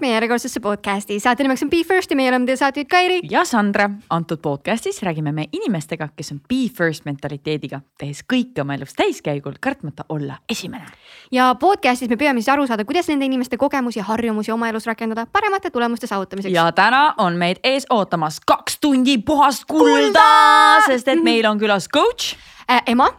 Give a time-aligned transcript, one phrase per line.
[0.00, 3.20] tulemast meie järjekordsesse podcasti, saate nimeks on Be First ja meie oleme teie saatejuht Kairi.
[3.30, 8.74] ja Sandra, antud podcastis räägime me inimestega, kes on Be First mentaliteediga, tehes kõike oma
[8.74, 10.86] elus täiskäigul, kartmata olla esimene.
[11.32, 14.86] ja podcastis me püüame siis aru saada, kuidas nende inimeste kogemusi ja harjumusi oma elus
[14.86, 16.54] rakendada paremate tulemuste saavutamiseks.
[16.54, 21.88] ja täna on meid ees ootamas kaks tundi puhast kulda, sest et meil on külas
[21.92, 22.36] coach
[22.70, 22.82] äh,.
[22.86, 23.12] ema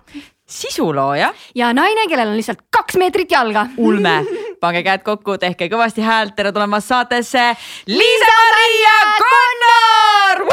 [0.51, 1.33] sisulooja.
[1.55, 3.67] ja naine, kellel on lihtsalt kaks meetrit jalga.
[3.77, 4.25] ulme,
[4.59, 7.55] pange käed kokku, tehke kõvasti häält, tere tulemast saatesse,
[7.87, 10.45] Liisa-Maria Connor.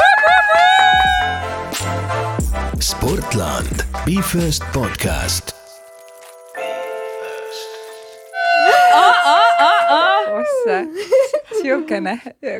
[2.79, 5.58] Sportland, Be First podcast
[10.49, 10.77] ossa,
[11.61, 12.15] siukene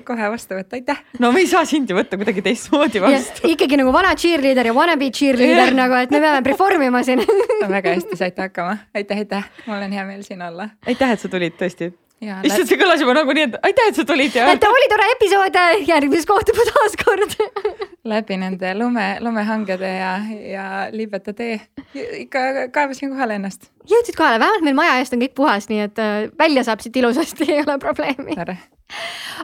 [0.08, 1.02] kohe vastu võtta, aitäh.
[1.20, 3.48] no me ei saa sind ju võtta kuidagi teistmoodi vastu.
[3.54, 7.24] ikkagi nagu vana cheerleader ja wannabe cheerleader nagu, et me peame perform ima siin
[7.62, 10.70] no väga hästi saite hakkama, aitäh, aitäh, mul on hea meel siin olla.
[10.88, 14.06] aitäh, et sa tulid tõesti issand, see kõlas juba nagu nii, et aitäh, et sa
[14.08, 14.50] tulid ja.
[14.52, 17.36] et oli tore episood, järgmises kohtume taas kord
[18.14, 20.12] läbi nende lume, lumehangede ja,
[20.52, 21.60] ja liibeta tee
[21.96, 22.44] ikka
[22.76, 23.70] kaevasin kohale ennast.
[23.90, 27.00] jõudsid kohale, vähemalt meil maja eest on kõik puhas, nii et äh, välja saab siit
[27.00, 28.38] ilusasti, ei ole probleemi.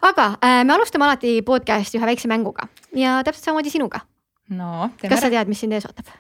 [0.02, 4.04] aga äh, me alustame alati podcast'i ühe väikse mänguga ja täpselt samamoodi sinuga.
[4.50, 4.92] no.
[5.02, 6.12] kas sa tead, mis sind ees ootab?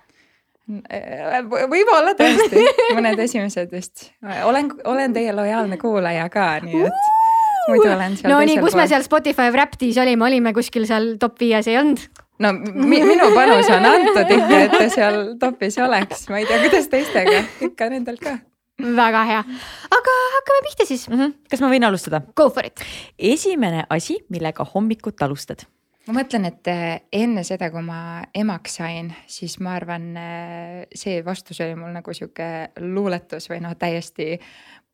[0.65, 2.63] Võib-olla tõesti,
[2.97, 4.09] mõned esimesed vist.
[4.43, 7.09] olen, olen teie lojaalne kuulaja ka, nii et
[7.69, 8.33] muidu olen seal.
[8.33, 8.81] no nii, kus pool.
[8.81, 12.01] me seal Spotify Wrapped'is olime, olime kuskil seal top viies ei olnud?
[12.41, 16.59] no mi minu panus on antud ikka, et ta seal top'is oleks, ma ei tea,
[16.65, 18.37] kuidas teistega, ikka nendel ka
[18.81, 19.45] väga hea,
[19.99, 21.19] aga hakkame pihta siis mm.
[21.19, 21.37] -hmm.
[21.51, 22.21] kas ma võin alustada?
[22.35, 22.81] Go for it.
[23.19, 25.67] esimene asi, millega hommikut alustad
[26.07, 27.99] ma mõtlen, et eh, enne seda, kui ma
[28.35, 32.49] emaks sain, siis ma arvan, eh, see vastus oli mul nagu sihuke
[32.83, 34.35] luuletus või noh, täiesti.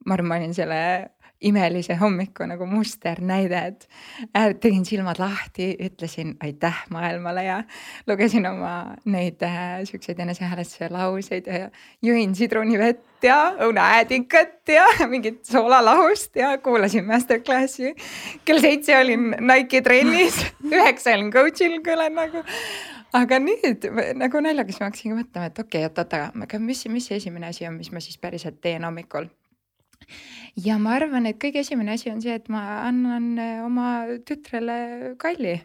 [0.06, 0.82] ma arvan, ma olin selle
[1.42, 3.88] imelise hommiku nagu musternäide, et
[4.38, 7.64] äh, tegin silmad lahti, ütlesin aitäh maailmale ja
[8.08, 11.70] lugesin oma neid äh, siukseid enesehäälestuse lauseid ja
[12.06, 17.96] jõin sidrunivett ja õunaäädikat ja mingit soolalahust ja kuulasin masterclass'i.
[18.46, 20.40] kell seitse olin Nike'i trennis,
[20.78, 22.46] üheksa olin coach'il kõlen nagu
[23.18, 27.18] aga nüüd nagu naljakas ma hakkasingi mõtlema, et okei okay,, oot-oot, aga mis, mis see
[27.22, 29.28] esimene asi on, mis ma siis päriselt teen hommikul
[30.66, 33.92] ja ma arvan, et kõige esimene asi on see, et ma annan äh, oma
[34.28, 35.60] tütrele kalli.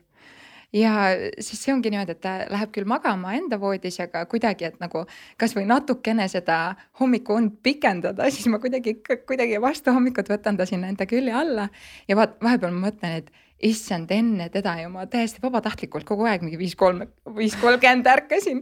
[0.74, 0.92] Ja
[1.40, 5.04] siis see ongi niimoodi, et ta läheb küll magama enda voodis, aga kuidagi, et nagu
[5.40, 8.98] kasvõi natukene seda hommikuund pikendada, siis ma kuidagi,
[9.28, 11.68] kuidagi vastu hommikut võtan ta sinna enda külje alla.
[12.10, 13.30] Ja vaat vahepeal ma mõtlen, et
[13.64, 17.00] issand, enne teda ju ma täiesti vabatahtlikult kogu aeg mingi viis kolm,
[17.38, 18.58] viis kolmkümmend ärkasin.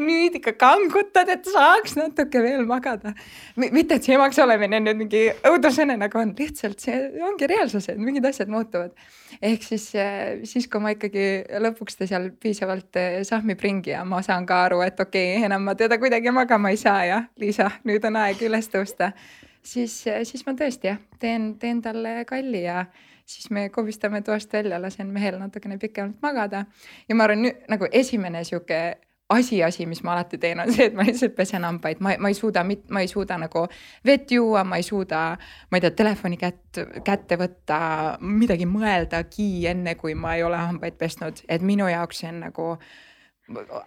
[0.00, 3.12] nüüd ikka kangutad, et saaks natuke veel magada.
[3.56, 6.96] mitte, et see emaks olemine nüüd mingi õudusene nagu on, lihtsalt see
[7.28, 8.94] ongi reaalsus, et mingid asjad muutuvad.
[9.42, 11.26] ehk siis, eh, siis kui ma ikkagi
[11.66, 15.44] lõpuks ta seal piisavalt eh, sahmib ringi ja ma saan ka aru, et okei okay,,
[15.44, 19.12] enam ma teda kuidagi magama ei saa ja Liisa, nüüd on aeg üles tõusta.
[19.62, 22.86] siis, eh, siis ma tõesti jah, teen, teen talle kalli ja
[23.28, 26.64] siis me kobistame toast välja, lasen mehel natukene pikemalt magada.
[27.08, 28.80] ja ma arvan nagu esimene sihuke
[29.28, 32.30] asi, asi, mis ma alati teen, on see, et ma lihtsalt pesen hambaid, ma, ma
[32.32, 33.66] ei suuda, ma ei suuda nagu
[34.06, 35.20] vett juua, ma ei suuda,
[35.70, 37.80] ma ei tea, telefoni kätt, kätte võtta,
[38.24, 42.70] midagi mõeldagi, enne kui ma ei ole hambaid pesnud, et minu jaoks see on nagu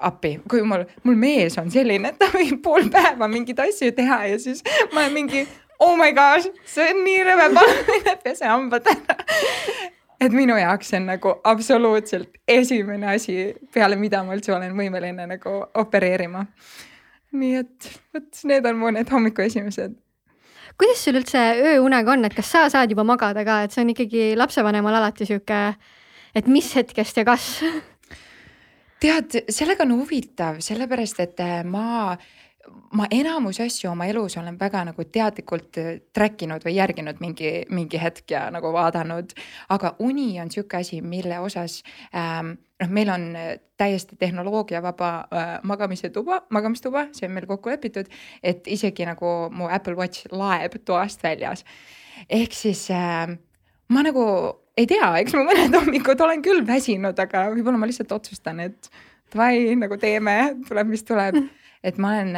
[0.02, 4.24] appi, kui mul, mul mees on selline, et ta võib pool päeva mingeid asju teha
[4.34, 4.62] ja siis
[4.94, 5.48] ma mingi
[5.82, 9.18] oh my gosh, see on nii rõve, palun mine pese hambad ära.
[10.22, 13.38] et minu jaoks see on nagu absoluutselt esimene asi,
[13.74, 16.46] peale mida ma üldse olen võimeline nagu opereerima.
[17.32, 19.96] nii et vot need on mu need hommiku esimesed
[20.80, 21.40] kuidas sul üldse
[21.76, 25.28] ööunega on, et kas sa saad juba magada ka, et see on ikkagi lapsevanemal alati
[25.30, 25.64] sihuke,
[26.36, 27.48] et mis hetkest ja kas?
[29.02, 32.14] tead, sellega on huvitav, sellepärast et ma
[32.94, 37.52] ma enamus asju oma elus olen väga nagu teadlikult äh, track inud või järginud mingi,
[37.70, 39.34] mingi hetk ja nagu vaadanud.
[39.70, 41.82] aga uni on sihuke asi, mille osas
[42.16, 47.74] ähm, noh, meil on äh, täiesti tehnoloogiavaba äh, magamise tuba, magamistuba, see on meil kokku
[47.74, 48.10] lepitud,
[48.44, 51.66] et isegi nagu mu Apple Watch laeb toast väljas.
[52.30, 53.38] ehk siis äh,
[53.90, 54.26] ma nagu
[54.78, 58.92] ei tea, eks ma mõned hommikud olen küll väsinud, aga võib-olla ma lihtsalt otsustan, et
[59.34, 60.38] davai, nagu teeme,
[60.68, 61.38] tuleb, mis tuleb
[61.84, 62.36] et ma olen,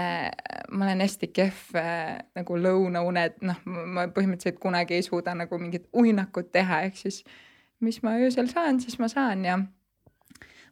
[0.72, 5.90] ma olen hästi kehv äh, nagu lõunauned, noh, ma põhimõtteliselt kunagi ei suuda nagu mingit
[6.00, 7.24] uinakut teha, ehk siis
[7.84, 9.58] mis ma öösel saan, siis ma saan ja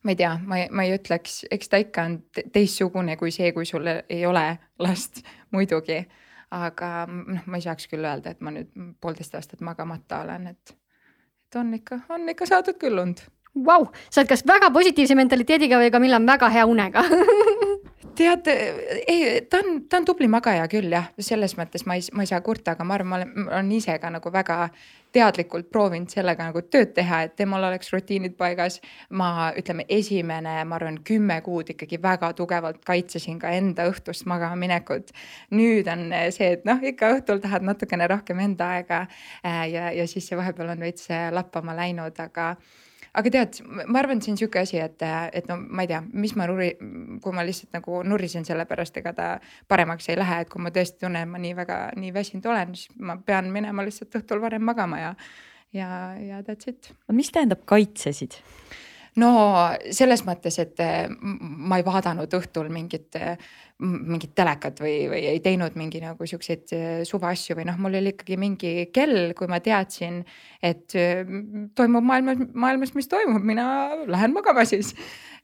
[0.03, 2.17] ma ei tea, ma ei, ma ei ütleks, eks ta ikka on
[2.53, 4.45] teistsugune kui see, kui sul ei ole
[4.79, 6.03] last muidugi.
[6.51, 10.73] aga noh, ma ei saaks küll öelda, et ma nüüd poolteist aastat magamata olen, et,
[11.47, 13.23] et on ikka, on ikka saadud küll und.
[13.51, 17.03] Vau, sa oled kas väga positiivse mentaliteediga või ka millal väga hea unega
[18.15, 18.47] tead,
[19.07, 22.29] ei, ta on, ta on tubli magaja küll jah, selles mõttes ma ei, ma ei
[22.29, 24.57] saa kurta, aga ma arvan, ma olen, ma olen ise ka nagu väga
[25.11, 28.79] teadlikult proovinud sellega nagu tööd teha, et temal oleks rutiinid paigas.
[29.09, 34.55] ma ütleme, esimene, ma arvan, kümme kuud ikkagi väga tugevalt kaitsesin ka enda õhtust magama
[34.55, 35.11] minekut.
[35.51, 39.01] nüüd on see, et noh, ikka õhtul tahad natukene rohkem enda aega
[39.45, 42.55] äh, ja, ja siis see vahepeal on veits lappama läinud, aga
[43.19, 45.03] aga tead, ma arvan, et see on sihuke asi, et,
[45.35, 46.69] et no ma ei tea, mis ma nurri,
[47.23, 49.29] kui ma lihtsalt nagu nurrisen selle pärast, ega ta
[49.71, 52.93] paremaks ei lähe, et kui ma tõesti tunnen, ma nii väga nii väsinud olen, siis
[53.03, 55.11] ma pean minema lihtsalt õhtul varem magama ja,
[55.75, 56.93] ja, ja that's it.
[57.11, 58.39] mis tähendab kaitsesid?
[59.19, 59.31] No
[59.91, 60.79] selles mõttes, et
[61.19, 63.17] ma ei vaadanud õhtul mingit
[63.81, 68.13] mingit telekat või, või ei teinud mingi nagu siukseid äh, suvaasju või noh, mul oli
[68.13, 70.21] ikkagi mingi kell, kui ma teadsin,
[70.61, 71.23] et äh,
[71.77, 73.65] toimub maailmas, maailmas, mis toimub, mina
[74.05, 74.93] lähen magama siis.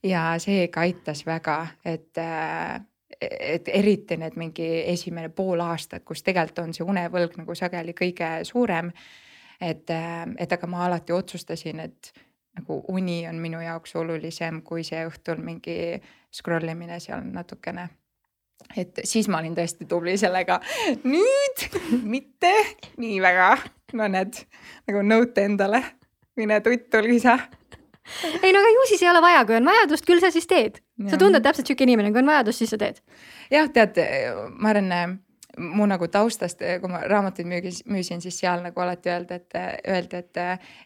[0.06, 2.78] ja see ikka aitas väga, et äh,
[3.18, 8.44] et eriti need mingi esimene pool aastat, kus tegelikult on see unevõlg nagu sageli kõige
[8.46, 8.92] suurem.
[9.62, 9.90] et,
[10.38, 12.12] et aga ma alati otsustasin, et
[12.58, 16.02] nagu uni on minu jaoks olulisem kui see õhtul mingi
[16.34, 17.88] scroll imine seal natukene
[18.78, 20.60] et siis ma olin tõesti tubli sellega.
[21.06, 21.68] nüüd
[22.04, 22.54] mitte
[22.98, 23.52] nii väga.
[23.94, 24.42] no näed
[24.90, 25.84] nagu nõute endale,
[26.36, 27.38] mine tuttu, Liisa.
[28.42, 30.82] ei no aga ju siis ei ole vaja, kui on vajadust, küll sa siis teed.
[31.10, 33.02] sa tundud täpselt sihuke inimene, kui on vajadust, siis sa teed.
[33.54, 34.02] jah, tead,
[34.58, 35.20] ma arvan
[35.58, 39.58] mu nagu taustast, kui ma raamatuid müügis, müüsin, siis seal nagu alati öelda, et
[39.88, 40.42] öeldi, et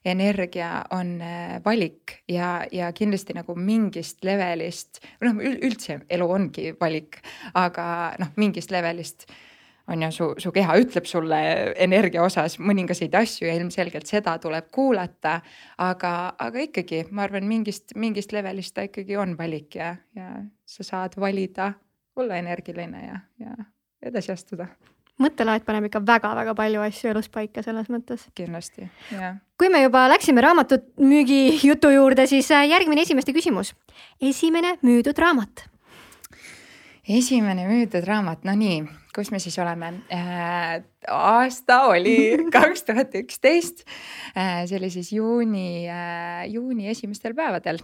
[0.05, 7.21] energia on äh, valik ja, ja kindlasti nagu mingist levelist, noh üldse elu ongi valik,
[7.53, 7.85] aga
[8.21, 9.27] noh, mingist levelist
[9.91, 11.39] on ju su, su keha ütleb sulle
[11.81, 15.39] energia osas mõningaseid asju ja ilmselgelt seda tuleb kuulata.
[15.77, 20.31] aga, aga ikkagi ma arvan, mingist, mingist levelist ta ikkagi on valik ja, ja
[20.65, 21.73] sa saad valida
[22.15, 23.55] olla energiline ja, ja
[24.01, 24.67] edasi astuda.
[25.21, 28.25] mõttelaad paneb ikka väga-väga palju asju elus paika selles mõttes.
[28.35, 29.37] kindlasti, jah.
[29.57, 33.75] kui me juba läksime raamatut müügi jutu juurde, siis äh, järgmine esimeste küsimus.
[34.21, 35.67] esimene müüdud raamat.
[37.07, 38.83] esimene müüdud raamat, no nii,
[39.15, 40.81] kus me siis oleme äh,?
[41.07, 43.85] aasta oli kaks tuhat üksteist.
[44.35, 47.81] Äh, see oli siis juuni äh,, juuni esimestel päevadel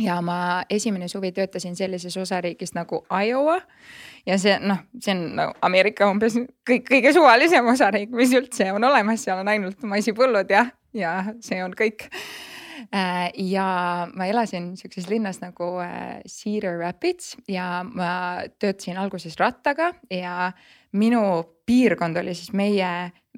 [0.00, 3.60] ja ma esimene suvi töötasin sellises osariigis nagu Iowa
[4.26, 6.36] ja see noh, see on nagu Ameerika umbes
[6.68, 10.66] kõik kõige suvalisem osariik, mis üldse on olemas, seal on ainult maisipõllud ja,
[10.96, 12.08] ja see on kõik.
[12.92, 13.64] Äh, ja
[14.10, 20.50] ma elasin sihukeses linnas nagu äh, Cedar Rapids ja ma töötasin alguses rattaga ja
[20.92, 21.22] minu
[21.66, 22.88] piirkond oli siis meie,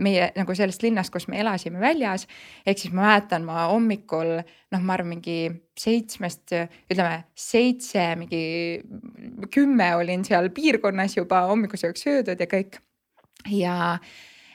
[0.01, 2.27] meie nagu sellest linnast, kus me elasime väljas.
[2.67, 5.39] ehk siis ma mäletan, ma hommikul noh, ma arvan, mingi
[5.79, 6.55] seitsmest,
[6.91, 8.45] ütleme seitse, mingi
[9.55, 12.81] kümme olin seal piirkonnas juba hommikusööks söödud ja kõik.
[13.51, 13.75] ja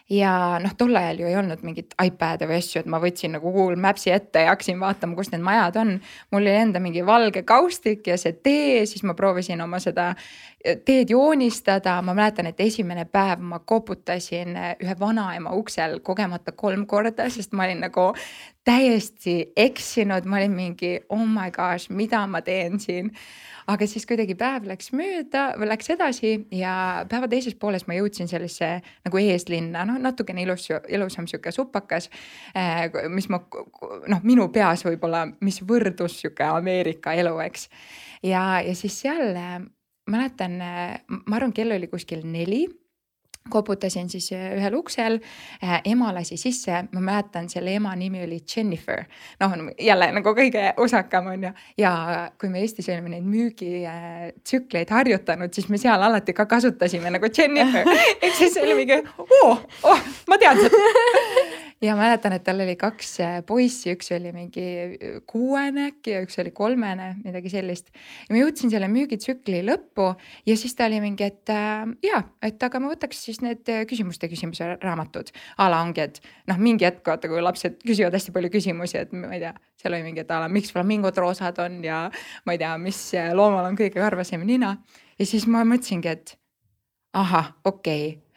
[0.09, 3.51] ja noh, tol ajal ju ei olnud mingit iPad'e või asju, et ma võtsin nagu
[3.53, 5.99] Google Maps'i ette ja hakkasin vaatama, kus need majad on.
[6.31, 10.09] mul oli enda mingi valge kaustik ja see tee, siis ma proovisin oma seda
[10.63, 16.51] eh, teed joonistada, ma mäletan, et esimene päev ma koputasin eh, ühe vanaema uksel kogemata
[16.57, 18.09] kolm korda, sest ma olin nagu
[18.65, 23.13] täiesti eksinud, ma olin mingi oh my gosh, mida ma teen siin
[23.69, 26.73] aga siis kuidagi päev läks mööda, läks edasi ja
[27.09, 32.09] päeva teises pooles ma jõudsin sellisesse nagu eeslinna, noh natukene ilus, ilusam sihuke supakas.
[32.57, 37.69] Eh, mis ma noh, minu peas võib-olla, mis võrdus sihuke Ameerika elu, eks.
[38.25, 39.33] ja, ja siis seal
[40.09, 42.65] mäletan, ma arvan, kell oli kuskil neli
[43.49, 45.19] koputasin siis äh, ühel uksel,
[45.63, 49.03] äh, ema lasi sisse, ma mäletan, selle ema nimi oli Jennifer.
[49.39, 51.53] noh, jälle nagu kõige osakam on ju.
[51.77, 51.93] Ja
[52.39, 57.87] kui me Eestis olime neid müügitsükleid harjutanud, siis me seal alati ka kasutasime nagu Jennifer.
[58.21, 60.83] Ehk siis see oli mingi oo oh,, oh, ma tean seda
[61.81, 66.21] ja mäletan, et tal oli kaks äh, poissi, üks oli mingi äh, kuuene äkki ja
[66.25, 67.93] üks oli kolmene, midagi sellist.
[68.27, 70.09] ja ma jõudsin selle müügitsükli lõppu
[70.49, 73.85] ja siis ta oli mingi, et äh, ja, et aga ma võtaks siis need äh,
[73.89, 75.31] küsimuste küsimuse raamatud.
[75.57, 76.21] a la ongi, et
[76.51, 79.95] noh, mingi hetk vaata, kui lapsed küsivad hästi palju küsimusi, et ma ei tea, seal
[79.95, 82.05] oli mingi, et a la miks flamingod roosad on ja
[82.45, 84.75] ma ei tea, mis loomal on kõige karvasem nina.
[85.19, 86.35] ja siis ma mõtlesingi, et
[87.15, 88.28] ahah, okei okay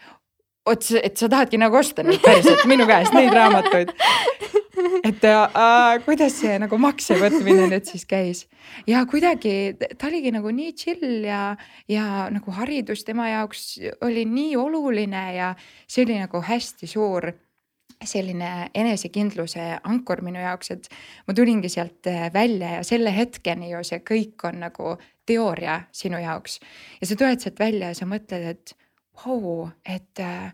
[0.67, 3.93] oot, et sa tahadki nagu osta nüüd päriselt minu käest neid raamatuid.
[5.09, 8.47] et äh, kuidas see nagu makse võtmine nüüd siis käis
[8.89, 11.43] ja kuidagi ta oligi nagu nii chill ja,
[11.91, 13.77] ja nagu haridus tema jaoks
[14.07, 15.55] oli nii oluline ja
[15.87, 17.31] see oli nagu hästi suur
[18.03, 20.89] selline enesekindluse ankur minu jaoks, et
[21.29, 26.19] ma tulingi sealt äh, välja ja selle hetkeni ju see kõik on nagu teooria sinu
[26.23, 26.59] jaoks.
[27.01, 28.75] ja sa tuled sealt välja ja sa mõtled, et
[29.25, 30.53] vau et äh,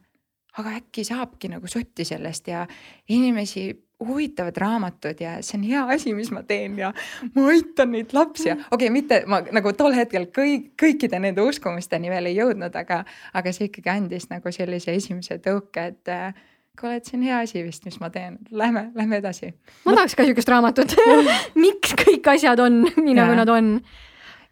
[0.59, 2.67] aga äkki saabki nagu sotti sellest ja
[3.09, 3.71] inimesi
[4.07, 6.93] huvitavad raamatud ja see on hea asi, mis ma teen ja
[7.35, 11.43] ma aitan neid lapsi ja okei okay,, mitte ma nagu tol hetkel kõik, kõikide nende
[11.43, 13.03] uskumusteni veel ei jõudnud, aga,
[13.35, 16.31] aga see ikkagi andis nagu sellise esimese tõuke, et äh,
[16.79, 19.51] kuule, et see on hea asi vist, mis ma teen, lähme, lähme edasi.
[19.87, 20.95] ma tahaks ka sihukest raamatut
[21.65, 23.75] miks kõik asjad on nii nagu nad on.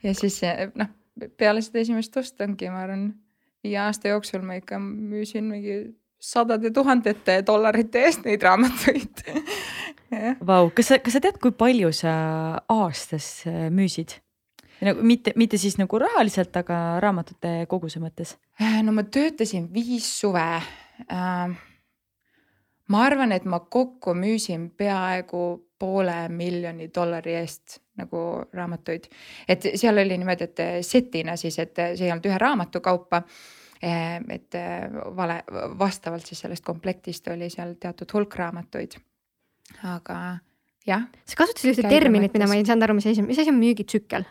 [0.03, 0.41] ja siis
[0.75, 0.91] noh,
[1.39, 3.13] peale seda esimest ost ongi, ma arvan,
[3.67, 5.81] viie aasta jooksul ma ikka müüsin mingi
[6.23, 9.25] sadade tuhandete dollarite eest neid raamatuid
[10.49, 12.15] Vau, kas sa, kas sa tead, kui palju sa
[12.73, 14.21] aastas äh, müüsid?
[14.85, 18.35] nagu mitte, mitte siis nagu rahaliselt, aga raamatute koguse mõttes?
[18.61, 21.57] Äh, no ma töötasin viis suve äh,
[22.93, 25.43] ma arvan, et ma kokku müüsin peaaegu
[25.79, 28.23] poole miljoni dollari eest nagu
[28.53, 29.09] raamatuid.
[29.49, 33.23] et seal oli niimoodi, et setina siis, et see ei olnud ühe raamatu kaupa.
[33.83, 34.87] Eh, et eh,
[35.17, 35.43] vale,
[35.79, 38.97] vastavalt siis sellest komplektist oli seal teatud hulk raamatuid.
[39.85, 40.39] aga
[40.87, 41.05] jah.
[41.27, 44.25] sa kasutasid ühte terminit, mida ma ei saanud aru, mis asi, mis asi on müügitsükkel?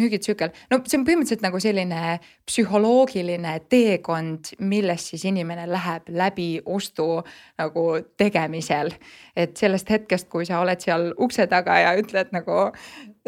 [0.00, 2.14] müügitsükkel, no see on põhimõtteliselt nagu selline
[2.48, 7.18] psühholoogiline teekond, millest siis inimene läheb läbi ostu
[7.60, 7.84] nagu
[8.16, 8.94] tegemisel.
[9.36, 12.72] et sellest hetkest, kui sa oled seal ukse taga ja ütled nagu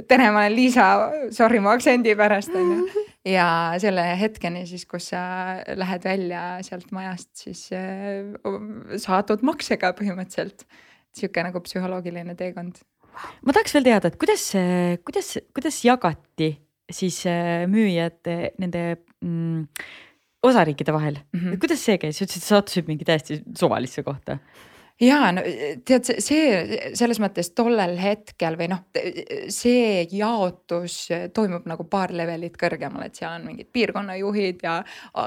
[0.03, 0.87] tere, ma olen Liisa,
[1.35, 3.05] sorry mu aktsendi pärast on ju.
[3.37, 3.47] ja
[3.83, 5.23] selle hetkeni siis, kus sa
[5.79, 8.35] lähed välja sealt majast, siis äh,
[9.01, 10.67] saadud maksega põhimõtteliselt.
[11.15, 12.81] sihuke nagu psühholoogiline teekond
[13.47, 14.49] ma tahaks veel teada, et kuidas,
[15.07, 16.49] kuidas, kuidas jagati
[16.91, 18.27] siis äh, müüjad
[18.59, 18.83] nende
[19.23, 19.69] mm,
[20.45, 21.61] osariikide vahel mm, -hmm.
[21.63, 24.39] kuidas see käis, sa ütlesid, sa sattusid mingi täiesti suvalisse kohta
[25.01, 25.43] ja no
[25.87, 28.85] tead, see selles mõttes tollel hetkel või noh,
[29.53, 30.99] see jaotus
[31.35, 34.79] toimub nagu paar levelit kõrgemal, et seal on mingid piirkonnajuhid ja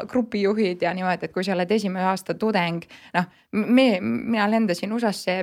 [0.07, 5.41] grupijuhid ja niimoodi, et kui sa oled esimene aasta tudeng, noh, me, mina lendasin USA-sse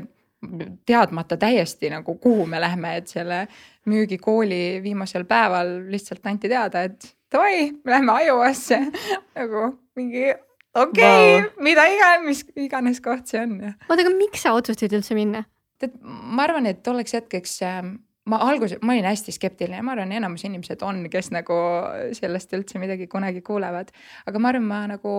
[0.87, 3.45] teadmata täiesti nagu, kuhu me lähme, et selle
[3.89, 8.81] müügikooli viimasel päeval lihtsalt anti teada, et davai, me lähme Iowasse
[9.39, 10.33] nagu mingi
[10.75, 13.59] okei okay, wow., mida iganes, mis iganes koht see on.
[13.89, 15.45] oota, aga miks sa otsustasid üldse minna?
[15.83, 17.81] tead, ma arvan, et tolleks hetkeks äh,
[18.31, 21.57] ma alguses, ma olin hästi skeptiline, ma arvan, enamus inimesed on, kes nagu
[22.17, 23.93] sellest üldse midagi kunagi kuulevad,
[24.27, 25.15] aga ma arvan, ma nagu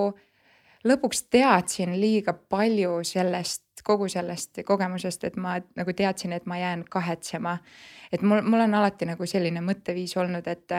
[0.86, 6.86] lõpuks teadsin liiga palju sellest, kogu sellest kogemusest, et ma nagu teadsin, et ma jään
[6.90, 7.58] kahetsema.
[8.12, 10.72] et mul, mul on alati nagu selline mõtteviis olnud, et,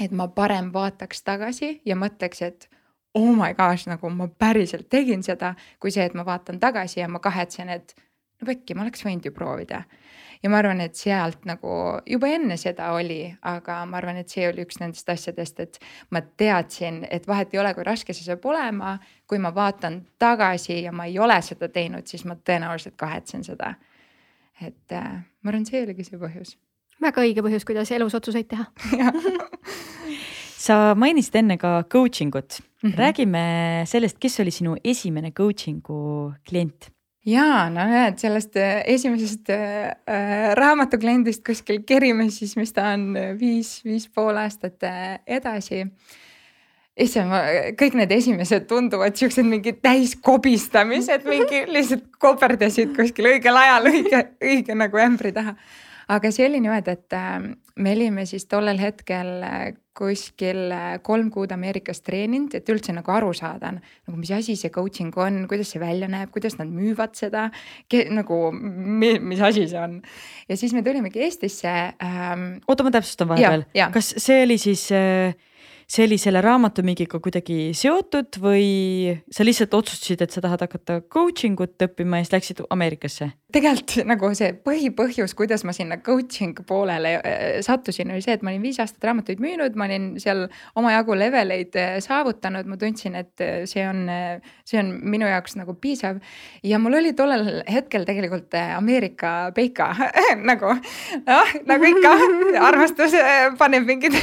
[0.00, 2.68] et ma parem vaataks tagasi ja mõtleks, et
[3.14, 7.08] oh my gosh, nagu ma päriselt tegin seda, kui see, et ma vaatan tagasi ja
[7.08, 7.94] ma kahetsen, et
[8.40, 9.84] no pekki, ma oleks võinud ju proovida
[10.44, 11.70] ja ma arvan, et sealt nagu
[12.06, 15.78] juba enne seda oli, aga ma arvan, et see oli üks nendest asjadest, et
[16.12, 18.98] ma teadsin, et vahet ei ole, kui raske see saab olema.
[19.26, 23.74] kui ma vaatan tagasi ja ma ei ole seda teinud, siis ma tõenäoliselt kahetsen seda.
[24.60, 26.56] et äh, ma arvan, see oligi see põhjus.
[27.00, 28.66] väga õige põhjus, kuidas elus otsuseid teha
[30.64, 32.96] sa mainisid enne ka coaching ut mm, -hmm.
[32.98, 33.44] räägime
[33.86, 36.94] sellest, kes oli sinu esimene coaching'u klient
[37.26, 43.14] ja no näed, sellest äh, esimesest äh, äh, raamatukliendist kuskil kerime siis, mis ta on
[43.40, 45.86] viis, viis pool aastat äh, edasi.
[46.94, 47.32] issand,
[47.74, 54.76] kõik need esimesed tunduvad siuksed mingid täiskobistamised, mingi lihtsalt koberdasid kuskil õigel ajal õige, õige
[54.78, 55.56] nagu ämbri taha.
[56.08, 59.62] aga see oli niimoodi, et me olime siis tollel hetkel äh,
[59.98, 64.72] kuskil äh, kolm kuud Ameerikas treeninud, et üldse nagu aru saada, nagu mis asi see
[64.74, 67.48] coaching on, kuidas see välja näeb, kuidas nad müüvad seda,
[68.14, 70.00] nagu mis asi see on.
[70.48, 72.46] ja siis me tulimegi Eestisse ähm,.
[72.68, 75.34] oota, ma täpsustan vahepeal, kas see oli siis äh,
[75.90, 81.60] see oli selle raamatumüügiga kuidagi seotud või sa lihtsalt otsustasid, et sa tahad hakata coaching
[81.60, 83.32] ut õppima ja siis läksid Ameerikasse?
[83.54, 88.50] Tegelikult nagu see põhipõhjus, kuidas ma sinna coaching poolele äh, sattusin, oli see, et ma
[88.50, 90.46] olin viis aastat raamatuid müünud, ma olin seal
[90.78, 94.08] omajagu leveleid äh, saavutanud, ma tundsin, et äh, see on,
[94.66, 96.18] see on minu jaoks nagu piisav.
[96.66, 99.90] ja mul oli tollel hetkel tegelikult Ameerika peika
[100.50, 102.14] nagu noh, nagu ikka
[102.68, 103.14] armastus
[103.58, 104.18] paneb mingeid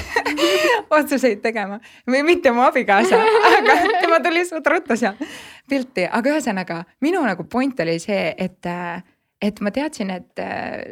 [0.97, 1.79] otsuseid tegema.
[2.09, 3.21] Või mitte mu abikaasa,
[3.55, 5.17] aga tema tuli suht ruttu seal
[5.71, 8.67] pilti, aga ühesõnaga minu nagu point oli see, et,
[9.41, 10.41] et ma teadsin, et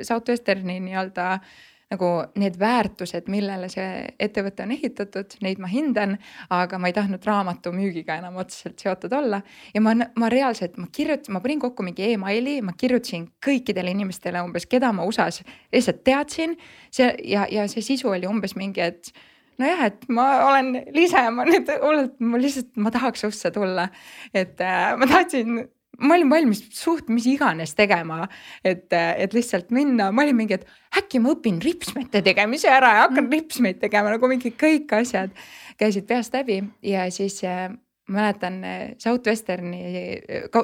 [0.08, 1.40] Southwesterni nii-öelda
[1.90, 6.18] nagu need väärtused, millele see ettevõte on ehitatud, neid ma hindan,
[6.54, 9.42] aga ma ei tahtnud raamatu müügiga enam otseselt seotud olla.
[9.74, 14.44] ja ma, ma reaalselt, ma kirjutasin, ma panin kokku mingi emaili, ma kirjutasin kõikidele inimestele
[14.46, 15.42] umbes, keda ma USA-s
[15.74, 16.56] lihtsalt teadsin.
[16.94, 19.10] see ja, ja see sisu oli umbes mingi, et
[19.58, 23.90] nojah, et ma olen Liise, ma nüüd hullult, ma lihtsalt, ma tahaks usse tulla.
[24.34, 25.66] et äh, ma tahtsin,
[26.00, 28.24] ma olin valmis suht mis iganes tegema,
[28.64, 33.06] et, et lihtsalt minna, ma olin mingi, et äkki ma õpin ripsmete tegemise ära ja
[33.08, 33.36] hakkan mm.
[33.36, 35.36] ripsmeid tegema nagu mingi kõik asjad
[35.80, 36.62] käisid peast läbi.
[36.86, 37.70] Ja siis äh,
[38.10, 39.82] mäletan äh, Southwesterni,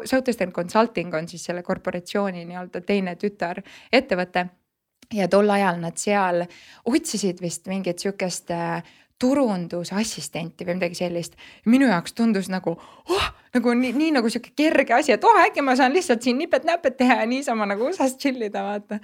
[0.05, 4.47] Southwestern Consulting on siis selle korporatsiooni nii-öelda teine tütarettevõte
[5.13, 6.43] ja tol ajal nad seal
[6.89, 8.81] otsisid vist mingit sihukest äh,
[9.19, 11.37] turundusassistenti või midagi sellist.
[11.65, 15.63] minu jaoks tundus nagu oh, nagu nii, nii nagu sihuke kerge asi, et oh äkki
[15.63, 18.99] ma saan lihtsalt siin nipet-näpet teha ja niisama nagu USA-s chill ida, vaata.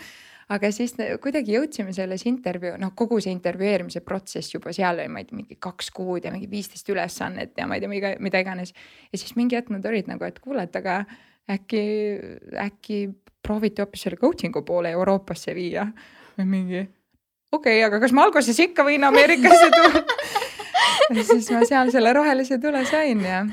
[0.52, 5.24] aga siis kuidagi jõudsime selles intervjuu, noh, kogu see intervjueerimise protsess juba seal oli, ma
[5.24, 8.44] ei tea, mingi kaks kuud ja mingi viisteist ülesannet ja ma ei tea, mida, mida
[8.44, 8.76] iganes.
[9.12, 11.04] ja siis mingi hetk nad olid nagu, et kuule, et aga
[11.52, 11.84] äkki,
[12.68, 13.04] äkki
[13.42, 15.88] prooviti hoopis selle coaching'u poole Euroopasse viia
[16.38, 16.84] või mingi.
[17.52, 20.06] Okei okay,, aga kas ma alguses ikka võin Ameerikasse tulla
[21.32, 23.44] siis ma seal selle rohelise tule sain ja,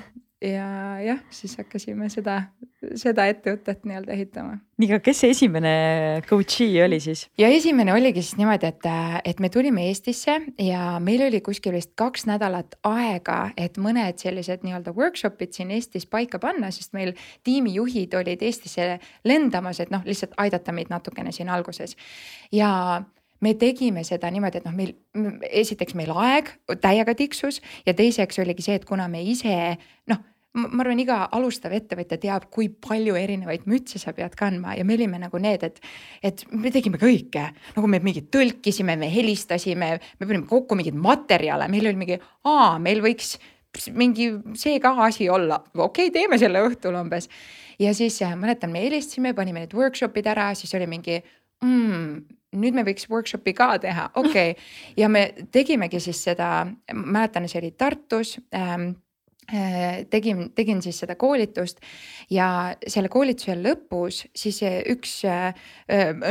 [0.44, 0.68] ja
[1.02, 2.36] jah, siis hakkasime seda,
[2.98, 4.58] seda ettevõtet nii-öelda ehitama.
[4.78, 5.72] nii, aga kes see esimene
[6.28, 7.24] coach'i oli siis?
[7.40, 8.88] ja esimene oligi siis niimoodi, et,
[9.32, 14.62] et me tulime Eestisse ja meil oli kuskil vist kaks nädalat aega, et mõned sellised
[14.66, 17.14] nii-öelda workshop'id siin Eestis paika panna, sest meil
[17.46, 21.98] tiimijuhid olid Eestisse lendamas, et noh, lihtsalt aidata meid natukene siin alguses
[22.54, 23.02] ja
[23.40, 24.94] me tegime seda niimoodi, et noh, meil
[25.50, 26.50] esiteks meil aeg
[26.82, 29.54] täiega tiksus ja teiseks oligi see, et kuna me ise
[30.10, 30.24] noh
[30.58, 34.96] ma arvan, iga alustav ettevõtja teab, kui palju erinevaid mütse sa pead kandma ja me
[34.96, 35.78] olime nagu need, et,
[36.24, 37.44] et me tegime kõike.
[37.76, 42.18] nagu me mingit tõlkisime, me helistasime, me panime kokku mingeid materjale, meil oli mingi,
[42.48, 43.36] aa, meil võiks
[43.94, 47.28] mingi see ka asi olla, okei okay,, teeme selle õhtul umbes.
[47.78, 51.20] ja siis äh, mäletan, me helistasime, panime need workshop'id ära, siis oli mingi
[51.62, 54.70] mm, nüüd me võiks workshop'i ka teha, okei okay.
[54.96, 58.90] ja me tegimegi siis seda, mäletan, see oli Tartus ähm,
[59.52, 61.82] äh, tegin, tegin siis seda koolitust
[62.32, 65.52] ja selle koolituse lõpus siis üks äh,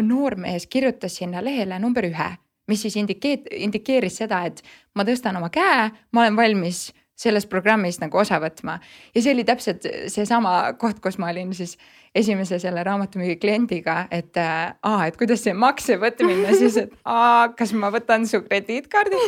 [0.01, 2.29] noormees kirjutas sinna lehele number ühe,
[2.67, 4.63] mis siis indikeet-, indikeeris seda, et
[4.97, 6.87] ma tõstan oma käe, ma olen valmis
[7.17, 8.77] selles programmis nagu osa võtma.
[9.15, 11.77] ja see oli täpselt seesama koht, kus ma olin siis
[12.17, 17.49] esimese selle raamatumüügi kliendiga, et äh, aa, et kuidas see makse võtmine siis, et aa,
[17.57, 19.21] kas ma võtan su krediitkaardi.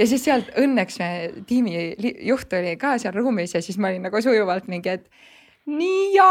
[0.00, 1.00] ja siis sealt õnneks
[1.48, 1.90] tiimi
[2.26, 5.08] juht oli ka seal ruumis ja siis ma olin nagu sujuvalt mingi, et
[5.70, 6.28] nii ja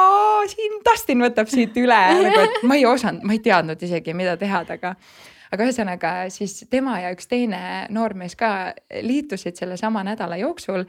[0.50, 4.38] siin Dustin võtab siit üle nagu, et ma ei osanud, ma ei teadnud isegi, mida
[4.40, 4.96] teha, aga
[5.50, 7.62] aga ühesõnaga siis tema ja üks teine
[7.94, 8.74] noormees ka
[9.06, 10.84] liitusid sellesama nädala jooksul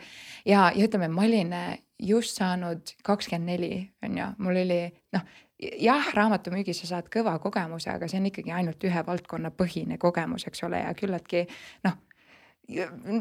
[0.45, 1.55] ja, ja ütleme, ma olin
[2.03, 4.83] just saanud kakskümmend neli, on ju, mul oli
[5.15, 5.25] noh
[5.61, 10.47] jah, raamatumüügis sa saad kõva kogemuse, aga see on ikkagi ainult ühe valdkonna põhine kogemus,
[10.49, 11.45] eks ole, ja küllaltki
[11.87, 11.99] noh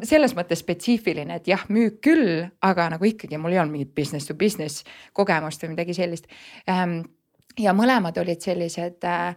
[0.06, 4.30] selles mõttes spetsiifiline, et jah, müük küll, aga nagu ikkagi mul ei olnud mingit business
[4.30, 4.84] to business
[5.18, 6.30] kogemust või midagi sellist.
[6.70, 7.00] Ehm,
[7.58, 9.34] ja mõlemad olid sellised äh,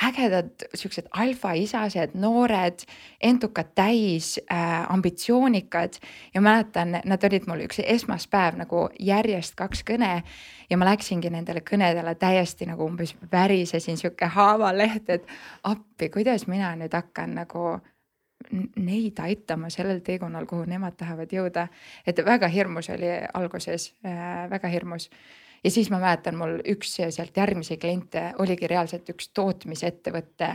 [0.00, 2.84] ägedad siuksed alfaisased, noored,
[3.20, 5.98] entukad täis äh,, ambitsioonikad
[6.34, 10.22] ja mäletan, nad olid mul üks esmaspäev nagu järjest kaks kõne
[10.70, 15.28] ja ma läksingi nendele kõnedele täiesti nagu umbes värisesin sihuke haavaleht, et
[15.62, 17.76] appi, kuidas mina nüüd hakkan nagu
[18.76, 21.68] neid aitama sellel teekonnal, kuhu nemad tahavad jõuda.
[22.06, 25.10] et väga hirmus oli alguses äh,, väga hirmus
[25.64, 30.54] ja siis ma mäletan, mul üks sealt järgmisi kliente oligi reaalselt üks tootmisettevõtte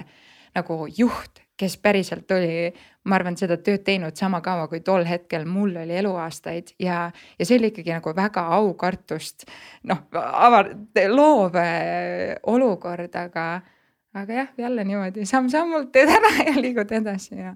[0.57, 2.71] nagu juht, kes päriselt oli,
[3.09, 5.45] ma arvan, seda tööd teinud sama kaua, kui tol hetkel.
[5.49, 7.07] Mul oli eluaastaid ja,
[7.39, 9.47] ja see oli ikkagi nagu väga aukartust
[9.89, 10.73] noh, avar-,
[11.09, 13.47] loov äh, olukord, aga,
[14.17, 17.55] aga jah, jälle niimoodi samm-sammult teed ära ja liigud edasi ja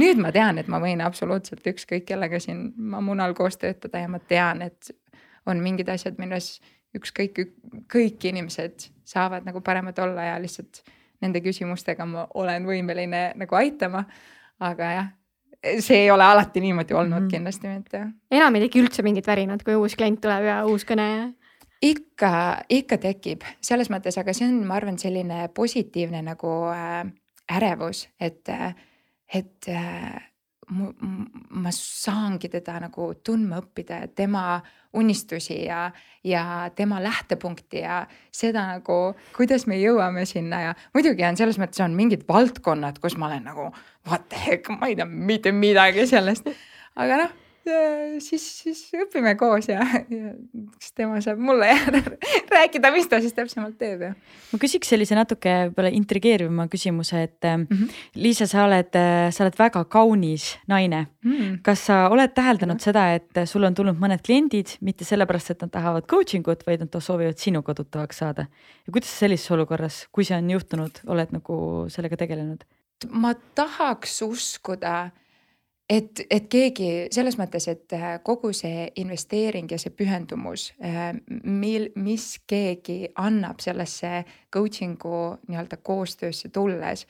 [0.00, 4.20] nüüd ma tean, et ma võin absoluutselt ükskõik kellega siin munal koos töötada ja ma
[4.20, 4.92] tean, et
[5.46, 6.54] on mingid asjad, milles
[6.98, 7.40] ükskõik,
[7.92, 10.82] kõik inimesed saavad nagu paremad olla ja lihtsalt
[11.22, 14.04] nende küsimustega ma olen võimeline nagu aitama.
[14.62, 15.08] aga jah,
[15.82, 17.30] see ei ole alati niimoodi olnud mm -hmm.
[17.30, 18.06] kindlasti mitte.
[18.30, 21.30] enam ei teki üldse mingit värinat, kui uus klient tuleb ja uus kõne ja
[21.82, 27.06] ikka, ikka tekib selles mõttes, aga see on, ma arvan, selline positiivne nagu äh,
[27.56, 28.48] ärevus, et,
[29.34, 30.28] et äh,
[31.50, 35.90] ma saangi teda nagu tundma õppida ja tema unistusi ja,
[36.24, 41.82] ja tema lähtepunkti ja seda nagu, kuidas me jõuame sinna ja muidugi on selles mõttes
[41.84, 43.70] on mingid valdkonnad, kus ma olen nagu
[44.08, 46.50] what the heck, ma ei tea mitte midagi sellest.
[46.96, 47.41] aga noh
[48.22, 50.32] siis, siis õpime koos ja, ja
[50.80, 51.68] siis tema saab mulle
[52.54, 54.10] rääkida, mis ta siis täpsemalt teeb ja.
[54.50, 58.02] ma küsiks sellise natuke võib-olla intrigeerivama küsimuse, et mm -hmm.
[58.14, 58.90] Liisa, sa oled,
[59.30, 61.32] sa oled väga kaunis naine mm.
[61.32, 61.56] -hmm.
[61.62, 62.84] kas sa oled täheldanud ja.
[62.84, 66.80] seda, et sul on tulnud mõned kliendid mitte sellepärast, et nad tahavad coaching ut, vaid
[66.80, 68.46] nad soovivad sinuga tuttavaks saada
[68.86, 72.64] ja kuidas sa sellises olukorras, kui see on juhtunud, oled nagu sellega tegelenud?
[73.10, 75.10] ma tahaks uskuda
[75.92, 81.10] et, et keegi selles mõttes, et äh, kogu see investeering ja see pühendumus, äh,
[81.44, 87.04] mil, mis keegi annab sellesse coaching'u nii-öelda koostöösse tulles,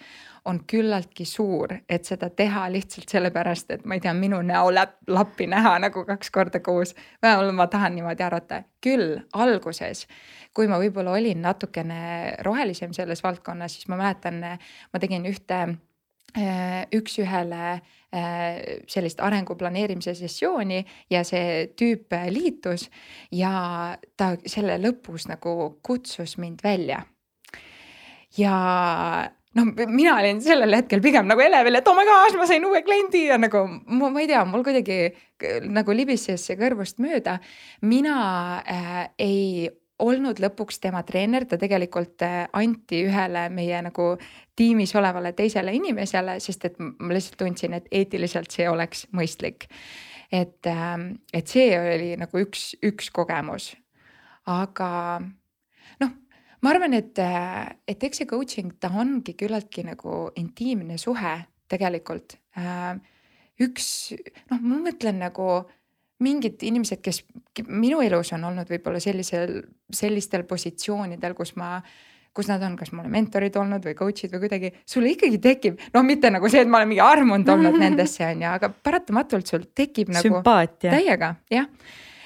[0.51, 4.97] on küllaltki suur, et seda teha lihtsalt sellepärast, et ma ei tea, minu näo läp,
[5.07, 6.97] lappi näha nagu kaks korda kuus.
[7.23, 10.09] vähemalt ma tahan niimoodi arvata, küll alguses,
[10.55, 12.03] kui ma võib-olla olin natukene
[12.43, 14.43] rohelisem selles valdkonnas, siis ma mäletan,
[14.93, 15.92] ma tegin ühte Äh,
[16.33, 20.81] üks-ühele äh, sellist arengu planeerimise sessiooni
[21.13, 22.89] ja see tüüp liitus
[23.33, 23.53] ja
[24.17, 27.03] ta selle lõpus nagu kutsus mind välja.
[28.39, 28.57] ja
[29.59, 32.81] noh, mina olin sellel hetkel pigem nagu elevil, et oh my gosh, ma sain uue
[32.87, 35.13] kliendi ja nagu ma, ma ei tea, mul kuidagi
[35.69, 37.39] nagu libises see kõrvust mööda.
[37.83, 38.17] mina
[38.65, 39.69] äh, ei
[40.03, 44.13] olnud lõpuks tema treener, ta tegelikult äh, anti ühele meie nagu
[44.59, 49.69] tiimis olevale teisele inimesele, sest et ma lihtsalt tundsin, et eetiliselt see oleks mõistlik.
[50.33, 53.77] et, ähm, et see oli nagu üks, üks kogemus.
[54.47, 55.21] aga
[56.01, 56.13] noh,
[56.63, 61.37] ma arvan, et, äh, et eks see coaching, ta ongi küllaltki nagu intiimne suhe
[61.69, 62.39] tegelikult.
[62.57, 62.97] Äh,
[63.61, 64.13] üks
[64.51, 65.63] noh, ma mõtlen nagu
[66.23, 67.23] mingid inimesed, kes
[67.69, 69.61] minu elus on olnud võib-olla sellisel,
[69.93, 71.77] sellistel positsioonidel, kus ma
[72.33, 76.05] kus nad on, kas mulle mentorid olnud või coach'id või kuidagi, sul ikkagi tekib, noh,
[76.07, 79.67] mitte nagu see, et ma olen mingi armunud olnud nendesse on ju, aga paratamatult sul
[79.77, 80.95] tekib nagu Sümpaatia.
[80.95, 81.69] täiega jah,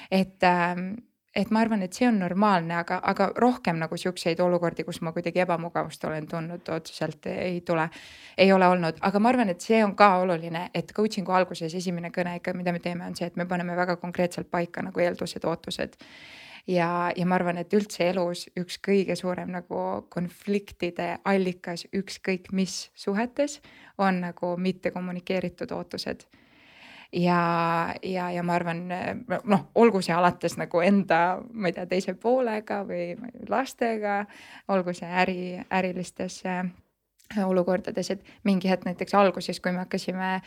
[0.07, 0.93] et ähm,
[1.37, 5.13] et ma arvan, et see on normaalne, aga, aga rohkem nagu siukseid olukordi, kus ma
[5.13, 7.89] kuidagi ebamugavust olen tundnud, otseselt ei tule.
[8.37, 12.09] ei ole olnud, aga ma arvan, et see on ka oluline, et coaching'u alguses esimene
[12.13, 15.45] kõne ikka, mida me teeme, on see, et me paneme väga konkreetselt paika nagu eeldused,
[15.45, 15.97] ootused
[16.67, 22.87] ja, ja ma arvan, et üldse elus üks kõige suurem nagu konfliktide allikas ükskõik mis
[22.95, 23.61] suhetes
[23.97, 26.27] on nagu mitte kommunikeeritud ootused
[27.13, 28.87] ja, ja, ja ma arvan,
[29.27, 33.13] noh, olgu see alates nagu enda, ma ei tea, teise poolega või
[33.49, 34.23] lastega,
[34.73, 35.39] olgu see äri,
[35.73, 36.65] ärilistes äh,
[37.43, 40.37] olukordades, et mingi hetk näiteks alguses, kui me hakkasime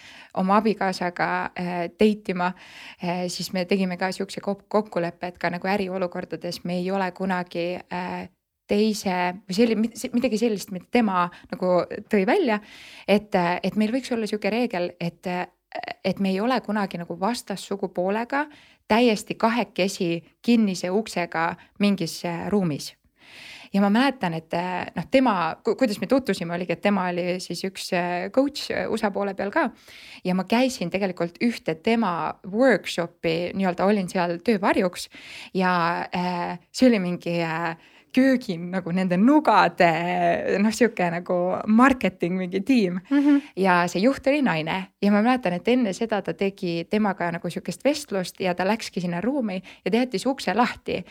[0.40, 5.68] oma abikaasaga äh, date ima äh,, siis me tegime ka siukse kokkuleppe, et ka nagu
[5.68, 7.81] äriolukordades me ei ole kunagi
[8.70, 9.14] teise
[9.49, 11.81] või selline, midagi sellist, mida tema nagu
[12.12, 12.61] tõi välja.
[13.09, 15.27] et, et meil võiks olla sihuke reegel, et
[16.04, 18.46] et me ei ole kunagi nagu vastassugupoolega
[18.88, 22.94] täiesti kahekesi kinnise uksega mingis äh, ruumis
[23.72, 27.62] ja ma mäletan, et äh, noh, tema, kuidas me tutvusime, oligi, et tema oli siis
[27.68, 29.68] üks äh, coach USA poole peal ka.
[30.24, 35.09] ja ma käisin tegelikult ühte tema workshop'i nii-öelda olin seal töövarjuks
[35.54, 35.72] ja
[36.14, 37.76] äh, see oli mingi äh,
[38.14, 39.90] köögin nagu nende nugade
[40.59, 43.18] noh, sihuke nagu marketing mingi tiim mm.
[43.18, 43.40] -hmm.
[43.57, 47.51] ja see juht oli naine ja ma mäletan, et enne seda ta tegi temaga nagu
[47.51, 51.05] sihukest vestlust ja ta läkski sinna ruumi ja ta jättis ukse lahti.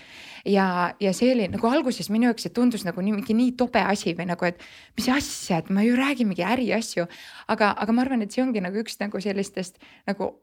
[0.46, 3.82] ja, ja see oli nagu alguses minu jaoks see tundus nagu nii mingi nii tobe
[3.82, 4.60] asi või nagu, et
[4.98, 7.08] mis asja, et ma ju räägin mingi äriasju.
[7.48, 10.34] aga, aga ma arvan, et see ongi nagu üks nagu sellistest nagu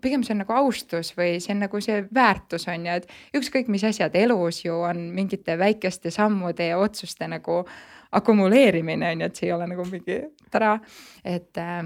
[0.00, 3.68] pigem see on nagu austus või see on nagu see väärtus on ju, et ükskõik
[3.68, 7.64] mis asjad elus ju on mingite väikeste väikeste sammude ja otsuste nagu
[8.12, 10.78] akumuleerimine on ju, et see ei ole nagu mingi tara,
[11.24, 11.84] et äh,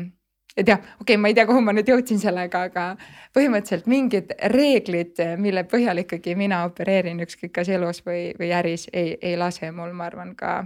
[0.56, 2.96] et jah, okei okay,, ma ei tea, kuhu ma nüüd jõudsin sellega, aga
[3.34, 9.16] põhimõtteliselt mingid reeglid, mille põhjal ikkagi mina opereerin ükskõik kas elus või, või äris, ei,
[9.20, 10.64] ei lase mul, ma arvan, ka,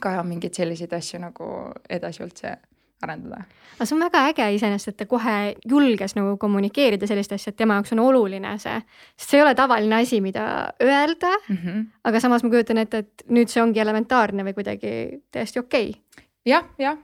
[0.00, 1.50] ka mingeid selliseid asju nagu
[1.90, 2.54] edasi üldse
[3.02, 3.44] arendada.
[3.76, 5.36] aga see on väga äge iseenesest, et ta kohe
[5.68, 8.80] julges nagu kommunikeerida sellist asja, et tema jaoks on oluline see,
[9.16, 10.46] sest see ei ole tavaline asi, mida
[10.82, 11.56] öelda mm.
[11.56, 11.86] -hmm.
[12.04, 14.92] aga samas ma kujutan ette, et nüüd see ongi elementaarne või kuidagi
[15.32, 16.26] täiesti okei okay..
[16.46, 16.98] jah, jah,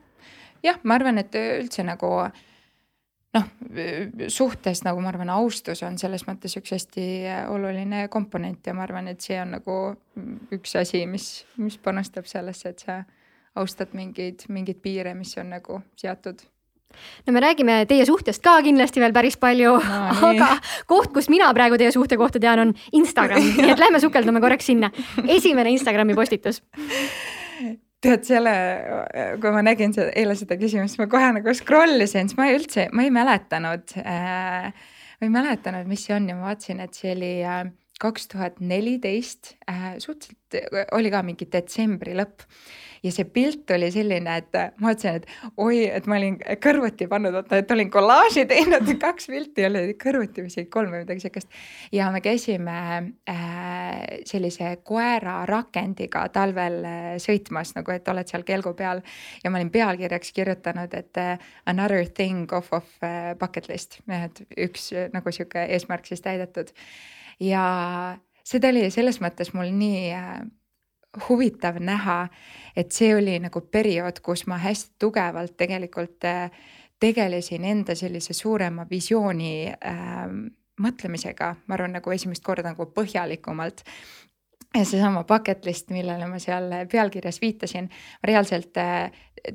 [0.62, 2.12] jah, ma arvan, et üldse nagu
[3.37, 3.48] noh,
[4.32, 7.06] suhtes nagu ma arvan, austus on selles mõttes üks hästi
[7.52, 9.76] oluline komponent ja ma arvan, et see on nagu
[10.54, 13.02] üks asi, mis, mis panustab sellesse, et sa
[13.57, 16.45] austad mingeid, mingeid piire, mis on nagu seatud
[17.27, 20.57] no me räägime teie suhtest ka kindlasti veel päris palju no,, aga
[20.90, 24.71] koht, kus mina praegu teie suhte kohta tean, on Instagram, nii et lähme sukeldume korraks
[24.73, 24.92] sinna.
[25.27, 26.62] esimene Instagrami postitus
[28.07, 28.53] tead selle,
[29.42, 32.59] kui ma nägin seda eile seda küsimust, ma kohe nagu scroll isin, siis ma ei
[32.59, 34.69] üldse, ma ei mäletanud äh,.
[35.16, 37.64] ma ei mäletanud, mis see on ja ma vaatasin, et see oli äh,
[38.03, 42.45] kaks tuhat neliteist, äh, suhteliselt oli ka mingi detsembri lõpp
[43.07, 47.35] ja see pilt oli selline, et ma mõtlesin, et oi, et ma olin kõrvuti pannud,
[47.37, 51.51] vaata, et olin kollaaži teinud, kaks pilti oli kõrvuti või isegi kolm või midagi siukest.
[51.95, 52.77] ja me käisime
[53.31, 59.03] äh, sellise koera rakendiga talvel äh, sõitmas nagu, et oled seal kelgu peal.
[59.45, 64.42] Ja ma olin pealkirjaks kirjutanud, et äh, another thing off of äh, bucket list, et
[64.69, 66.73] üks äh, nagu sihuke eesmärk siis täidetud.
[67.40, 67.64] Ja
[68.47, 70.38] seda oli selles mõttes mul nii äh,
[71.29, 72.26] huvitav näha,
[72.76, 76.50] et see oli nagu periood, kus ma hästi tugevalt tegelikult äh,
[77.00, 80.22] tegelesin enda sellise suurema visiooni äh,
[80.83, 83.85] mõtlemisega, ma arvan, nagu esimest korda nagu põhjalikumalt.
[84.76, 87.88] Ja seesama bucket list, millele ma seal pealkirjas viitasin,
[88.24, 89.09] reaalselt äh,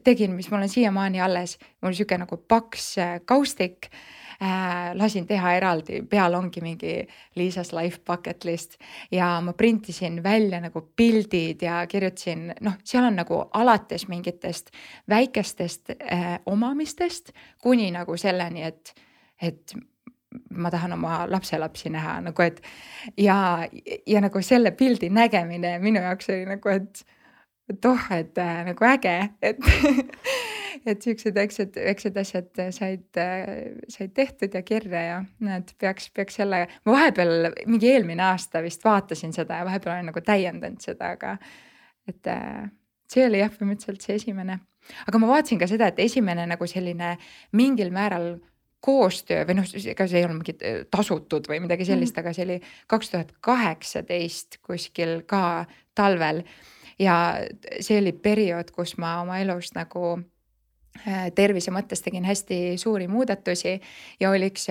[0.03, 5.27] tegin, mis mul on siiamaani alles, mul sihuke nagu paks äh, kaustik äh, äh, lasin
[5.27, 6.95] teha eraldi, peal ongi mingi
[7.35, 8.77] Liisas life bucket list
[9.11, 14.71] ja ma printisin välja nagu pildid ja kirjutasin, noh, seal on nagu alates mingitest
[15.09, 18.93] väikestest äh, omamistest kuni nagu selleni, et,
[19.41, 19.75] et
[20.49, 22.61] ma tahan oma lapselapsi näha nagu, et
[23.17, 23.67] ja,
[24.07, 27.05] ja nagu selle pildi nägemine minu jaoks oli nagu, et
[27.69, 29.57] et oh, et äh, nagu äge, et
[30.85, 33.21] et siuksed väiksed, väiksed asjad said,
[33.89, 38.85] said tehtud ja kirja ja näed, peaks, peaks jälle, ma vahepeal mingi eelmine aasta vist
[38.85, 41.35] vaatasin seda ja vahepeal olen nagu täiendanud seda, aga
[42.09, 42.69] et äh,
[43.11, 44.59] see oli jah, põhimõtteliselt see esimene.
[45.07, 47.15] aga ma vaatasin ka seda, et esimene nagu selline
[47.57, 48.33] mingil määral
[48.81, 52.35] koostöö või noh, ega see ei olnud mingi äh, tasutud või midagi sellist mm., aga
[52.35, 56.41] see oli kaks tuhat kaheksateist kuskil ka talvel.
[56.99, 57.15] ja
[57.79, 60.30] see oli periood, kus ma oma elus nagu Äh,
[61.35, 63.77] tervise mõttes tegin hästi suuri muudatusi
[64.19, 64.67] ja oli üks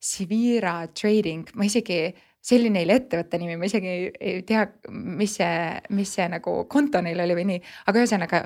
[0.00, 1.98] Sivira Trading, ma isegi,
[2.40, 5.56] see oli neil ettevõtte nimi, ma isegi ei, ei tea, mis see,
[5.92, 7.60] mis see nagu konto neil oli või nii,
[7.90, 8.40] aga ühesõnaga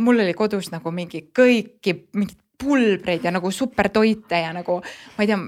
[0.00, 4.78] mul oli kodus nagu mingi kõiki mingit pulbreid ja nagu supertoite ja nagu
[5.16, 5.38] ma ei tea,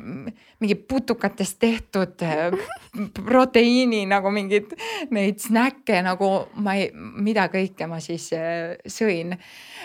[0.60, 2.52] mingi putukatest tehtud äh,
[3.24, 4.72] proteiini nagu mingeid
[5.14, 6.30] neid snäkke nagu
[6.64, 9.36] ma ei, mida kõike ma siis äh, sõin.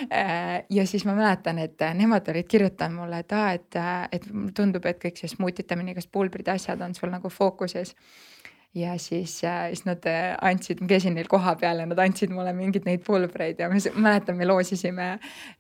[0.08, 3.80] Äh, ja siis ma mäletan, et nemad olid kirjutanud mulle, et aa, et,
[4.12, 7.96] et tundub, et kõik see smuutitamine, kas pulbrid, asjad on sul nagu fookuses
[8.76, 10.06] ja siis, siis nad
[10.42, 14.40] andsid, ma käisin neil kohapeal ja nad andsid mulle mingeid neid pulbreid ja ma mäletan,
[14.40, 15.18] me loosisime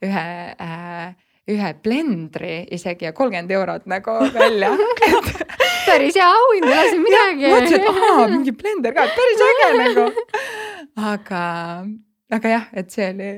[0.07, 0.23] ühe
[0.55, 1.11] äh,
[1.49, 4.75] ühe blendri isegi ja kolmkümmend eurot nagu välja
[5.87, 7.49] päris hea auhind, ei ole siin midagi.
[7.55, 10.05] mõtlesin, et aa, mingi blender ka, päris äge nagu.
[11.11, 11.41] aga,
[12.37, 13.29] aga jah, et see oli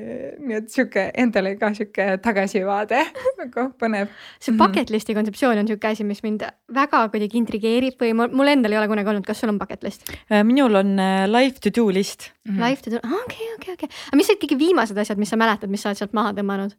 [0.44, 3.00] nii, et sihuke endale ka sihuke tagasivaade
[3.40, 4.12] nagu põnev.
[4.38, 4.60] see mhm.
[4.60, 8.82] bucket list'i kontseptsioon on sihuke asi, mis mind väga kuidagi intrigeerib või mul endal ei
[8.82, 10.08] ole kunagi olnud, kas sul on bucket list?
[10.28, 12.54] Äh, minul on äh, life to do list mm.
[12.54, 12.64] -hmm.
[12.68, 15.72] Life to do, okei, okei, okei, aga mis olid kõige viimased asjad, mis sa mäletad,
[15.72, 16.76] mis sa oled sealt maha tõmmanud?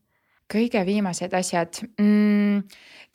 [0.52, 2.62] Kõige viimased asjad mm,.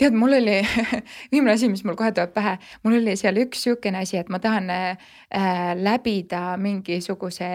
[0.01, 0.61] Tead, mul oli
[1.33, 4.41] viimane asi, mis mul kohe tuleb pähe, mul oli seal üks sihukene asi, et ma
[4.41, 5.11] tahan äh,
[5.77, 7.51] läbida mingisuguse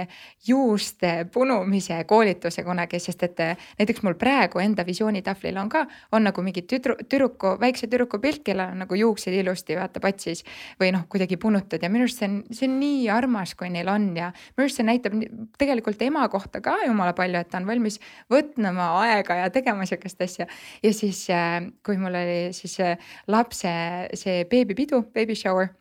[0.47, 6.27] juuste punumise koolituse kunagi, sest et äh, näiteks mul praegu enda visioonitahvlil on ka, on
[6.29, 10.45] nagu mingi tüdru, tüdruku, väikse tüdruku pilt, kellel on nagu juuksed ilusti vaata patsis
[10.81, 11.81] või noh, kuidagi punutud.
[11.81, 14.12] Ja minu arust see on, see on nii armas, kui neil on.
[14.17, 15.17] Ja minu arust see näitab
[15.58, 17.97] tegelikult ema kohta ka jumala palju, et ta on valmis
[18.31, 20.49] võtma aega ja tegema sihukest asja.
[20.84, 22.98] ja siis, äh, kui mul oli siis äh,
[23.32, 23.71] lapse
[24.13, 25.71] see beebipidu, baby shower.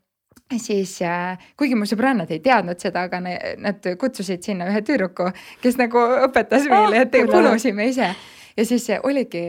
[0.61, 5.31] Siis äh, kuigi mu sõbrannad ei teadnud seda, aga nad kutsusid sinna ühe tüdruku,
[5.63, 8.13] kes nagu õpetas meile, et oh, punusime ise.
[8.55, 9.41] Ja siis oligi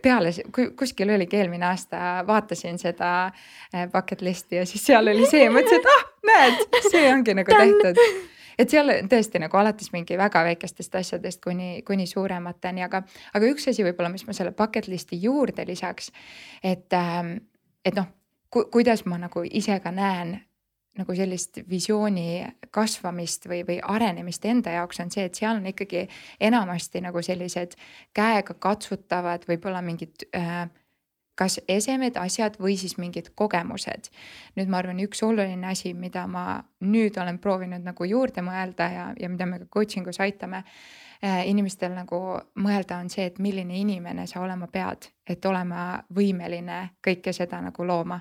[0.00, 0.30] peale,
[0.78, 3.10] kuskil oligi eelmine aasta, vaatasin seda
[3.92, 8.00] bucket list'i ja siis seal oli see mõtlesin, et ah, näed, see ongi nagu tehtud
[8.58, 13.02] et seal tõesti nagu alates mingi väga väikestest asjadest kuni, kuni suuremateni, aga,
[13.34, 16.10] aga üks asi võib-olla, mis ma selle bucket list'i juurde lisaks,
[16.62, 17.36] et, ähm,
[17.84, 18.10] et noh
[18.50, 20.38] ku,, kuidas ma nagu ise ka näen
[20.94, 26.04] nagu sellist visiooni kasvamist või, või arenemist enda jaoks on see, et seal on ikkagi
[26.46, 27.74] enamasti nagu sellised
[28.14, 30.68] käega katsutavad, võib-olla mingid äh,
[31.34, 34.10] kas esemed, asjad või siis mingid kogemused.
[34.56, 39.06] nüüd ma arvan, üks oluline asi, mida ma nüüd olen proovinud nagu juurde mõelda ja,
[39.20, 42.20] ja mida me ka coaching us aitame äh, inimestel nagu
[42.54, 47.86] mõelda, on see, et milline inimene sa olema pead, et olema võimeline kõike seda nagu
[47.86, 48.20] looma.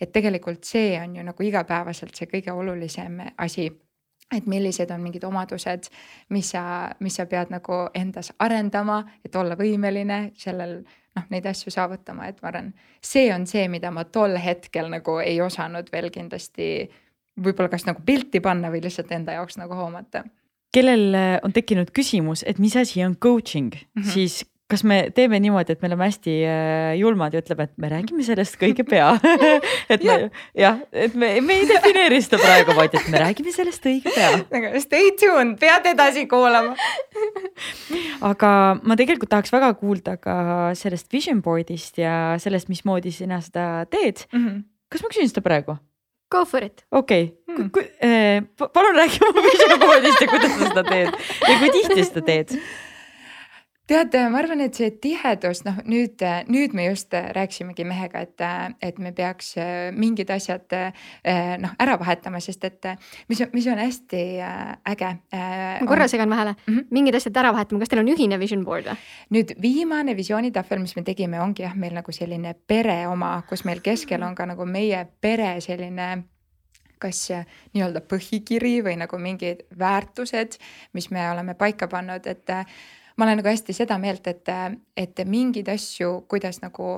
[0.00, 3.70] et tegelikult see on ju nagu igapäevaselt see kõige olulisem asi
[4.30, 5.88] et millised on mingid omadused,
[6.30, 6.62] mis sa,
[7.00, 10.84] mis sa pead nagu endas arendama, et olla võimeline sellel
[11.16, 15.18] noh, neid asju saavutama, et ma arvan, see on see, mida ma tol hetkel nagu
[15.24, 16.90] ei osanud veel kindlasti
[17.40, 20.24] võib-olla kas nagu pilti panna või lihtsalt enda jaoks nagu hoomata.
[20.74, 24.12] kellel on tekkinud küsimus, et mis asi on coaching mm, -hmm.
[24.12, 27.90] siis kas me teeme niimoodi, et me oleme hästi äh, julmad ja ütleme, et me
[27.92, 29.10] räägime sellest kõige pea
[29.92, 30.16] et me
[30.58, 34.32] jah, et me, me ei defineeri seda praegu, vaid et me räägime sellest õige pea.
[34.60, 36.76] aga stay tuned, pead edasi kuulama
[38.30, 38.50] aga
[38.82, 40.34] ma tegelikult tahaks väga kuulda ka
[40.78, 44.42] sellest vision board'ist ja sellest, mismoodi sina seda teed mm.
[44.46, 44.60] -hmm.
[44.92, 45.76] kas ma küsin seda praegu?
[46.30, 46.84] Go for it.
[46.90, 47.64] okei okay.
[47.64, 51.10] mm., eh, palun räägi oma vision board'ist ja kuidas sa seda teed
[51.48, 52.56] ja kui tihti seda teed
[53.90, 58.44] tead, ma arvan, et see tihedus, noh nüüd, nüüd me just rääkisimegi mehega, et,
[58.86, 59.54] et me peaks
[59.96, 60.70] mingid asjad
[61.62, 62.90] noh ära vahetama, sest et
[63.30, 64.22] mis, mis on hästi
[64.92, 65.12] äge.
[65.32, 66.86] ma korra segan vahele mm, -hmm.
[66.90, 68.98] mingid asjad ära vahetama, kas teil on ühine vision board või?
[69.36, 73.80] nüüd viimane visioonitahvel, mis me tegime, ongi jah, meil nagu selline pere oma, kus meil
[73.80, 76.24] keskel on ka nagu meie pere selline
[77.00, 77.30] kas
[77.74, 80.58] nii-öelda põhikiri või nagu mingid väärtused,
[80.92, 82.52] mis me oleme paika pannud, et
[83.20, 84.48] ma olen nagu hästi seda meelt, et,
[84.96, 86.94] et mingeid asju, kuidas nagu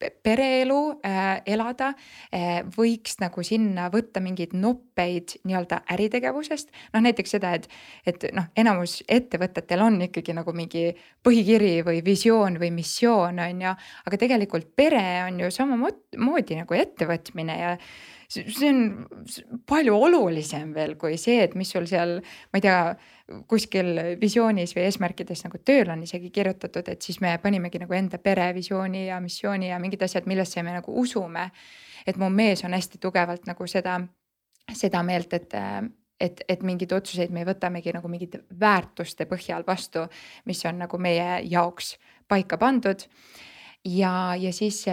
[0.00, 1.90] pereelu äh, elada
[2.32, 6.72] äh, võiks nagu sinna võtta mingeid noppeid nii-öelda äritegevusest.
[6.94, 7.68] noh, näiteks seda, et,
[8.08, 10.86] et noh, enamus ettevõtetel on ikkagi nagu mingi
[11.26, 13.74] põhikiri või visioon või missioon on ju,
[14.08, 17.76] aga tegelikult pere on ju samamoodi nagu ettevõtmine ja
[18.30, 18.82] see on
[19.68, 22.20] palju olulisem veel kui see, et mis sul seal,
[22.52, 22.82] ma ei tea
[23.48, 28.18] kuskil visioonis või eesmärkides nagu tööl on isegi kirjutatud, et siis me panimegi nagu enda
[28.18, 31.50] perevisiooni ja missiooni ja mingid asjad, millesse me nagu usume.
[32.06, 34.00] et mu mees on hästi tugevalt nagu seda,
[34.72, 35.54] seda meelt, et,
[36.20, 40.06] et, et mingeid otsuseid me võtamegi nagu mingite väärtuste põhjal vastu,
[40.44, 43.04] mis on nagu meie jaoks paika pandud.
[43.84, 44.86] ja, ja siis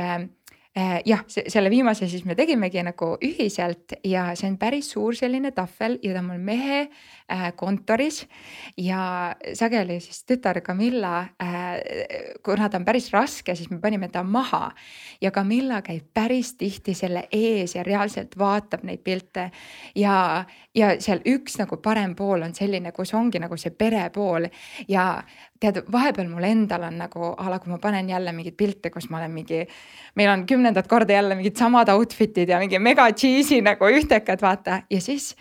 [0.78, 5.50] Äh, jah, selle viimase siis me tegimegi nagu ühiselt ja see on päris suur selline
[5.56, 6.84] tahvel ja ta on mul mehe
[7.56, 8.28] kontoris.
[8.78, 14.24] ja sageli siis tütar Camilla äh,, kuna ta on päris raske, siis me panime ta
[14.24, 14.72] maha.
[15.22, 19.52] ja Camilla käib päris tihti selle ees ja reaalselt vaatab neid pilte.
[19.96, 24.48] ja, ja seal üks nagu parem pool on selline, kus ongi nagu see pere pool
[24.88, 25.24] ja
[25.60, 29.10] tead, vahepeal mul endal on nagu a la, kui ma panen jälle mingeid pilte, kus
[29.10, 29.66] ma olen mingi,
[30.16, 34.82] meil on kümnendat korda jälle mingid samad outfit'id ja mingi mega cheesy nagu ühtekad, vaata
[34.90, 35.34] ja siis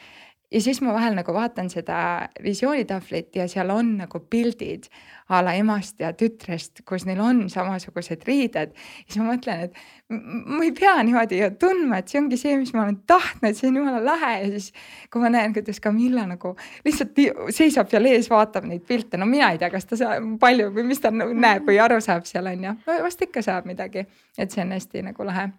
[0.50, 1.98] ja siis ma vahel nagu vaatan seda
[2.42, 4.86] visioonitahvlit ja seal on nagu pildid
[5.28, 8.76] a la emast ja tütrest, kus neil on samasugused riided.
[9.08, 12.70] siis ma mõtlen, et ma ei pea niimoodi ju tundma, et see ongi see, mis
[12.76, 14.32] ma olen tahtnud, see on jumala lahe.
[14.44, 14.70] Ja siis
[15.10, 16.54] kui ma näen, kuidas Camilla nagu
[16.86, 17.18] lihtsalt
[17.50, 20.86] seisab seal ees, vaatab neid pilte, no mina ei tea, kas ta saab palju või
[20.92, 24.06] mis ta näeb või aru saab seal on ju, vast ikka saab midagi,
[24.38, 25.50] et see on hästi nagu lahe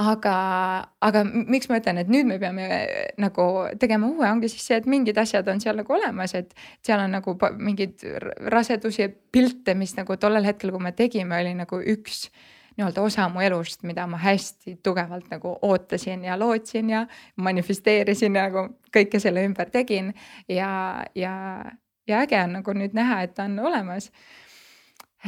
[0.00, 0.36] aga,
[1.04, 2.68] aga miks ma ütlen, et nüüd me peame
[3.20, 3.44] nagu
[3.80, 7.12] tegema uue, ongi siis see, et mingid asjad on seal nagu olemas, et seal on
[7.12, 8.04] nagu mingeid
[8.52, 12.26] rasedusi, pilte, mis nagu tollel hetkel, kui me tegime, oli nagu üks
[12.72, 17.02] nii-öelda osa mu elust, mida ma hästi tugevalt nagu ootasin ja lootsin ja
[17.36, 20.14] manifesteerisin ja nagu kõike selle ümber tegin
[20.48, 21.34] ja, ja,
[22.08, 24.08] ja äge on nagu nüüd näha, et ta on olemas.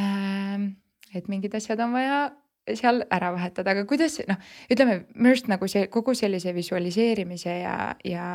[0.01, 0.71] Ähm,
[1.15, 2.31] et mingid asjad on vaja
[2.73, 4.41] seal ära vahetada, aga kuidas noh,
[4.73, 7.77] ütleme minu arust nagu see kogu sellise visualiseerimise ja,
[8.09, 8.29] ja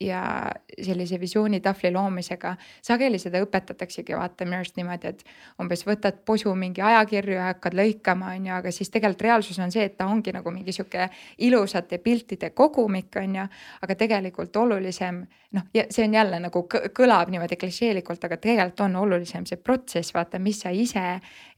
[0.00, 0.50] ja
[0.82, 5.22] sellise visioonitahvli loomisega sageli seda õpetataksegi vaata minu arust niimoodi, et
[5.62, 9.72] umbes võtad posu mingi ajakirju ja hakkad lõikama, on ju, aga siis tegelikult reaalsus on
[9.72, 11.08] see, et ta ongi nagu mingi sihuke
[11.48, 13.48] ilusate piltide kogumik, on ju.
[13.82, 15.24] aga tegelikult olulisem
[15.56, 20.38] noh, see on jälle nagu kõlab niimoodi klišeelikult, aga tegelikult on olulisem see protsess, vaata,
[20.42, 21.04] mis sa ise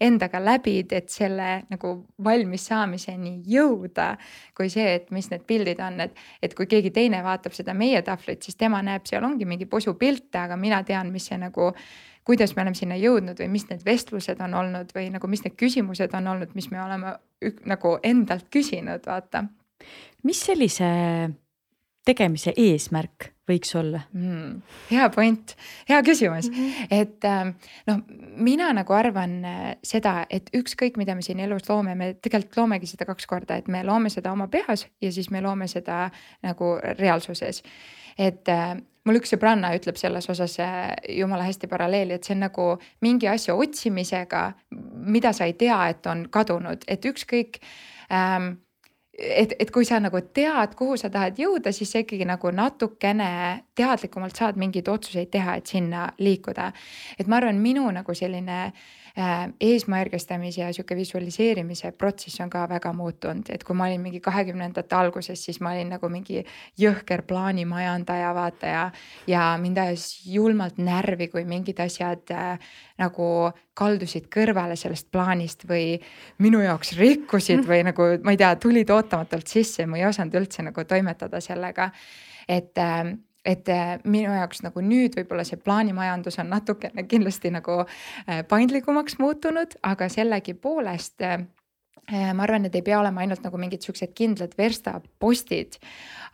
[0.01, 4.14] endaga läbid, et selle nagu valmis saamiseni jõuda.
[4.55, 8.03] kui see, et mis need pildid on, et, et kui keegi teine vaatab seda meie
[8.03, 11.38] tahvlit tahvlit, siis tema näeb, seal ongi mingi posu pilte, aga mina tean, mis see
[11.38, 11.72] nagu
[12.24, 15.56] kuidas me oleme sinna jõudnud või mis need vestlused on olnud või nagu, mis need
[15.56, 17.14] küsimused on olnud, mis me oleme
[17.64, 19.46] nagu endalt küsinud, vaata.
[20.24, 20.84] mis sellise
[22.09, 24.61] tegemise eesmärk võiks olla mm,?
[24.90, 25.54] hea point,
[25.88, 26.90] hea küsimus mm, -hmm.
[26.90, 27.54] et ähm,
[27.88, 28.02] noh,
[28.36, 32.90] mina nagu arvan äh, seda, et ükskõik, mida me siin elus loome, me tegelikult loomegi
[32.90, 36.09] seda kaks korda, et me loome seda oma pehas ja siis me loome seda
[36.42, 37.62] nagu reaalsuses.
[38.18, 42.44] et äh, mul üks sõbranna ütleb selles osas äh, jumala hästi paralleeli, et see on
[42.46, 44.52] nagu mingi asja otsimisega,
[45.09, 47.61] mida sa ei tea, et on kadunud, et ükskõik
[48.12, 48.59] ähm,
[49.18, 53.30] et, et kui sa nagu tead, kuhu sa tahad jõuda, siis sa ikkagi nagu natukene
[53.76, 56.72] teadlikumalt saad mingeid otsuseid teha, et sinna liikuda.
[57.18, 58.60] et ma arvan, minu nagu selline
[59.07, 59.07] Äh,
[59.60, 64.94] eesmärgistamise ja sihuke visualiseerimise protsess on ka väga muutunud, et kui ma olin mingi kahekümnendate
[64.94, 66.44] alguses, siis ma olin nagu mingi
[66.78, 68.84] jõhker plaanimajandaja, vaata ja.
[69.26, 72.70] ja mind ajas julmalt närvi, kui mingid asjad äh,
[73.02, 73.28] nagu
[73.78, 75.98] kaldusid kõrvale sellest plaanist või
[76.42, 80.38] minu jaoks rikkusid või nagu ma ei tea, tulid ootamatult sisse ja ma ei osanud
[80.38, 81.90] üldse nagu toimetada sellega.
[82.48, 83.16] et äh,
[83.49, 89.18] et äh, minu jaoks nagu nüüd võib-olla see plaanimajandus on natukene kindlasti nagu äh, paindlikumaks
[89.22, 91.40] muutunud, aga sellegipoolest äh,
[92.09, 95.76] ma arvan, et ei pea olema ainult nagu mingid siuksed kindlad verstapostid,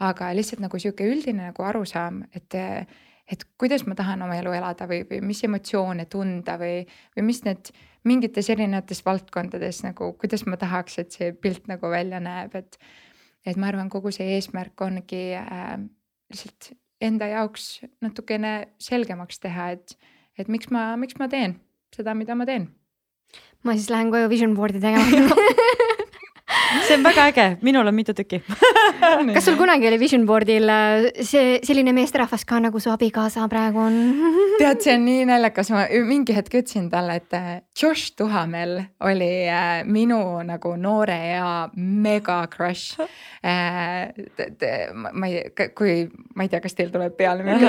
[0.06, 2.54] aga lihtsalt nagu sihuke üldine nagu arusaam, et,
[3.26, 6.84] et kuidas ma tahan oma elu elada või, või mis emotsioone tunda või,
[7.16, 7.72] või mis need
[8.06, 12.78] mingites erinevates valdkondades nagu, kuidas ma tahaks, et see pilt nagu välja näeb, et,
[13.42, 15.74] et ma arvan, kogu see eesmärk ongi äh,
[16.30, 16.74] lihtsalt
[17.04, 17.68] enda jaoks
[18.04, 19.96] natukene selgemaks teha, et,
[20.40, 21.58] et miks ma, miks ma teen
[21.94, 22.68] seda, mida ma teen.
[23.64, 25.36] ma siis lähen koju vision board'i tegema
[26.82, 28.40] see on väga äge, minul on mitu tükki.
[29.34, 33.82] Kas sul kunagi oli vision board'il äh, see selline meesterahvas ka nagu su abikaasa praegu
[33.84, 33.98] on?
[34.60, 39.30] Tead, see on nii naljakas, ma mingi hetk ütlesin talle, et äh, Josh Tuhamel oli
[39.50, 42.98] äh, minu nagu noore ea mega crush.
[43.44, 45.42] Ma ei,
[45.76, 47.66] kui ma ei tea, kas teil tuleb peale mingi.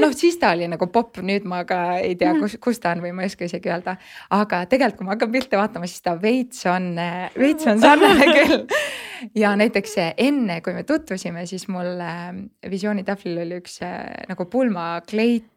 [0.00, 3.04] noh, siis ta oli nagu popp, nüüd ma ka ei tea, kus, kus ta on
[3.04, 3.96] või ma ei oska isegi öelda.
[4.34, 6.90] aga tegelikult, kui ma hakkan pilte vaatama, siis ta veits on,
[7.38, 8.60] veits on sarnane küll.
[9.38, 12.30] ja näiteks enne, kui me tutvusime, siis mul äh,
[12.70, 15.50] visioonitahvlil oli üks äh, nagu pulmakleit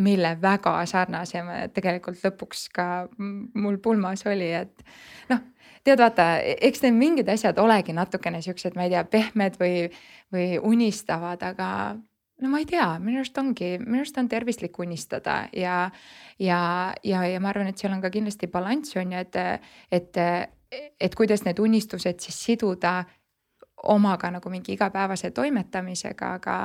[0.00, 1.42] mille väga sarnase
[1.76, 2.86] tegelikult lõpuks ka
[3.20, 4.80] mul pulmas oli, et
[5.28, 5.42] noh,
[5.84, 9.90] tead, vaata, eks need mingid asjad olegi natukene siuksed, ma ei tea, pehmed või,
[10.32, 11.68] või unistavad, aga
[12.42, 15.84] no ma ei tea, minu arust ongi, minu arust on tervislik unistada ja,
[16.42, 16.60] ja,
[17.06, 19.40] ja, ja ma arvan, et seal on ka kindlasti balanss on ju, et,
[19.92, 20.22] et,
[21.00, 23.02] et kuidas need unistused siis siduda
[23.82, 26.56] omaga nagu mingi igapäevase toimetamisega, aga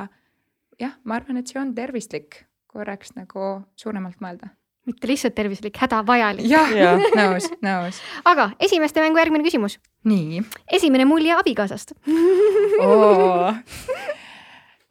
[0.79, 4.53] jah, ma arvan, et see on tervislik korraks nagu suuremalt mõelda
[4.87, 6.45] mitte lihtsalt tervislik, hädavajalik.
[6.47, 6.93] jah ja.
[7.19, 7.99] nõus, nõus.
[8.25, 9.79] aga esimeste mängu järgmine küsimus.
[10.07, 10.43] nii.
[10.79, 11.91] esimene mulje abikaasast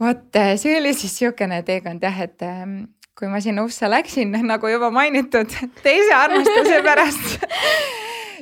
[0.02, 2.82] vot see oli siis niisugune teekond jah, et ähm,
[3.16, 5.48] kui ma sinna USA läksin, nagu juba mainitud,
[5.86, 7.38] teise armastuse pärast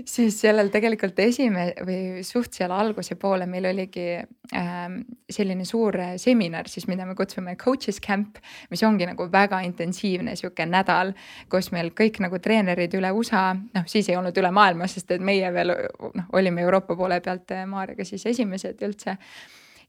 [0.07, 4.07] siis sellel tegelikult esime- või suht seal alguse poole meil oligi
[4.55, 8.39] ähm, selline suur seminar siis, mida me kutsume coaches camp,
[8.71, 11.15] mis ongi nagu väga intensiivne sihuke nädal,
[11.51, 15.25] kus meil kõik nagu treenerid üle USA, noh siis ei olnud üle maailma, sest et
[15.25, 19.19] meie veel noh, olime Euroopa poole pealt Maarjaga siis esimesed üldse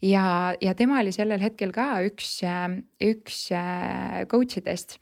[0.05, 2.37] ja, ja tema oli sellel hetkel ka üks,
[3.03, 4.97] üks äh, coach idest.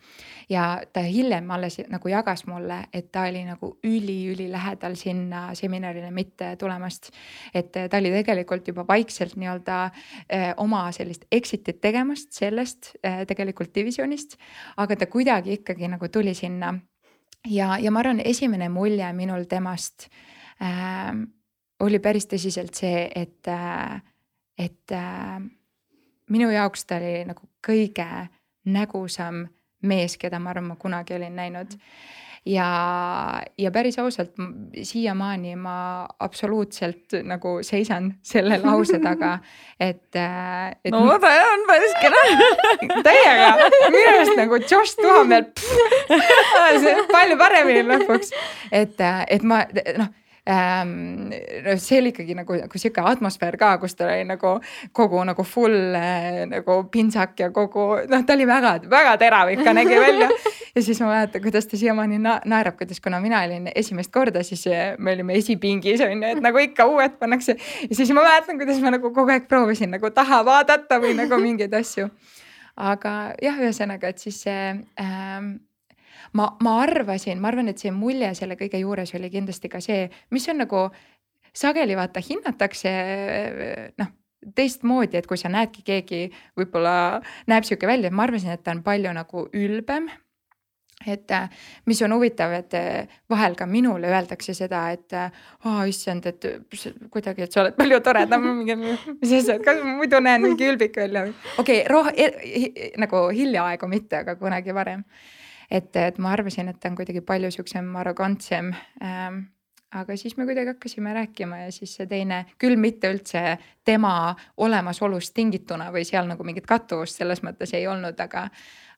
[0.50, 6.56] ja ta hiljem alles nagu jagas mulle, et ta oli nagu üli-ülilähedal sinna seminarile mitte
[6.60, 7.12] tulemast.
[7.54, 13.76] et ta oli tegelikult juba vaikselt nii-öelda äh, oma sellist exit'it tegemast sellest äh, tegelikult
[13.76, 14.38] divisjonist,
[14.78, 16.74] aga ta kuidagi ikkagi nagu tuli sinna.
[17.50, 20.10] ja, ja ma arvan, esimene mulje minul temast
[20.62, 21.12] äh,
[21.84, 24.00] oli päris tõsiselt see, et äh,
[24.58, 25.42] et äh,
[26.30, 28.08] minu jaoks ta oli nagu kõige
[28.70, 29.46] nägusam
[29.84, 31.76] mees, keda ma arvan, ma kunagi olin näinud.
[32.46, 32.68] ja,
[33.58, 34.32] ja päris ausalt
[34.84, 35.76] siiamaani ma
[36.20, 39.38] absoluutselt nagu seisan selle lause taga,
[39.90, 40.92] et, äh, et.
[40.92, 42.24] no ta on päris kena
[43.08, 45.46] täiega, minu arust nagu Josh Tuhamel,
[47.16, 48.36] palju paremini lõpuks,
[48.72, 49.64] et, äh, et ma
[50.00, 50.12] noh
[50.50, 51.30] ähm,.
[51.66, 54.58] no see oli ikkagi nagu, nagu sihuke atmosfäär ka, kus ta oli nagu
[54.92, 60.00] kogu nagu full äh, nagu pintsak ja kogu noh, ta oli väga-väga terav ikka nägi
[60.00, 60.30] välja.
[60.76, 64.44] ja siis ma mäletan, kuidas ta siiamaani na naerab, kuidas, kuna mina olin esimest korda,
[64.44, 67.56] siis äh, me olime esipingis on ju, et nagu ikka uued pannakse.
[67.90, 71.40] ja siis ma mäletan, kuidas ma nagu kogu aeg proovisin nagu taha vaadata või nagu
[71.40, 72.10] mingeid asju.
[72.76, 75.54] aga jah, ühesõnaga, et siis see ähm,
[76.34, 80.08] ma, ma arvasin, ma arvan, et see mulje selle kõige juures oli kindlasti ka see,
[80.32, 80.88] mis on nagu
[81.54, 82.92] sageli vaata hinnatakse
[84.02, 84.12] noh
[84.56, 86.26] teistmoodi, et kui sa näedki, keegi
[86.60, 90.10] võib-olla näeb sihuke välja, ma arvasin, et ta on palju nagu ülbem
[91.08, 91.32] et
[91.86, 92.76] mis on huvitav, et
[93.30, 95.30] vahel ka minule öeldakse seda, et aa
[95.68, 96.48] oh, issand, et
[97.12, 98.46] kuidagi, et sa oled palju toredam,
[99.22, 101.26] mis asja, et kas ma muidu näen mingi ülbik välja.
[101.58, 105.04] okei okay,, roh- e, nagu hiljaaegu mitte, aga kunagi varem.
[105.72, 109.44] Et, et ma arvasin, et ta on kuidagi palju siuksem arrogantsem ähm,
[109.94, 115.34] aga siis me kuidagi hakkasime rääkima ja siis see teine, küll mitte üldse tema olemasolust
[115.34, 118.48] tingituna või seal nagu mingit kattuvust selles mõttes ei olnud, aga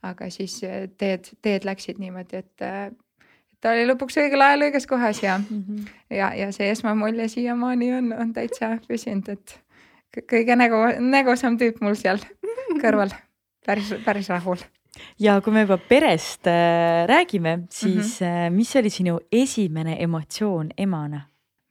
[0.05, 2.89] aga siis äh, teed, teed läksid niimoodi, et äh,
[3.61, 5.91] ta oli lõpuks õigel ajal õiges kohas ja mm, -hmm.
[6.17, 9.59] ja, ja see esmamulje siiamaani on, on täitsa püsinud, et
[10.31, 12.21] kõige nägu, nägusam tüüp mul seal
[12.83, 13.13] kõrval,
[13.65, 14.61] päris, päris rahul.
[15.19, 18.51] Ja kui me juba perest äh, räägime, siis mm -hmm.
[18.51, 21.21] mis oli sinu esimene emotsioon emana?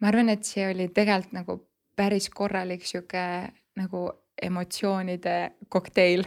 [0.00, 4.10] ma arvan, et see oli tegelikult nagu päris korralik sihuke nagu
[4.42, 6.24] emotsioonide kokteil.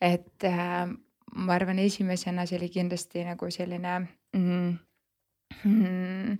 [0.00, 0.88] et äh,
[1.34, 3.98] ma arvan, esimesena see oli kindlasti nagu selline
[4.36, 4.76] mm,
[5.64, 6.38] mm,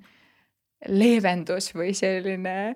[0.88, 2.74] leevendus või selline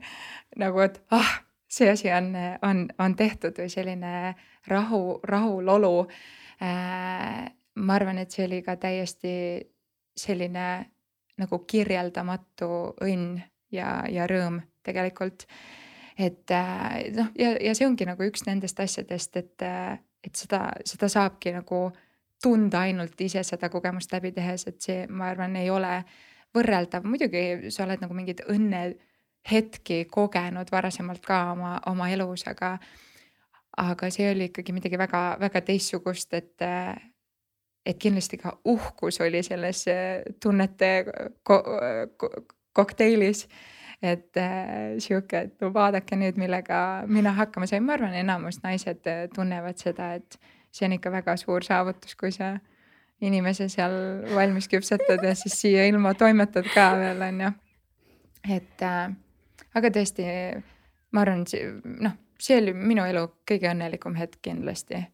[0.56, 1.32] nagu, et ah,
[1.70, 2.32] see asi on,
[2.66, 4.34] on, on tehtud või selline
[4.68, 6.08] rahu, rahulolu.
[6.60, 9.32] Ma arvan, et see oli ka täiesti
[10.16, 10.66] selline
[11.40, 12.68] nagu kirjeldamatu
[13.00, 13.38] õnn
[13.72, 15.46] ja, ja rõõm tegelikult.
[16.18, 19.62] et äh, noh, ja, ja see ongi nagu üks nendest asjadest, et,
[20.24, 21.88] et seda, seda saabki nagu
[22.42, 26.00] tunda ainult ise seda kogemust läbi tehes, et see, ma arvan, ei ole
[26.56, 32.78] võrreldav, muidugi sa oled nagu mingeid õnnehetki kogenud varasemalt ka oma, oma elus, aga.
[33.78, 36.66] Aga see oli ikkagi midagi väga-väga teistsugust, et,
[37.86, 39.84] et kindlasti ka uhkus oli selles
[40.42, 40.90] tunnete
[41.42, 41.62] ko,
[42.16, 42.32] ko,
[42.72, 43.46] kokteilis
[44.02, 49.04] et äh, sihuke, et no vaadake nüüd, millega mina hakkama sain, ma arvan, enamus naised
[49.34, 50.38] tunnevad seda, et
[50.72, 52.54] see on ikka väga suur saavutus, kui sa
[53.20, 53.92] inimese seal
[54.32, 57.50] valmis küpsetad ja siis siia ilma toimetad ka veel on ju.
[58.56, 59.12] et äh,
[59.76, 60.26] aga tõesti,
[61.12, 61.44] ma arvan,
[62.00, 65.04] noh, see oli minu elu kõige õnnelikum hetk kindlasti.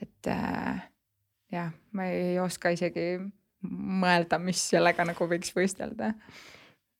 [0.00, 0.82] et äh,
[1.52, 3.18] jah, ma ei oska isegi
[3.66, 6.14] mõelda, mis sellega nagu võiks võistelda.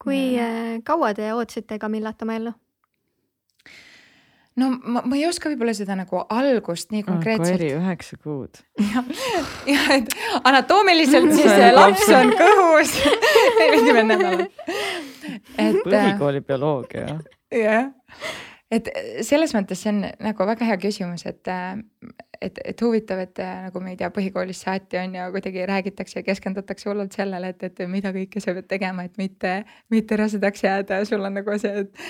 [0.00, 2.56] kui äh, kaua te ootasite Camillat oma ellu?
[4.60, 7.54] no ma, ma ei oska võib-olla seda nagu algust nii konkreetselt.
[7.54, 8.60] Koeri üheksa kuud.
[8.80, 12.94] jah, et anatoomiliselt siis laps on kõhus
[13.70, 14.44] esimene nädal.
[15.56, 15.82] et.
[15.84, 17.18] põhikooli bioloogia.
[17.54, 17.90] jah,
[18.70, 18.90] et
[19.26, 21.48] selles mõttes see on nagu väga hea küsimus, et
[22.40, 26.20] et, et huvitav, et äh, nagu ma ei tea, põhikoolist saati on ju kuidagi räägitakse
[26.20, 29.58] ja keskendutakse hullult sellele, et, et mida kõike sa pead tegema, et mitte,
[29.92, 32.04] mitte rasedaks jääda ja sul on nagu see, et,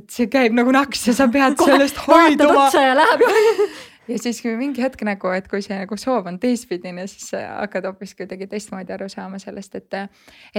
[0.00, 2.68] et see käib nagu naks ja sa pead sellest hoiduma.
[2.76, 3.24] ja läheb
[4.12, 8.16] ja siis mingi hetk nagu, et kui see nagu soov on teistpidine, siis hakkad hoopis
[8.18, 10.00] kuidagi teistmoodi aru saama sellest, et,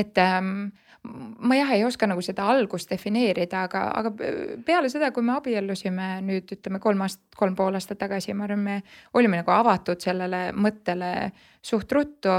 [0.01, 0.71] et ähm,
[1.03, 4.11] ma jah, ei oska nagu seda algust defineerida, aga, aga
[4.65, 8.65] peale seda, kui me abiellusime nüüd ütleme kolm aastat, kolm pool aastat tagasi, ma arvan,
[8.67, 8.77] me
[9.17, 11.11] olime nagu avatud sellele mõttele
[11.61, 12.37] suht ruttu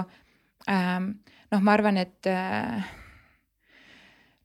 [0.71, 1.15] ähm,.
[1.53, 2.85] noh, ma arvan, et äh,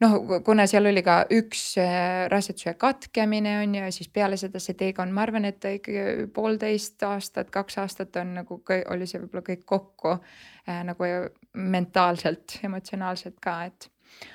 [0.01, 0.15] noh,
[0.45, 4.77] kuna seal oli ka üks äh, raseduse katkemine on ju, ja siis peale seda see
[4.79, 9.61] teekond, ma arvan, et ikkagi poolteist aastat, kaks aastat on nagu, oli see võib-olla kõik
[9.69, 11.11] kokku äh, nagu
[11.53, 13.91] mentaalselt, emotsionaalselt ka, et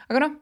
[0.08, 0.36] aga noh,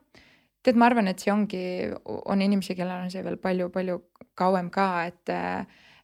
[0.63, 1.63] tead, ma arvan, et see ongi,
[2.05, 4.01] on inimesi, kellel on see veel palju-palju
[4.39, 5.37] kauem ka, et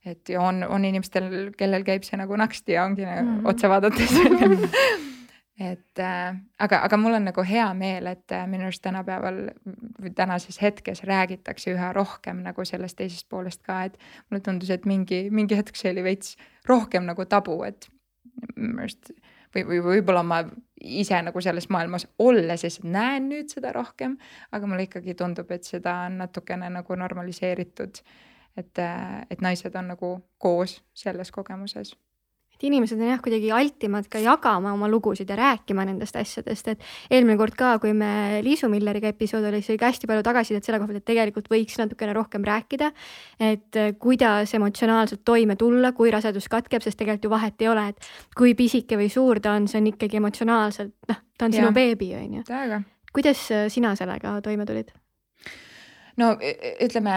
[0.06, 3.48] et ja on, on inimestel, kellel käib see nagu naksti ja ongi nagu mm -hmm.
[3.50, 4.12] otsa vaadates
[5.58, 9.38] et äh, aga, aga mul on nagu hea meel, et äh, minu arust tänapäeval
[10.02, 13.98] või tänases hetkes räägitakse üha rohkem nagu sellest teisest poolest ka, et
[14.30, 16.36] mulle tundus, et mingi, mingi hetk see oli veits
[16.68, 17.88] rohkem nagu tabu, et
[18.56, 19.12] minu arust
[19.56, 20.42] või, või võib-olla ma
[20.80, 24.16] ise nagu selles maailmas olles lihtsalt näen nüüd seda rohkem,
[24.52, 28.02] aga mulle ikkagi tundub, et seda on natukene nagu normaliseeritud.
[28.56, 28.78] et,
[29.30, 31.96] et naised on nagu koos selles kogemuses
[32.56, 36.86] et inimesed on jah, kuidagi altimad ka jagama oma lugusid ja rääkima nendest asjadest, et
[37.10, 40.66] eelmine kord ka, kui me Liisu Milleriga episood oli, siis oli ka hästi palju tagasisidet
[40.66, 42.92] selle pealt, et tegelikult võiks natukene rohkem rääkida.
[43.40, 47.88] et äh, kuidas emotsionaalselt toime tulla, kui rasedus katkeb, sest tegelikult ju vahet ei ole,
[47.92, 51.62] et kui pisike või suur ta on, see on ikkagi emotsionaalselt, noh, ta on ja.
[51.62, 52.82] sinu beebi, on ju.
[53.12, 54.92] kuidas äh, sina sellega toime tulid?
[56.20, 57.16] No ütleme,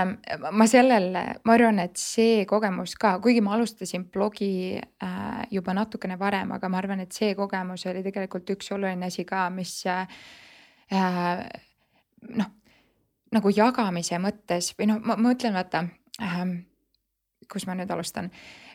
[0.52, 6.20] ma sellele, ma arvan, et see kogemus ka, kuigi ma alustasin blogi äh, juba natukene
[6.20, 10.06] varem, aga ma arvan, et see kogemus oli tegelikult üks oluline asi ka, mis äh,
[12.36, 12.52] noh,
[13.36, 15.86] nagu jagamise mõttes või noh, ma mõtlen, vaata
[16.24, 16.58] ähm,
[17.50, 18.30] kus ma nüüd alustan,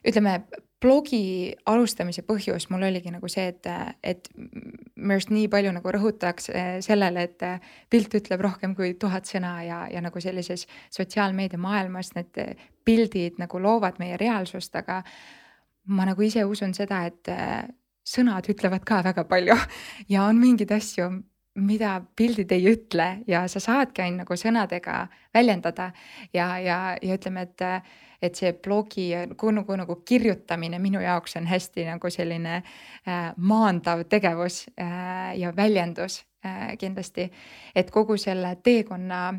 [0.04, 0.38] ütleme
[0.84, 3.68] blogi alustamise põhjus mul oligi nagu see, et,
[4.04, 7.44] et minu arust nii palju nagu rõhutakse sellele, et
[7.92, 12.42] pilt ütleb rohkem kui tuhat sõna ja, ja nagu sellises sotsiaalmeedia maailmas need
[12.84, 15.00] pildid nagu loovad meie reaalsust, aga
[15.88, 17.32] ma nagu ise usun seda, et
[18.04, 19.56] sõnad ütlevad ka väga palju
[20.12, 21.08] ja on mingeid asju,
[21.54, 25.92] mida pildid ei ütle ja sa saadki ainult nagu sõnadega väljendada
[26.34, 27.62] ja, ja, ja ütleme, et
[28.24, 34.64] et see blogi nagu, nagu, kirjutamine minu jaoks on hästi nagu selline äh, maandav tegevus
[34.80, 37.30] äh, ja väljendus äh, kindlasti.
[37.74, 39.34] et kogu selle teekonna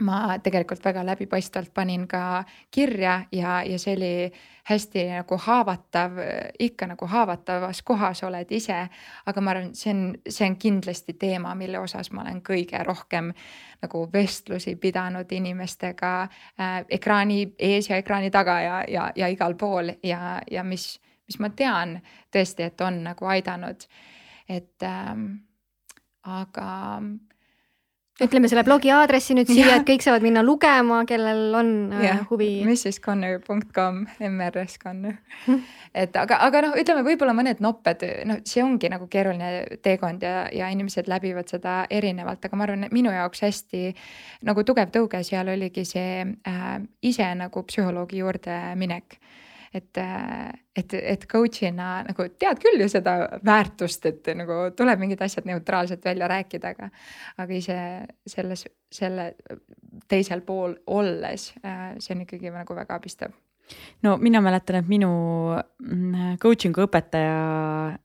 [0.00, 4.32] ma tegelikult väga läbipaistvalt panin ka kirja ja, ja see oli
[4.70, 6.12] hästi nagu haavatav,
[6.58, 8.88] ikka nagu haavatavas kohas oled ise.
[9.26, 13.32] aga ma arvan, see on, see on kindlasti teema, mille osas ma olen kõige rohkem
[13.82, 19.92] nagu vestlusi pidanud inimestega äh, ekraani ees ja ekraani taga ja, ja, ja igal pool
[20.02, 21.98] ja, ja mis, mis ma tean
[22.32, 23.86] tõesti, et on nagu aidanud.
[24.48, 25.26] et ähm,
[26.22, 27.02] aga
[28.24, 32.16] ütleme selle blogi aadressi nüüd siia, et kõik saavad minna lugema, kellel on äh, ja,
[32.30, 32.52] huvi.
[32.68, 35.18] mrsconnor.com, mrs Connor
[35.94, 40.44] et aga, aga noh, ütleme võib-olla mõned nopped, noh, see ongi nagu keeruline teekond ja,
[40.54, 43.90] ja inimesed läbivad seda erinevalt, aga ma arvan, et minu jaoks hästi
[44.46, 46.70] nagu tugev tõuge seal oligi see äh,
[47.02, 49.18] ise nagu psühholoogi juurde minek
[49.74, 49.98] et,
[50.76, 53.16] et, et coach'ina nagu tead küll ju seda
[53.46, 56.90] väärtust, et nagu tuleb mingid asjad neutraalselt välja rääkida, aga,
[57.38, 57.78] aga ise
[58.26, 59.32] selles, selle
[60.10, 63.36] teisel pool olles, äh, see on ikkagi nagu väga abistav
[64.02, 65.10] no mina mäletan, et minu
[65.54, 67.36] mm, coaching'u õpetaja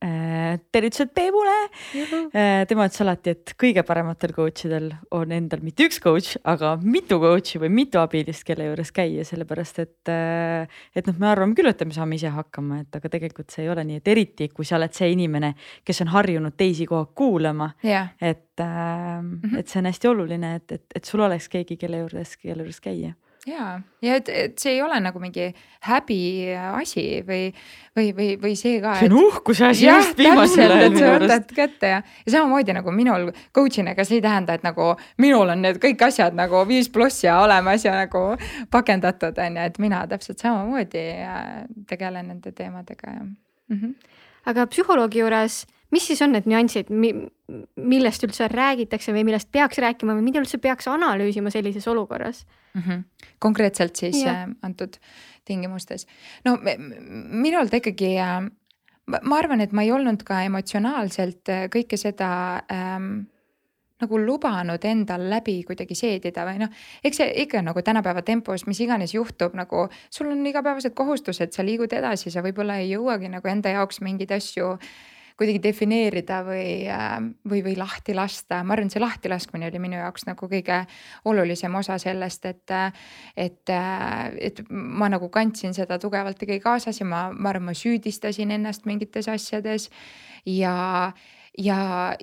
[0.03, 1.55] äh,, tervitused Peebule
[1.95, 6.75] äh,, tema ütles alati, et kõige parematel coach idel on endal mitte üks coach, aga
[6.83, 11.57] mitu coach'i või mitu abilist, kelle juures käia, sellepärast et äh,, et noh, me arvame
[11.57, 14.49] küll, et me saame ise hakkama, et aga tegelikult see ei ole nii, et eriti
[14.53, 15.55] kui sa oled see inimene,
[15.85, 19.57] kes on harjunud teisi kogu aeg kuulama yeah., et -hmm.
[19.59, 22.81] et see on hästi oluline, et, et, et sul oleks keegi, kelle juures, kelle juures
[22.81, 23.13] käia
[23.45, 25.47] ja, ja et, et see ei ole nagu mingi
[25.85, 27.41] häbiasi või,
[27.97, 28.95] või, või, või see ka.
[28.99, 31.53] see on uhkuse asi just viimasel ajal minu arust.
[31.57, 34.91] kätte ja, ja samamoodi nagu minul coach'ina, ega see ei tähenda, et nagu
[35.21, 38.25] minul on need kõik asjad nagu viis pluss ja olemas ja nagu
[38.73, 41.05] pakendatud on ju, et mina täpselt samamoodi
[41.89, 43.77] tegelen nende teemadega ja mm.
[43.77, 43.95] -hmm.
[44.51, 45.65] aga psühholoogi juures
[45.95, 50.59] mis siis on need nüansid, millest üldse räägitakse või millest peaks rääkima või mida üldse
[50.61, 52.43] peaks analüüsima sellises olukorras
[52.73, 52.81] mm?
[52.81, 53.29] -hmm.
[53.39, 54.41] konkreetselt siis ja.
[54.43, 54.99] äh, antud
[55.45, 56.07] tingimustes.
[56.45, 56.57] no
[57.45, 58.41] minul ta ikkagi äh,,
[59.21, 62.29] ma arvan, et ma ei olnud ka emotsionaalselt äh, kõike seda
[62.71, 63.25] ähm,
[64.01, 66.71] nagu lubanud endal läbi kuidagi seedida või noh,
[67.03, 71.63] eks see ikka nagu tänapäeva tempos, mis iganes juhtub, nagu sul on igapäevased kohustused, sa
[71.63, 74.89] liigud edasi, sa võib-olla ei jõuagi nagu enda jaoks mingeid asju äh,
[75.37, 77.15] kuidagi defineerida või, äh,
[77.49, 78.63] või, või lahti lasta.
[78.63, 80.81] ma arvan, see lahtilaskmine oli minu jaoks nagu kõige
[81.25, 82.75] olulisem osa sellest, et,
[83.35, 83.75] et,
[84.49, 88.85] et ma nagu kandsin seda tugevalt ikkagi kaasas ja ma, ma arvan, ma süüdistasin ennast
[88.85, 89.89] mingites asjades
[90.45, 90.75] ja
[91.57, 92.15] ja,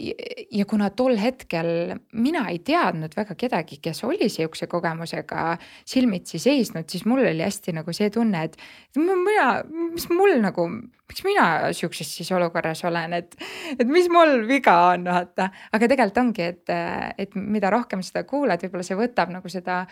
[0.50, 5.56] ja kuna tol hetkel mina ei teadnud väga kedagi, kes oli sihukese kogemusega
[5.88, 8.56] silmitsi seisnud, siis mul oli hästi nagu see tunne, et
[8.98, 9.48] mina,
[9.94, 13.36] mis mul nagu, miks mina sihukeses siis olukorras olen, et,
[13.78, 15.50] et mis mul viga on, vaata.
[15.72, 16.74] aga tegelikult ongi, et,
[17.18, 19.84] et mida rohkem seda kuulad, võib-olla see võtab nagu seda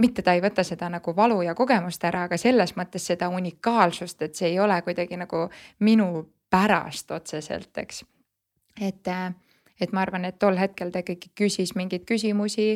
[0.00, 4.22] mitte ta ei võta seda nagu valu ja kogemust ära, aga selles mõttes seda unikaalsust,
[4.22, 5.48] et see ei ole kuidagi nagu
[5.82, 8.04] minu pärast otseselt, eks
[8.80, 9.32] et, äh,
[9.80, 12.74] et ma arvan, et tol hetkel ta ikkagi küsis mingeid küsimusi,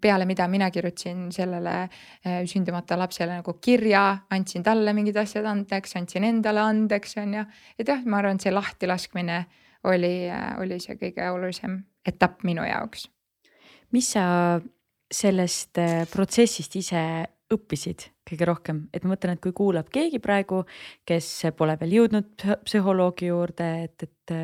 [0.00, 5.96] peale mida mina kirjutasin sellele äh, sündimata lapsele nagu kirja, andsin talle mingid asjad andeks,
[6.00, 7.46] andsin endale andeks, on ju.
[7.78, 9.44] et jah, ma arvan, et see lahtilaskmine
[9.90, 13.08] oli, äh, oli see kõige olulisem etapp minu jaoks.
[13.92, 14.60] mis sa
[15.10, 15.78] sellest
[16.12, 17.02] protsessist ise
[17.50, 20.62] õppisid kõige rohkem, et ma mõtlen, et kui kuulab keegi praegu,
[21.08, 21.28] kes
[21.58, 24.34] pole veel jõudnud psühholoogi juurde, et, et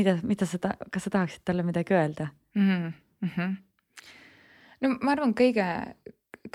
[0.00, 2.92] mida, mida sa ta-, kas sa tahaksid talle midagi öelda mm?
[3.22, 3.54] -hmm.
[4.80, 5.66] no ma arvan, kõige,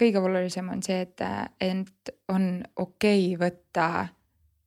[0.02, 1.22] kõige olulisem on see, et,
[1.62, 3.88] et on okei okay võtta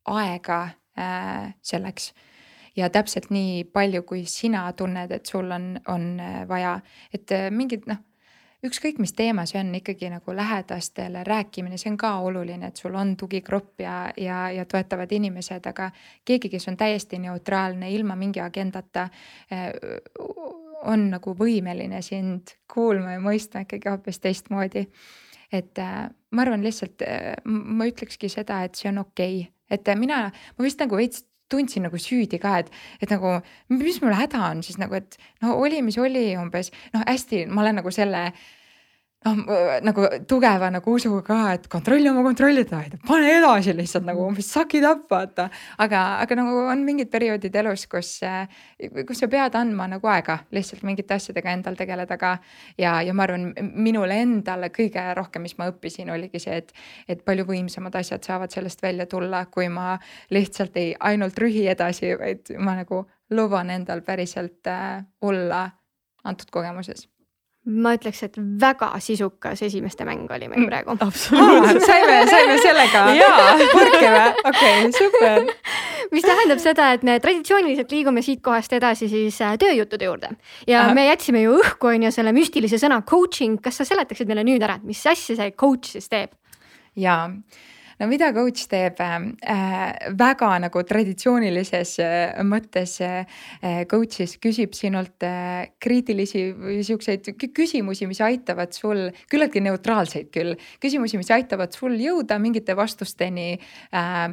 [0.09, 0.61] aega
[0.97, 2.13] äh, selleks
[2.75, 6.79] ja täpselt nii palju, kui sina tunned, et sul on, on vaja,
[7.13, 8.05] et mingid noh
[8.65, 12.95] ükskõik, mis teema see on, ikkagi nagu lähedastele rääkimine, see on ka oluline, et sul
[12.99, 15.91] on tugigrupp ja, ja, ja toetavad inimesed, aga
[16.25, 19.07] keegi, kes on täiesti neutraalne, ilma mingi agendata
[19.51, 19.71] eh,
[20.89, 24.87] on nagu võimeline sind kuulma ja mõistma ikkagi hoopis teistmoodi
[25.51, 29.89] et äh, ma arvan lihtsalt, äh, ma ütlekski seda, et see on okei okay., et
[30.01, 30.23] mina,
[30.57, 32.71] ma vist nagu veits tundsin nagu süüdi ka, et,
[33.01, 33.39] et nagu
[33.73, 37.65] mis mul häda on siis nagu, et no oli, mis oli umbes noh, hästi, ma
[37.65, 38.47] olen nagu selle äh,
[39.25, 39.39] noh
[39.83, 44.77] nagu tugeva nagu usuga ka, et kontrolli oma kontrollitajaid, pane edasi lihtsalt nagu umbes suck
[44.79, 45.49] it up vaata.
[45.77, 48.13] aga, aga nagu on mingid perioodid elus, kus,
[48.79, 52.37] kus sa pead andma nagu aega lihtsalt mingite asjadega endal tegeleda ka.
[52.77, 56.73] ja, ja ma arvan, minule endale kõige rohkem, mis ma õppisin, oligi see, et,
[57.07, 59.97] et palju võimsamad asjad saavad sellest välja tulla, kui ma
[60.31, 63.03] lihtsalt ei ainult rühi edasi, vaid ma nagu
[63.35, 65.67] luban endal päriselt äh, olla
[66.23, 67.09] antud kogemuses
[67.67, 70.95] ma ütleks, et väga sisukas esimeste mäng oli meil mm, praegu.
[71.03, 73.03] absoluutselt, saime, saime sellega
[73.75, 74.29] purki või?
[74.51, 75.49] okei super.
[76.15, 80.31] mis tähendab seda, et me traditsiooniliselt liigume siitkohast edasi siis äh, tööjuttude juurde
[80.67, 80.95] ja Aha.
[80.97, 84.63] me jätsime ju õhku on ju selle müstilise sõna coaching, kas sa seletaksid meile nüüd
[84.65, 86.31] ära, et mis asja see coach siis teeb?
[86.99, 87.27] jaa
[87.99, 93.25] no mida coach teeb äh,, väga nagu traditsioonilises äh, mõttes äh,
[93.89, 101.19] coach'is küsib sinult äh, kriitilisi või siukseid küsimusi, mis aitavad sul, küllaltki neutraalseid küll, küsimusi,
[101.19, 103.51] mis aitavad sul jõuda mingite vastusteni
[103.91, 104.27] äh,,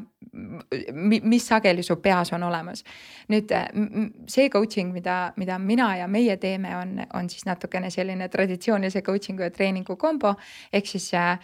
[1.17, 2.85] mis sageli su peas on olemas.
[3.33, 3.67] nüüd äh,
[4.31, 9.49] see coaching, mida, mida mina ja meie teeme, on, on siis natukene selline traditsioonilise coaching'u
[9.49, 10.37] ja treeningu kombo,
[10.73, 11.41] ehk siis äh,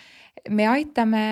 [0.51, 1.25] me aitame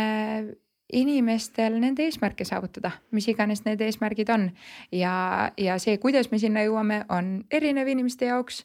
[0.92, 4.50] inimestel nende eesmärke saavutada, mis iganes need eesmärgid on.
[4.92, 8.64] ja, ja see, kuidas me sinna jõuame, on erinev inimeste jaoks.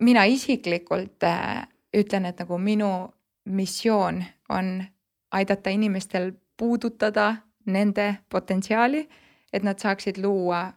[0.00, 1.66] mina isiklikult äh,
[1.96, 3.14] ütlen, et nagu minu
[3.44, 4.84] missioon on
[5.32, 7.36] aidata inimestel puudutada
[7.66, 9.08] nende potentsiaali,
[9.52, 10.72] et nad saaksid luua,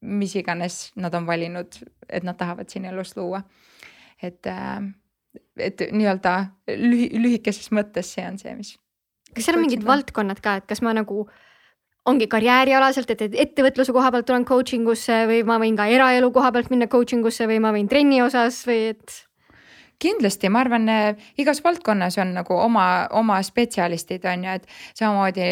[0.00, 3.42] mis iganes nad on valinud, et nad tahavad siin elus luua.
[4.22, 4.82] et, äh,
[5.56, 8.78] et nii-öelda lühi, lühikeses mõttes see on see, mis
[9.36, 11.26] kas seal on mingid valdkonnad ka, et kas ma nagu
[12.06, 16.52] ongi karjäärialaselt, et ettevõtluse koha pealt tulen coaching usse või ma võin ka eraelu koha
[16.54, 19.22] pealt minna coaching usse või ma võin trenni osas või et?
[19.98, 20.88] kindlasti, ma arvan,
[21.40, 24.66] igas valdkonnas on nagu oma, oma spetsialistid on ju, et
[24.98, 25.46] samamoodi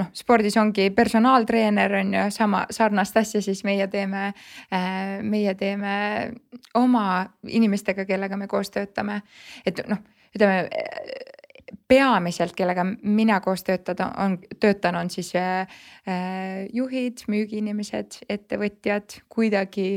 [0.00, 4.32] noh, spordis ongi personaaltreener on ju, sama sarnast asja siis meie teeme.
[5.22, 5.96] meie teeme
[6.74, 9.22] oma inimestega, kellega me koos töötame,
[9.66, 10.02] et noh,
[10.36, 10.68] ütleme
[11.88, 19.88] peamiselt, kellega mina koos töötada on, töötan, on siis äh, äh, juhid, müügiinimesed, ettevõtjad, kuidagi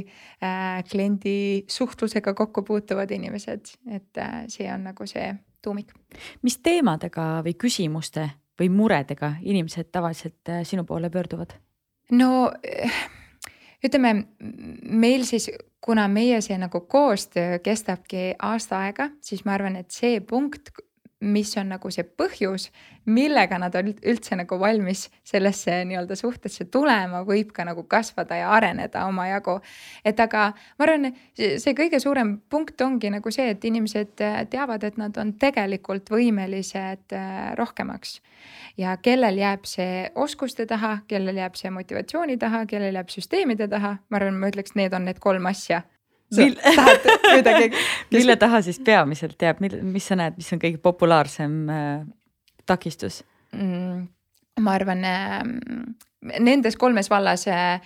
[0.43, 5.93] äh, kliendi suhtlusega kokku puutuvad inimesed, et äh, see on nagu see tuumik.
[6.41, 11.53] mis teemadega või küsimuste või muredega inimesed tavaliselt äh, sinu poole pöörduvad?
[12.11, 13.01] no äh,
[13.85, 14.13] ütleme
[14.81, 15.49] meil siis,
[15.81, 20.73] kuna meie see nagu koostöö kestabki aasta aega, siis ma arvan, et see punkt
[21.19, 22.69] mis on nagu see põhjus,
[23.11, 28.51] millega nad on üldse nagu valmis sellesse nii-öelda suhtesse tulema, võib ka nagu kasvada ja
[28.55, 29.59] areneda omajagu.
[30.05, 34.83] et aga ma arvan, see kõige suurem punkt ongi nagu see, et inimesed äh, teavad,
[34.83, 38.21] et nad on tegelikult võimelised äh, rohkemaks.
[38.77, 43.97] ja kellel jääb see oskuste taha, kellel jääb see motivatsiooni taha, kellel jääb süsteemide taha,
[44.09, 45.83] ma arvan, ma ütleks, need on need kolm asja
[46.37, 46.55] Mil...
[46.75, 48.13] tahad midagi kes...?
[48.13, 52.01] mille taha siis peamiselt jääb, mis sa näed, mis on kõige populaarsem äh,
[52.69, 53.23] takistus
[53.55, 54.07] mm,?
[54.61, 55.39] ma arvan äh,,
[56.39, 57.79] nendes kolmes vallas äh,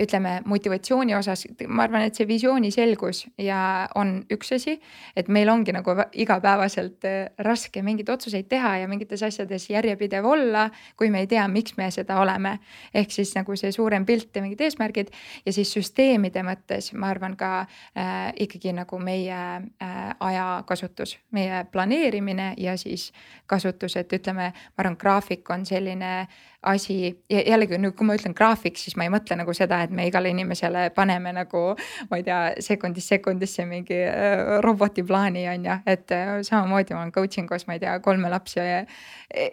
[0.00, 4.78] ütleme motivatsiooni osas, ma arvan, et see visiooni selgus ja on üks asi,
[5.16, 10.66] et meil ongi nagu igapäevaselt äh, raske mingeid otsuseid teha ja mingites asjades järjepidev olla,
[10.96, 12.58] kui me ei tea, miks me seda oleme.
[12.94, 15.12] ehk siis nagu see suurem pilt ja mingid eesmärgid
[15.46, 22.54] ja siis süsteemide mõttes ma arvan ka äh, ikkagi nagu meie äh, ajakasutus, meie planeerimine
[22.58, 23.12] ja siis
[23.46, 26.26] kasutus, et ütleme, ma arvan, graafik on selline
[26.62, 29.92] asi ja jällegi nüüd, kui ma ütlen graafik, siis ma ei mõtle nagu seda, et
[29.96, 31.62] me igale inimesele paneme nagu
[32.10, 37.12] ma ei tea, sekundist sekundisse mingi äh, robotiplaani on ju, et äh, samamoodi ma olen
[37.14, 38.82] coaching us, ma ei tea, kolme lapsi ja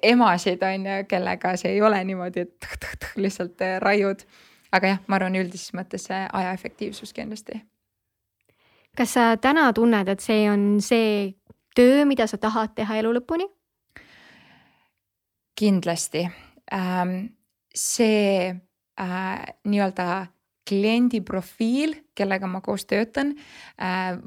[0.04, 4.26] emasid on ju, kellega see ei ole niimoodi, et tõh, tõh, tõh, lihtsalt äh, raiud.
[4.72, 7.62] aga jah, ma arvan, üldises mõttes see aja efektiivsus kindlasti.
[8.98, 11.38] kas sa täna tunned, et see on see
[11.76, 13.48] töö, mida sa tahad teha elu lõpuni?
[15.58, 16.26] kindlasti
[17.78, 18.56] see
[19.00, 20.26] äh, nii-öelda
[20.68, 23.30] kliendi profiil, kellega ma koos töötan,
[23.80, 24.18] äh,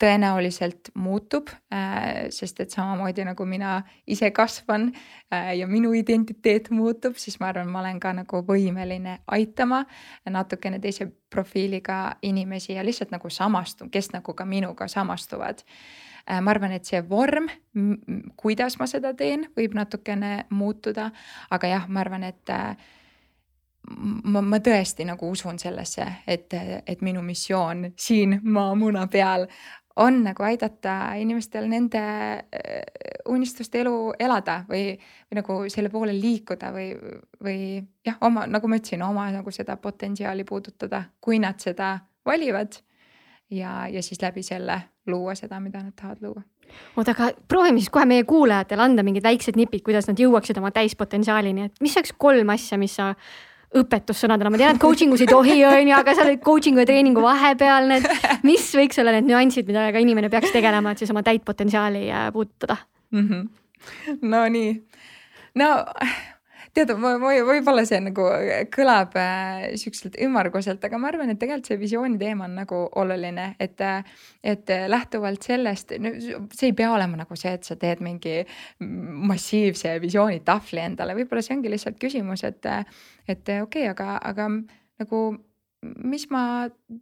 [0.00, 4.92] tõenäoliselt muutub, äh, sest et samamoodi nagu mina ise kasvan
[5.30, 9.82] ja minu identiteet muutub, siis ma arvan, ma olen ka nagu võimeline aitama
[10.30, 15.66] natukene teise profiiliga inimesi ja lihtsalt nagu samastun, kes nagu ka minuga samastuvad
[16.24, 17.48] ma arvan, et see vorm,
[18.40, 21.10] kuidas ma seda teen, võib natukene muutuda,
[21.52, 22.52] aga jah, ma arvan, et
[24.32, 26.54] ma, ma tõesti nagu usun sellesse, et,
[26.86, 29.48] et minu missioon siin maamuna peal
[29.96, 32.80] on nagu aidata inimestel nende äh,
[33.30, 34.94] unistuste elu elada või,
[35.30, 36.88] või nagu selle poole liikuda või,
[37.42, 37.60] või
[38.06, 41.96] jah, oma, nagu ma ütlesin, oma nagu seda potentsiaali puudutada, kui nad seda
[42.26, 42.80] valivad.
[43.54, 46.42] Ja, ja siis läbi selle luua seda, mida nad tahavad luua
[46.96, 50.72] oota, aga proovime siis kohe meie kuulajatele anda mingid väiksed nipid, kuidas nad jõuaksid oma
[50.74, 53.12] täispotentsiaalini, et mis oleks kolm asja, mis sa
[53.74, 56.88] õpetussõnadena, ma tean, et coaching us ei tohi, on ju, aga sa oled coaching'u ja
[56.88, 58.06] treeningu vahepeal, need,
[58.48, 62.28] mis võiks olla need nüansid, millega inimene peaks tegelema, et siis oma täit potentsiaali äh,
[62.34, 62.78] puudutada
[63.10, 63.26] mm?
[63.28, 64.22] -hmm.
[64.30, 64.76] no nii,
[65.60, 65.70] no
[66.74, 68.26] tead, võib-olla see nagu
[68.74, 73.50] kõlab äh, siukselt ümmarguselt, aga ma arvan, et tegelikult see visiooni teema on nagu oluline,
[73.62, 73.80] et,
[74.42, 78.40] et lähtuvalt sellest, no see ei pea olema nagu see, et sa teed mingi
[79.30, 82.70] massiivse visioonitahvli endale, võib-olla see ongi lihtsalt küsimus, et,
[83.28, 84.50] et okei okay,, aga, aga
[85.02, 85.24] nagu
[85.84, 86.44] mis ma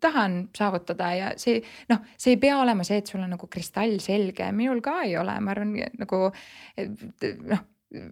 [0.00, 1.60] tahan saavutada ja see
[1.90, 5.36] noh, see ei pea olema see, et sul on nagu kristallselge, minul ka ei ole,
[5.40, 6.24] ma arvan nagu
[7.52, 7.68] noh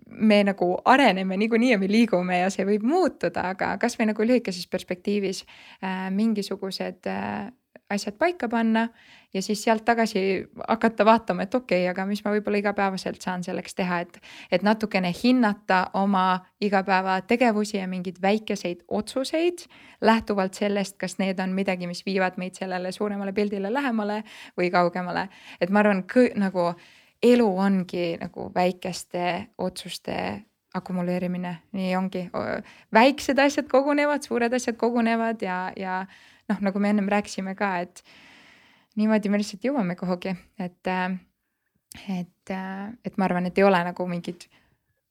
[0.07, 4.67] me nagu areneme niikuinii ja me liigume ja see võib muutuda, aga kasvõi nagu lühikeses
[4.71, 7.49] perspektiivis äh, mingisugused äh,
[7.91, 8.89] asjad paika panna
[9.35, 10.21] ja siis sealt tagasi
[10.69, 14.19] hakata vaatama, et okei okay,, aga mis ma võib-olla igapäevaselt saan selleks teha, et,
[14.51, 19.67] et natukene hinnata oma igapäevategevusi ja mingeid väikeseid otsuseid
[20.01, 24.23] lähtuvalt sellest, kas need on midagi, mis viivad meid sellele suuremale pildile lähemale
[24.59, 25.29] või kaugemale.
[25.61, 26.05] et ma arvan,
[26.37, 26.73] nagu
[27.23, 29.25] elu ongi nagu väikeste
[29.59, 30.17] otsuste
[30.75, 32.29] akumuleerimine, nii ongi.
[32.95, 36.05] väiksed asjad kogunevad, suured asjad kogunevad ja, ja
[36.49, 38.05] noh, nagu me ennem rääkisime ka, et
[38.97, 40.93] niimoodi me lihtsalt jõuame kuhugi, et,
[42.07, 42.55] et,
[43.05, 44.47] et ma arvan, et ei ole nagu mingeid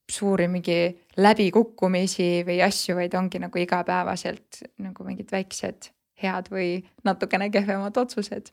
[0.10, 0.80] suuri mingi
[1.18, 5.92] läbikukkumisi või asju, vaid ongi nagu igapäevaselt nagu mingid väiksed
[6.24, 8.50] head või natukene kehvemad otsused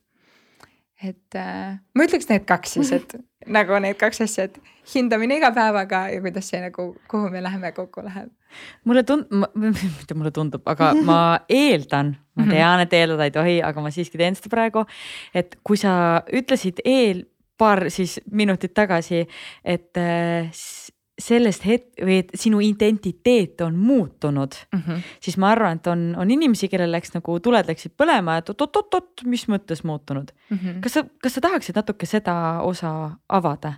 [1.02, 3.16] et äh, ma ütleks need kaks siis, et
[3.56, 4.58] nagu need kaks asja, et
[4.94, 8.30] hindamine iga päevaga ja kuidas see nagu, kuhu me läheme kokku läheb.
[8.84, 9.30] mulle tund-,
[10.00, 12.52] mitte mulle tundub, aga ma eeldan, ma mhm.
[12.54, 14.86] tean, et eeldada ei tohi, aga ma siiski teen seda praegu.
[15.34, 17.26] et kui sa ütlesid eel
[17.56, 19.22] paar siis minutit tagasi,
[19.64, 20.50] et äh,
[21.18, 25.02] sellest het- või et sinu identiteet on muutunud mm, -hmm.
[25.20, 29.24] siis ma arvan, et on, on inimesi, kellel läks nagu tuled läksid põlema, et oot-oot-oot,
[29.24, 30.58] mis mõttes muutunud mm.
[30.58, 30.80] -hmm.
[30.80, 33.72] kas sa, kas sa tahaksid natuke seda osa avada?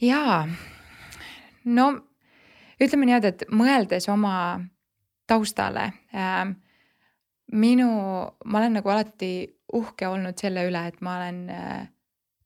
[0.00, 0.48] jaa,
[1.64, 1.88] no
[2.80, 4.60] ütleme niimoodi, et mõeldes oma
[5.26, 6.54] taustale äh,.
[7.52, 7.90] minu,
[8.44, 11.88] ma olen nagu alati uhke olnud selle üle, et ma olen äh,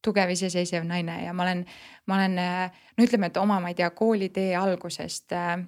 [0.03, 1.64] tugev iseseisev naine ja ma olen,
[2.07, 5.66] ma olen no ütleme, et oma, ma ei tea, koolitee algusest äh, Äh,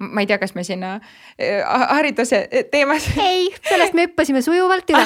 [0.00, 3.06] ma ei tea, kas me sinna äh, hariduse teemas.
[3.22, 5.04] ei, sellest me hüppasime sujuvalt üle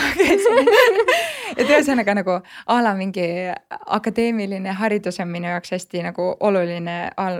[1.60, 3.24] et ühesõnaga nagu a la mingi
[3.70, 7.38] akadeemiline haridus on minu jaoks hästi nagu oluline al,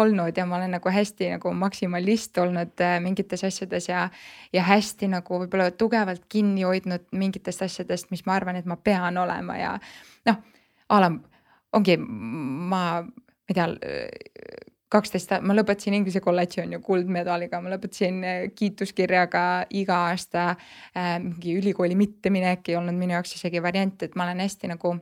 [0.00, 4.06] olnud ja ma olen nagu hästi nagu maksimalist olnud äh, mingites asjades ja.
[4.52, 9.18] ja hästi nagu võib-olla tugevalt kinni hoidnud mingitest asjadest, mis ma arvan, et ma pean
[9.18, 9.74] olema ja
[10.30, 10.40] noh,
[10.88, 11.12] a la
[11.74, 13.66] ongi ma, ma ei tea
[14.92, 19.44] kaksteist, ma lõpetasin inglise kolledži on ju kuldmedaliga, ma lõpetasin äh, kiituskirjaga
[19.76, 21.16] iga aasta äh,.
[21.22, 24.94] mingi ülikooli mitteminek ei olnud minu jaoks isegi variant, et ma olen hästi nagu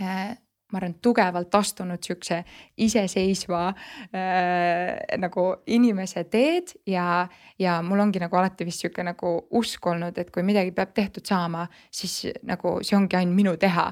[0.00, 0.30] äh,
[0.70, 2.40] ma arvan, tugevalt astunud siukse
[2.86, 7.26] iseseisva äh, nagu inimese teed ja,
[7.58, 11.26] ja mul ongi nagu alati vist sihuke nagu usk olnud, et kui midagi peab tehtud
[11.26, 13.90] saama, siis nagu see ongi ainult minu teha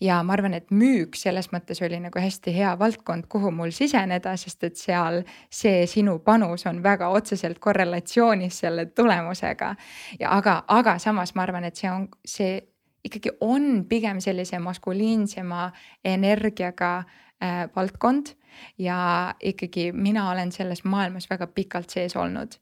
[0.00, 4.36] ja ma arvan, et müük selles mõttes oli nagu hästi hea valdkond, kuhu mul siseneda,
[4.36, 9.74] sest et seal see sinu panus on väga otseselt korrelatsioonis selle tulemusega.
[10.20, 12.60] ja aga, aga samas ma arvan, et see on, see
[13.06, 15.70] ikkagi on pigem sellise maskuliinsema
[16.04, 18.34] energiaga äh, valdkond
[18.78, 22.56] ja ikkagi mina olen selles maailmas väga pikalt sees olnud.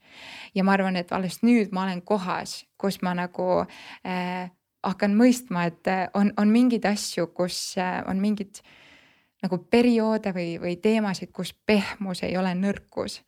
[0.54, 3.64] ja ma arvan, et alles nüüd ma olen kohas, kus ma nagu
[4.06, 4.50] äh,
[4.84, 8.62] hakkan mõistma, et äh, on, on mingeid asju, kus äh, on mingid
[9.44, 13.22] nagu perioode või, või teemasid, kus pehmus ei ole nõrkus.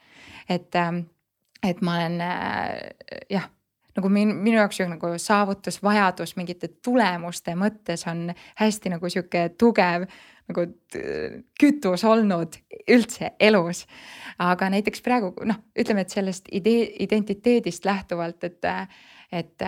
[0.49, 1.05] et, ähm,
[1.63, 3.51] et ma olen äh, jah
[3.97, 8.29] nagu min, minu jaoks nagu saavutusvajadus mingite tulemuste mõttes on
[8.61, 10.05] hästi nagu sihuke tugev
[10.47, 10.67] nagu
[11.61, 12.59] kütus olnud
[12.93, 13.87] üldse elus.
[14.39, 18.69] aga näiteks praegu noh, ütleme, et sellest idee, identiteedist lähtuvalt, et,
[19.33, 19.65] et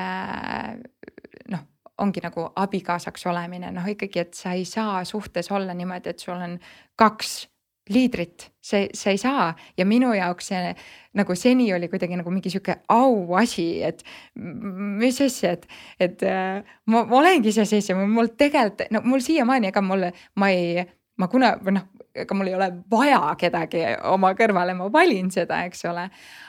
[1.99, 6.37] ongi nagu abikaasaks olemine, noh ikkagi, et sa ei saa suhtes olla niimoodi, et sul
[6.37, 6.59] on
[6.97, 7.49] kaks
[7.89, 9.49] liidrit, see, sa ei saa.
[9.77, 10.73] Ja minu jaoks see
[11.19, 15.67] nagu seni oli kuidagi nagu mingi sihuke auasi, et mis asja, et,
[16.01, 20.85] et äh, ma, ma olengi iseseisev, mul tegelikult no mul siiamaani, ega mul, ma ei,
[21.19, 21.89] ma kuna või noh,
[22.19, 26.09] ega mul ei ole vaja kedagi oma kõrvale, ma valin seda, eks ole.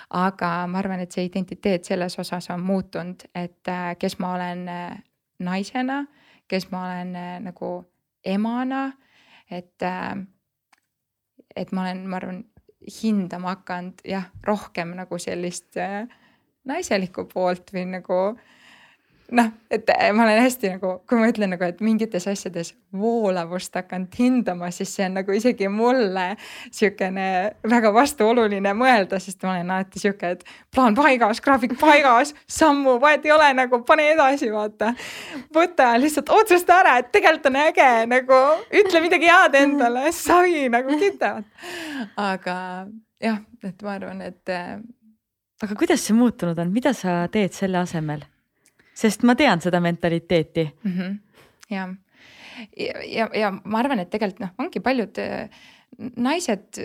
[0.09, 4.67] aga ma arvan, et see identiteet selles osas on muutunud, et äh, kes ma olen
[4.67, 4.97] äh,
[5.39, 6.03] naisena,
[6.47, 7.13] kes ma olen
[7.45, 7.71] nagu
[8.25, 8.91] emana,
[9.51, 9.85] et
[11.55, 12.43] et ma olen, ma arvan,
[13.01, 16.07] hindama hakanud jah, rohkem nagu sellist äh,
[16.69, 18.19] naiselikku poolt või nagu
[19.36, 23.75] noh, et äh, ma olen hästi nagu, kui ma ütlen nagu, et mingites asjades voolavust
[23.77, 26.25] hakanud hindama, siis see on nagu isegi mulle
[26.65, 27.27] sihukene
[27.69, 33.27] väga vastuoluline mõelda, sest ma olen alati sihuke, et plaan paigas, graafik paigas, sammu vahet
[33.27, 34.93] ei ole nagu pane edasi, vaata.
[35.55, 38.39] võta lihtsalt otsusta ära, et tegelikult on äge nagu
[38.82, 41.45] ütle midagi head endale, sai nagu kitavad.
[42.17, 42.57] aga
[43.21, 44.41] jah, et ma arvan, et.
[44.49, 44.80] Äh,
[45.63, 48.25] aga kuidas see muutunud on, mida sa teed selle asemel?
[48.99, 50.91] Sest ma tean seda mentaliteeti mm.
[50.91, 51.17] -hmm.
[51.69, 51.87] ja,
[52.77, 55.61] ja, ja, ja ma arvan, et tegelikult noh, ongi paljud äh,
[56.15, 56.81] naised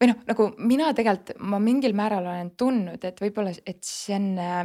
[0.00, 4.30] või noh, nagu mina tegelikult ma mingil määral olen tundnud, et võib-olla, et see on
[4.38, 4.62] äh,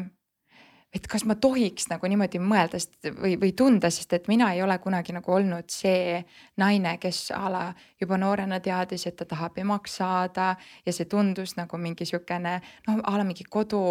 [0.96, 4.64] et kas ma tohiks nagu niimoodi mõelda, sest või, või tunda, sest et mina ei
[4.64, 6.22] ole kunagi nagu olnud see
[6.62, 7.64] naine, kes a la
[8.02, 10.54] juba noorena teadis, et ta tahab emaks saada
[10.86, 12.58] ja see tundus nagu mingi sihukene
[12.88, 13.84] noh, a la mingi kodu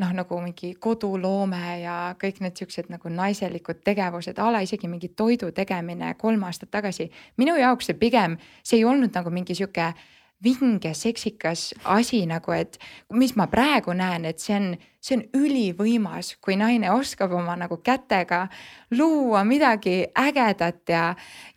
[0.00, 5.12] noh, nagu mingi koduloome ja kõik need siuksed nagu naiselikud tegevused, a la isegi mingi
[5.16, 7.10] toidu tegemine kolm aastat tagasi.
[7.36, 9.92] minu jaoks see pigem, see ei olnud nagu mingi sihuke
[10.44, 12.78] vinge, seksikas asi nagu, et
[13.12, 14.70] mis ma praegu näen, et see on,
[15.00, 18.46] see on ülivõimas, kui naine oskab oma nagu kätega
[18.96, 21.04] luua midagi ägedat ja,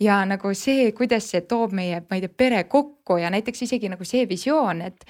[0.03, 3.91] ja nagu see, kuidas see toob meie, ma ei tea, pere kokku ja näiteks isegi
[3.93, 5.07] nagu see visioon, et,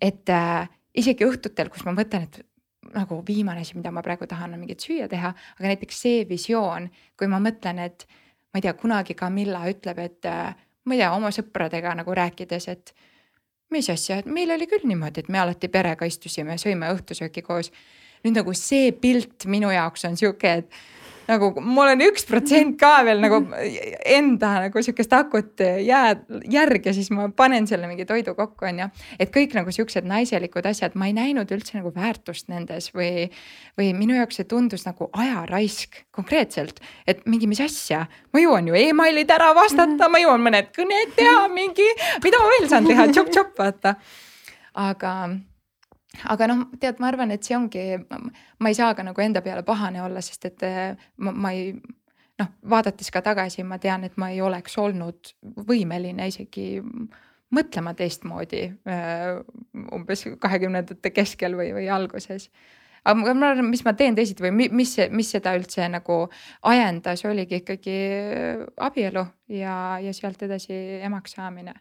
[0.00, 0.66] et äh,
[0.98, 2.42] isegi õhtutel, kus ma mõtlen, et
[2.94, 6.90] nagu viimane asi, mida ma praegu tahan, on mingit süüa teha, aga näiteks see visioon,
[7.18, 8.06] kui ma mõtlen, et
[8.52, 10.52] ma ei tea, kunagi Camilla ütleb, et äh,
[10.84, 12.94] ma ei tea, oma sõpradega nagu rääkides, et
[13.72, 17.72] mis asja, et meil oli küll niimoodi, et me alati perega istusime, sõime õhtusööki koos.
[18.22, 20.82] nüüd nagu see pilt minu jaoks on sihuke, et
[21.32, 23.40] nagu mul on üks protsent ka veel nagu
[24.16, 28.82] enda nagu sihukest akut jääd, järg ja siis ma panen selle mingi toidu kokku, on
[28.84, 28.88] ju.
[29.18, 33.28] et kõik nagu siuksed naiselikud asjad, ma ei näinud üldse nagu väärtust nendes või,
[33.78, 38.76] või minu jaoks see tundus nagu ajaraisk konkreetselt, et mingi, mis asja, ma jõuan ju
[38.78, 41.88] emailid ära vastata, ma jõuan mõned kõned teha, mingi,
[42.24, 43.96] mida ma veel saan teha, tšop-tšop vaata.
[44.72, 45.14] aga
[46.32, 47.82] aga noh, tead, ma arvan, et see ongi,
[48.60, 51.72] ma ei saa ka nagu enda peale pahane olla, sest et eh, ma, ma ei
[52.40, 55.32] noh, vaadates ka tagasi, ma tean, et ma ei oleks olnud
[55.68, 56.82] võimeline isegi
[57.52, 59.40] mõtlema teistmoodi äh,
[59.92, 62.48] umbes kahekümnendate keskel või, või alguses.
[63.04, 66.24] aga ma arvan, mis ma teen teisiti või mis, mis seda üldse nagu
[66.62, 67.96] ajendas, oligi ikkagi
[68.76, 71.76] abielu ja, ja sealt edasi emaks saamine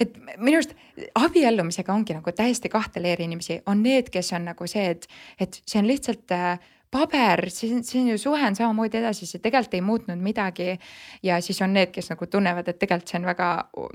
[0.00, 0.76] et minu arust
[1.18, 5.08] abiellumisega ongi nagu täiesti kahte leeri inimesi, on need, kes on nagu see, et,
[5.40, 6.56] et see on lihtsalt äh,
[6.92, 10.76] paber, see on, see on ju suhe on samamoodi edasi, see tegelikult ei muutnud midagi.
[11.22, 13.48] ja siis on need, kes nagu tunnevad, et tegelikult see on väga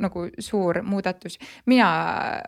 [0.03, 1.37] nagu suur muudatus.
[1.65, 1.89] mina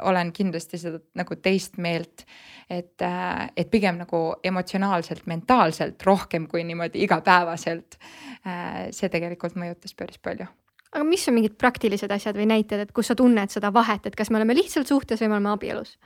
[0.09, 2.25] olen kindlasti seda nagu teist meelt,
[2.69, 7.99] et, äh, et pigem nagu emotsionaalselt, mentaalselt rohkem kui niimoodi igapäevaselt.
[8.47, 10.49] Äh, see tegelikult mõjutas päris palju
[10.93, 14.15] aga mis on mingid praktilised asjad või näited, et kus sa tunned seda vahet, et
[14.17, 15.97] kas me oleme lihtsalt suhtes või me oleme abielus?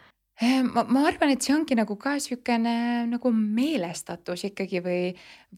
[0.42, 2.74] Eh, ma, ma arvan, et see ongi nagu ka niisugune
[3.12, 5.02] nagu meelestatus ikkagi või,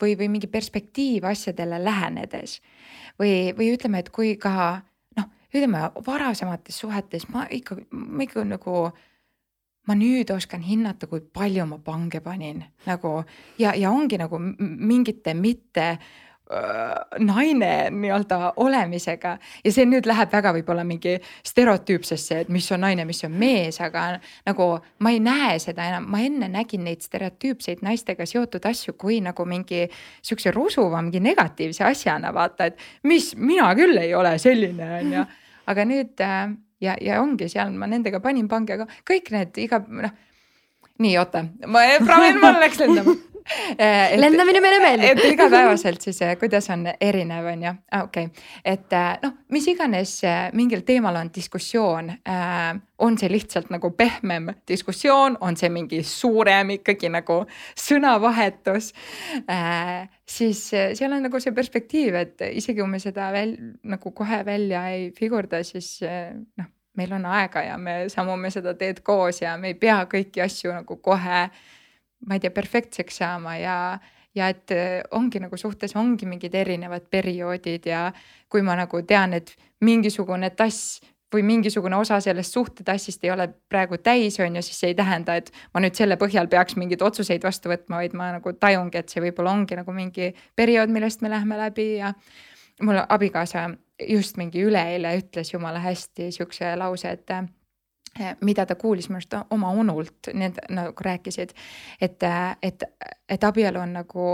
[0.02, 2.60] või, või mingi perspektiiv asjadele lähenedes.
[3.20, 4.82] või, või ütleme, et kui ka
[5.16, 8.90] noh, ütleme varasemates suhetes ma ikka, ma ikka nagu
[9.88, 13.24] ma nüüd oskan hinnata, kui palju ma pange panin nagu
[13.62, 15.98] ja, ja ongi nagu mingite mitte
[17.20, 21.16] naine nii-öelda olemisega ja see nüüd läheb väga võib-olla mingi
[21.46, 24.68] stereotüüpsesse, et mis on naine, mis on mees, aga nagu
[25.02, 29.46] ma ei näe seda enam, ma enne nägin neid stereotüüpseid naistega seotud asju kui nagu
[29.50, 29.88] mingi
[30.22, 35.28] sihukese rusuva, mingi negatiivse asjana vaata, et mis mina küll ei ole selline, on ju.
[35.74, 36.50] aga nüüd äh,
[36.86, 40.14] ja, ja ongi seal ma nendega panin pange, aga kõik need iga noh.
[41.02, 43.18] nii oota, ma proovin, mul läks lendama
[43.78, 45.20] et, lendamine meile meeldib.
[45.20, 49.36] et igapäevaselt siis eh, kuidas on erinev, on ju, ah, okei okay., et eh, noh,
[49.54, 52.82] mis iganes eh, mingil teemal on diskussioon äh,.
[52.98, 57.42] on see lihtsalt nagu pehmem diskussioon, on see mingi suurem ikkagi nagu
[57.78, 58.94] sõnavahetus
[59.46, 60.08] äh,.
[60.26, 64.88] siis seal on nagu see perspektiiv, et isegi kui me seda veel nagu kohe välja
[64.96, 69.74] ei figurda, siis noh meil on aega ja me sammume seda teed koos ja me
[69.74, 71.74] ei pea kõiki asju nagu kohe äh,
[72.28, 73.78] ma ei tea, perfektseks saama ja,
[74.36, 78.08] ja et äh, ongi nagu suhtes ongi mingid erinevad perioodid ja
[78.50, 81.02] kui ma nagu tean, et mingisugune tass
[81.34, 85.36] või mingisugune osa sellest suhtetassist ei ole praegu täis, on ju, siis see ei tähenda,
[85.36, 89.12] et ma nüüd selle põhjal peaks mingeid otsuseid vastu võtma, vaid ma nagu tajungi, et
[89.12, 92.14] see võib-olla ongi nagu mingi periood, millest me läheme läbi ja
[92.86, 93.68] mul abikaasa
[94.08, 97.55] just mingi üleeile ütles jumala hästi siukse lause, et Eh,
[98.42, 101.52] mida ta kuulis minu arust oma onult, need nagu rääkisid,
[102.02, 102.24] et,
[102.62, 102.84] et,
[103.30, 104.28] et abielu on nagu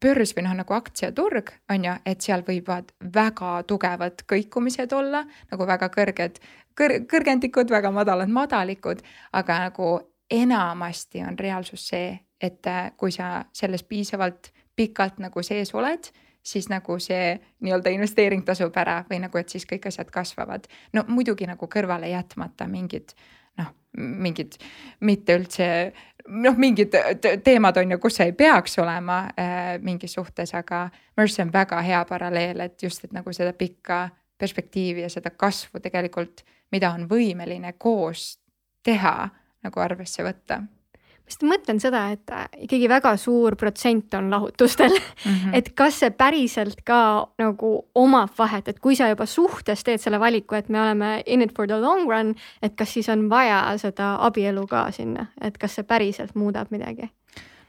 [0.00, 5.66] börs või noh, nagu aktsiaturg on ju, et seal võivad väga tugevad kõikumised olla nagu
[5.68, 6.40] väga kõrged
[6.78, 9.02] kõr, kõrgendikud, väga madalad madalikud,
[9.36, 9.90] aga nagu
[10.30, 16.08] enamasti on reaalsus see, et kui sa selles piisavalt pikalt nagu sees oled
[16.46, 17.34] siis nagu see
[17.64, 20.68] nii-öelda investeering tasub ära või nagu, et siis kõik asjad kasvavad.
[20.92, 23.16] no muidugi nagu kõrvale jätmata mingid
[23.58, 24.58] noh, mingid
[25.00, 25.68] mitte üldse
[26.28, 26.94] noh, mingid
[27.44, 31.52] teemad on ju, kus ei peaks olema äh, mingis suhtes, aga minu arust see on
[31.54, 34.06] väga hea paralleel, et just, et nagu seda pikka
[34.38, 38.36] perspektiivi ja seda kasvu tegelikult, mida on võimeline koos
[38.84, 39.28] teha
[39.64, 40.60] nagu arvesse võtta
[41.26, 45.32] ma just mõtlen seda, et äh, ikkagi väga suur protsent on lahutustel mm.
[45.32, 45.54] -hmm.
[45.58, 50.20] et kas see päriselt ka nagu omab vahet, et kui sa juba suhtes teed selle
[50.20, 53.78] valiku, et me oleme in it for the long run, et kas siis on vaja
[53.78, 57.10] seda abielu ka sinna, et kas see päriselt muudab midagi?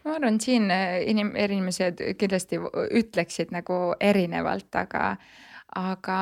[0.06, 2.60] ma arvan, siin äh, inim-, inimesed kindlasti
[2.92, 5.18] ütleksid nagu erinevalt, aga,
[5.76, 6.20] aga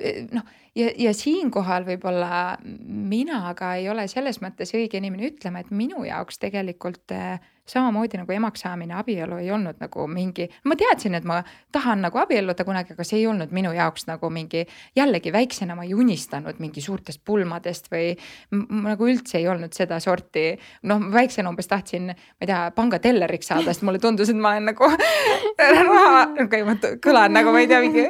[0.00, 5.62] äh, noh ja, ja siinkohal võib-olla mina ka ei ole selles mõttes õige inimene ütlema,
[5.62, 7.40] et minu jaoks tegelikult äh,
[7.70, 11.40] samamoodi nagu emaks saamine, abielu ei olnud nagu mingi, ma teadsin, et ma
[11.72, 14.64] tahan nagu abielluda kunagi, aga see ei olnud minu jaoks nagu mingi,
[14.98, 18.12] jällegi väiksena ma ei unistanud mingi suurtest pulmadest või
[18.50, 20.46] nagu üldse ei olnud sedasorti.
[20.90, 24.70] noh, väiksena umbes tahtsin, ma ei tea, pangatelleriks saada, sest mulle tundus, et ma olen
[24.72, 24.90] nagu
[25.90, 28.06] raha, okei, ma kõlan nagu ma ei tea, mingi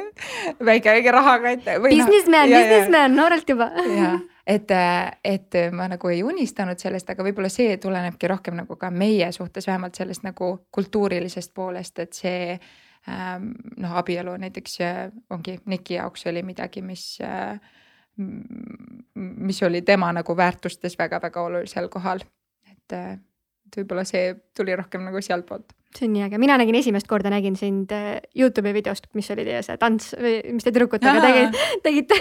[0.59, 1.71] väike, väike rahakatt.
[1.71, 3.71] Noh, businessman, businessman noorelt juba.
[3.87, 4.73] jah et,
[5.23, 9.67] et ma nagu ei unistanud sellest, aga võib-olla see tulenebki rohkem nagu ka meie suhtes,
[9.69, 16.27] vähemalt sellest nagu kultuurilisest poolest, et see ähm, noh, abielu näiteks äh, ongi Niki jaoks
[16.31, 17.55] oli midagi, mis äh,
[19.15, 22.19] mis oli tema nagu väärtustes väga-väga olulisel kohal,
[22.71, 23.19] et, äh,
[23.71, 27.31] et võib-olla see tuli rohkem nagu sealtpoolt see on nii äge, mina nägin esimest korda,
[27.33, 31.65] nägin sind äh, Youtube'i videost, mis oli teie see tants või mis te tüdrukutega tegite,
[31.83, 32.19] tegite.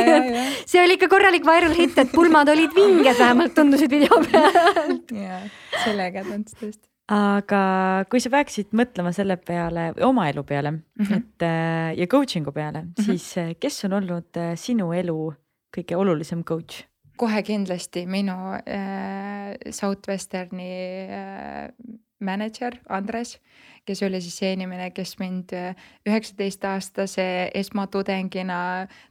[0.70, 5.14] see oli ikka korralik viral hitt, et pulmad olid vinged, vähemalt tundusid video pealt.
[5.24, 5.44] jaa,
[5.84, 7.60] selle äge tants tõesti aga
[8.08, 11.18] kui sa peaksid mõtlema selle peale, oma elu peale mm, -hmm.
[11.20, 13.04] et äh, ja coaching'u peale mm, -hmm.
[13.04, 15.34] siis äh, kes on olnud sinu elu
[15.76, 16.86] kõige olulisem coach?
[17.16, 20.72] Kohe kindlasti minu äh, Southwesterni
[21.08, 23.38] äh, mänedžer Andres,
[23.86, 25.76] kes oli siis see inimene, kes mind äh,
[26.08, 28.58] üheksateistaastase esmatudengina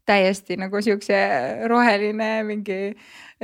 [0.10, 1.18] täiesti nagu siukse
[1.70, 2.80] roheline mingi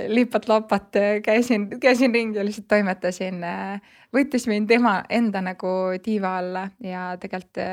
[0.08, 3.44] lipat-lapat äh, käisin, käisin ringi ja lihtsalt toimetasin.
[3.44, 7.64] Äh, võttis mind tema enda nagu tiiva alla ja tegelikult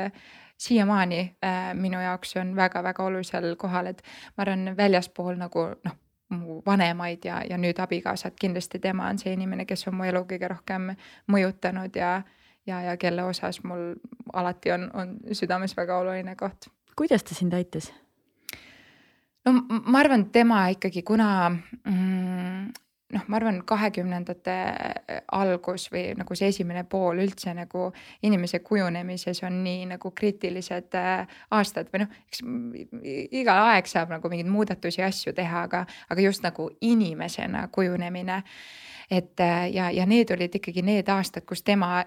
[0.57, 1.19] siiamaani
[1.77, 4.01] minu jaoks on väga-väga olulisel kohal, et
[4.37, 5.97] ma arvan, väljaspool nagu noh
[6.29, 10.23] mu vanemaid ja, ja nüüd abikaasat, kindlasti tema on see inimene, kes on mu elu
[10.27, 10.91] kõige rohkem
[11.31, 12.21] mõjutanud ja,
[12.67, 13.93] ja, ja kelle osas mul
[14.33, 16.69] alati on, on südames väga oluline koht.
[16.95, 17.91] kuidas ta sind aitas?
[19.45, 22.73] no ma arvan, tema ikkagi, kuna mm,
[23.13, 27.89] noh, ma arvan, kahekümnendate äh, algus või nagu see esimene pool üldse nagu
[28.27, 32.43] inimese kujunemises on nii nagu kriitilised äh, aastad või noh, eks
[33.41, 38.43] igal aeg saab nagu mingeid muudatusi, asju teha, aga, aga just nagu inimesena kujunemine.
[39.09, 42.03] et äh, ja, ja need olid ikkagi need aastad, kus tema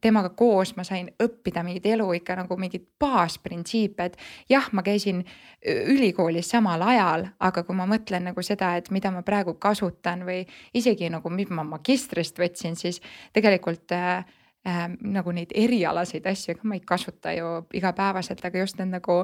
[0.00, 4.16] temaga koos ma sain õppida mingeid elu ikka nagu mingeid baasprintsiipe, et
[4.50, 5.24] jah, ma käisin
[5.64, 10.44] ülikoolis samal ajal, aga kui ma mõtlen nagu seda, et mida ma praegu kasutan või
[10.74, 13.02] isegi nagu, mis ma magistrist võtsin, siis
[13.36, 14.22] tegelikult äh,
[14.66, 19.20] äh, nagu neid erialaseid asju, ega ma ei kasuta ju igapäevaselt, aga just need nagu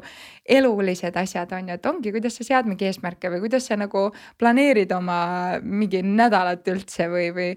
[0.57, 4.07] elulised asjad on ju, et ongi, kuidas sa sead mingi eesmärke või kuidas sa nagu
[4.41, 5.19] planeerid oma
[5.63, 7.51] mingi nädalat üldse või, või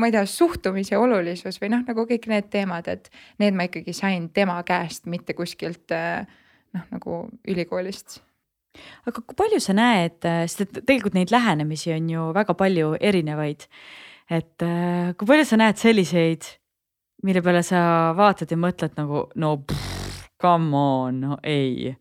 [0.00, 3.94] ma ei tea, suhtumise olulisus või noh, nagu kõik need teemad, et need ma ikkagi
[3.96, 6.26] sain tema käest, mitte kuskilt äh,
[6.76, 8.20] noh, nagu ülikoolist
[9.08, 13.66] aga kui palju sa näed, sest et tegelikult neid lähenemisi on ju väga palju erinevaid.
[14.30, 16.46] et äh, kui palju sa näed selliseid
[17.22, 17.80] mille peale sa
[18.16, 21.94] vaatad ja mõtled nagu no pff, come on, no ei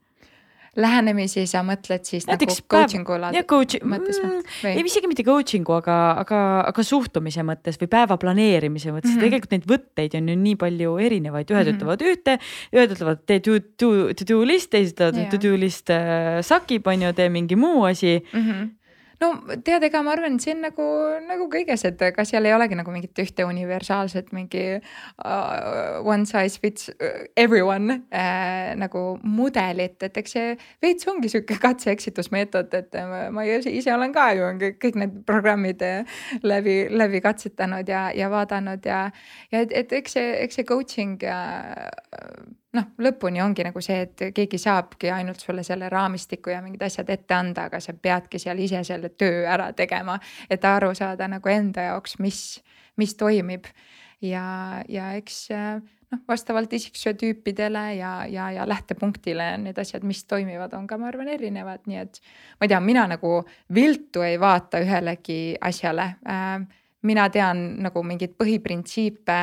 [0.79, 4.39] lähenemisi sa mõtled siis Näiteks nagu coaching'u ja coach, mõttes või?
[4.39, 9.15] Mm, ei isegi mitte coaching'u, aga, aga, aga suhtumise mõttes või päeva planeerimise mõttes mm,
[9.15, 9.25] -hmm.
[9.25, 11.79] tegelikult neid võtteid on ju nii palju erinevaid, ühed mm -hmm.
[11.79, 12.37] ütlevad ühte,
[12.75, 15.31] ühed ütlevad tee to, to, to do list, teised ütlevad yeah.
[15.33, 18.43] to do list äh, sakib, on ju, tee mingi muu asi mm.
[18.43, 18.75] -hmm
[19.19, 19.29] no
[19.65, 20.85] tead, ega ma arvan, et see on nagu,
[21.27, 26.59] nagu kõiges, et ega seal ei olegi nagu mingit ühte universaalset mingi uh, one size
[26.61, 26.89] fits
[27.39, 33.93] everyone äh, nagu mudelit, et eks see veits ongi sihuke katse-eksitusmeetod, et ma, ma ise
[33.95, 35.83] olen ka ju kõik need programmid
[36.43, 39.05] läbi, läbi katsetanud ja, ja vaadanud ja,
[39.51, 41.39] ja et, et eks see, eks see coaching ja
[42.77, 47.09] noh, lõpuni ongi nagu see, et keegi saabki ainult sulle selle raamistiku ja mingid asjad
[47.09, 50.19] ette anda, aga sa peadki seal ise selle töö ära tegema,
[50.49, 52.43] et aru saada nagu enda jaoks, mis,
[52.97, 53.65] mis toimib.
[54.21, 60.73] ja, ja eks noh, vastavalt isiksuse tüüpidele ja, ja, ja lähtepunktile need asjad, mis toimivad,
[60.75, 62.19] on ka, ma arvan, erinevad, nii et
[62.59, 63.39] ma ei tea, mina nagu
[63.73, 66.59] viltu ei vaata ühelegi asjale äh,.
[67.01, 69.37] mina tean nagu mingeid põhiprintsiipe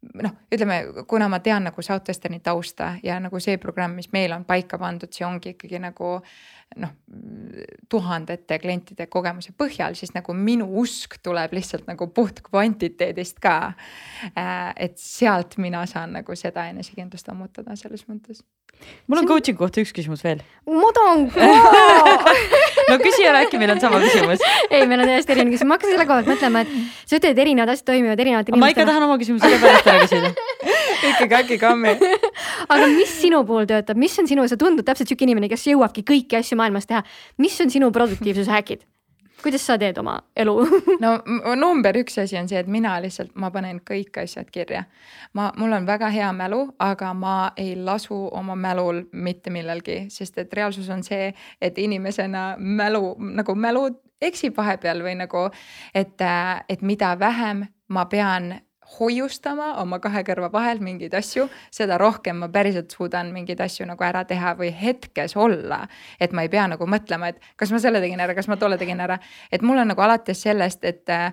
[0.00, 4.46] noh, ütleme, kuna ma tean nagu Southwesterni tausta ja nagu see programm, mis meil on
[4.48, 6.18] paika pandud, see ongi ikkagi nagu
[6.78, 6.92] noh,
[7.90, 13.72] tuhandete klientide kogemuse põhjal, siis nagu minu usk tuleb lihtsalt nagu puht kvantiteedist ka.
[14.30, 18.44] Äh, et sealt mina saan nagu seda enesekindlust ammutada selles mõttes.
[19.10, 20.40] mul on coaching kohta üks küsimus veel.
[20.64, 21.48] ma tahan ka
[22.90, 24.40] no küsi ära, äkki meil on sama küsimus
[24.70, 26.70] ei, meil on täiesti erinev küsimus, ma hakkasin selle koha pealt mõtlema, et
[27.04, 28.64] sa ütled, et erinevad asjad toimivad erinevate inimestele.
[28.64, 30.32] ma ikka tahan oma küsimuse ka pärast ära küsida
[31.10, 31.96] ikkagi äkki kammi
[32.68, 36.06] aga mis sinu puhul töötab, mis on sinu, sa tundud täpselt sihuke inimene, kes jõuabki
[36.06, 37.02] kõiki asju maailmas teha.
[37.38, 38.86] mis on sinu produktiivsuse häkid?
[39.42, 40.54] kuidas sa teed oma elu
[41.00, 41.12] no
[41.56, 44.84] number üks asi on see, et mina lihtsalt, ma panen kõik asjad kirja.
[45.34, 50.38] ma, mul on väga hea mälu, aga ma ei lasu oma mälul mitte millelgi, sest
[50.38, 53.88] et reaalsus on see, et inimesena mälu nagu mälu
[54.20, 55.46] eksib vahepeal või nagu,
[55.94, 56.20] et,
[56.68, 58.52] et mida vähem ma pean
[58.98, 64.04] hoiustama oma kahe kõrva vahel mingeid asju, seda rohkem ma päriselt suudan mingeid asju nagu
[64.04, 65.86] ära teha või hetkes olla.
[66.20, 68.78] et ma ei pea nagu mõtlema, et kas ma selle tegin ära, kas ma tolle
[68.78, 69.18] tegin ära.
[69.52, 71.32] et mul on nagu alates sellest, et äh,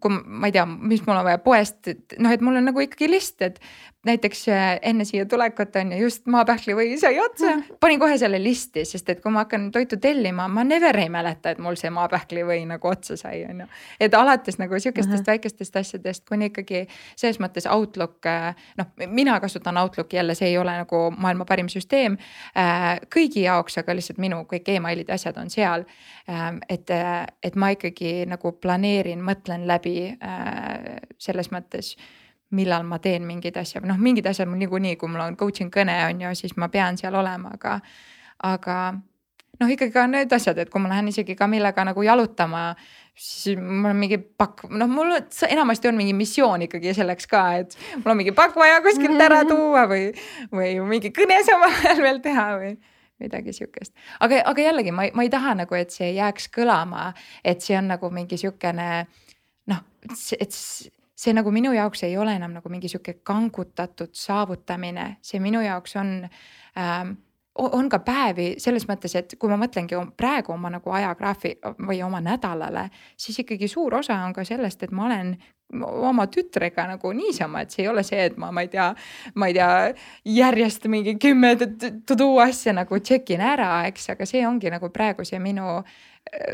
[0.00, 3.10] kui ma ei tea, mis mul on vaja poest, noh, et mul on nagu ikkagi
[3.10, 3.60] list, et
[4.04, 7.76] näiteks äh, enne siia tulekut on ju just maapähklivõi sai otsa, mhm.
[7.80, 11.52] panin kohe selle listi, sest et kui ma hakkan toitu tellima, ma never ei mäleta,
[11.52, 13.66] et mul see maapähklivõi nagu otsa sai, on ju.
[14.00, 15.20] et alates nagu sihukestest uh.
[15.20, 15.26] -huh.
[15.26, 16.86] väikestest asjadest kuni ikkagi
[17.16, 21.68] selles mõttes Outlook, äh, noh, mina kasutan Outlooki jälle, see ei ole nagu maailma parim
[21.68, 22.16] süsteem
[22.56, 25.84] äh, kõigi jaoks, aga lihtsalt minu kõik emailid ja asjad on seal.
[26.68, 26.90] et,
[27.42, 30.16] et ma ikkagi nagu planeerin, mõtlen läbi
[31.18, 31.96] selles mõttes
[32.56, 35.94] millal ma teen mingeid asju, noh, mingid asjad mul niikuinii, kui mul on coaching kõne
[36.08, 37.76] on ju, siis ma pean seal olema, aga,
[38.46, 38.76] aga
[39.60, 42.70] noh, ikkagi ka need asjad, et kui ma lähen isegi Kamillaga nagu jalutama,
[43.14, 45.14] siis mul on mingi pakk, noh, mul
[45.48, 49.42] enamasti on mingi missioon ikkagi selleks ka, et mul on mingi pakk vaja kuskilt ära
[49.44, 49.50] mhm.
[49.52, 50.08] tuua või,
[50.54, 52.72] või mingi kõne samal ajal veel teha või
[53.20, 53.92] midagi sihukest.
[54.24, 57.10] aga, aga jällegi ma, ma ei taha nagu, et see jääks kõlama,
[57.44, 58.88] et see on nagu mingi sihukene
[59.70, 59.84] noh,
[60.40, 60.56] et
[61.20, 65.96] see nagu minu jaoks ei ole enam nagu mingi sihuke kangutatud saavutamine, see minu jaoks
[66.00, 66.14] on
[66.78, 67.18] ähm,
[67.60, 71.56] on ka päevi selles mõttes, et kui ma mõtlengi praegu oma nagu ajagraafi
[71.86, 72.86] või oma nädalale,
[73.18, 75.34] siis ikkagi suur osa on ka sellest, et ma olen
[75.80, 78.88] oma tütrega nagu niisama, et see ei ole see, et ma, ma ei tea,
[79.34, 79.70] ma ei tea,
[80.38, 84.90] järjest mingi kümme to do asja nagu check in ära, eks, aga see ongi nagu
[84.94, 85.80] praegu see minu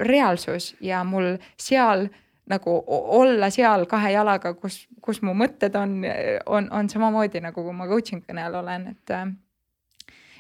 [0.05, 2.09] reaalsus ja mul seal
[2.51, 5.99] nagu olla seal kahe jalaga, kus, kus mu mõtted on,
[6.47, 9.15] on, on samamoodi nagu kui ma coaching kõne all olen, et.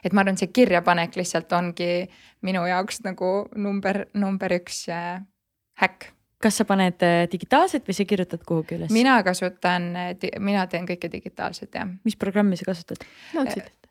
[0.04, 2.06] et ma arvan, see kirjapanek lihtsalt ongi
[2.46, 5.18] minu jaoks nagu number, number üks äh,
[5.82, 6.12] häkk
[6.42, 8.92] kas sa paned äh, digitaalselt või sa kirjutad kuhugi üles?
[8.94, 9.90] mina kasutan,
[10.38, 11.90] mina teen kõike digitaalselt jah.
[12.04, 13.02] mis programmi sa kasutad?
[13.34, 13.85] Notesid Äh,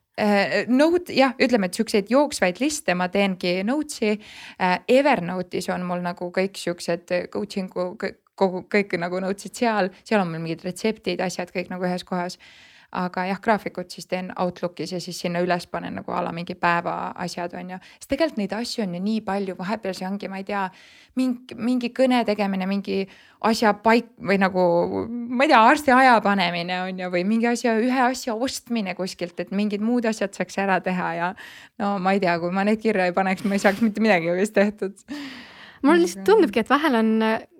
[0.72, 4.14] Note jah, ütleme, et siukseid jooksvaid liste ma teengi Notes'i.
[4.62, 7.90] Äh, Evernote'is on mul nagu kõik siuksed coaching'u
[8.36, 12.40] kogu kõik nagu nõudsid seal, seal on mul mingid retseptid, asjad kõik nagu ühes kohas
[12.96, 16.56] aga jah, graafikut siis teen Outlookis ja siis sinna üles panen nagu a la mingi
[16.56, 17.80] päeva asjad on ju.
[18.00, 20.64] sest tegelikult neid asju on ju nii palju, vahepeal see ongi, ma ei tea,
[21.20, 23.02] mingi, mingi kõne tegemine, mingi
[23.46, 24.66] asja paik või nagu
[25.08, 29.52] ma ei tea, arstiaja panemine on ju, või mingi asja, ühe asja ostmine kuskilt, et
[29.52, 31.34] mingid muud asjad saaks ära teha ja
[31.82, 34.32] no ma ei tea, kui ma neid kirja ei paneks, ma ei saaks mitte midagi
[34.40, 34.96] vist tehtud
[35.86, 37.12] mul lihtsalt tundubki, et vahel on,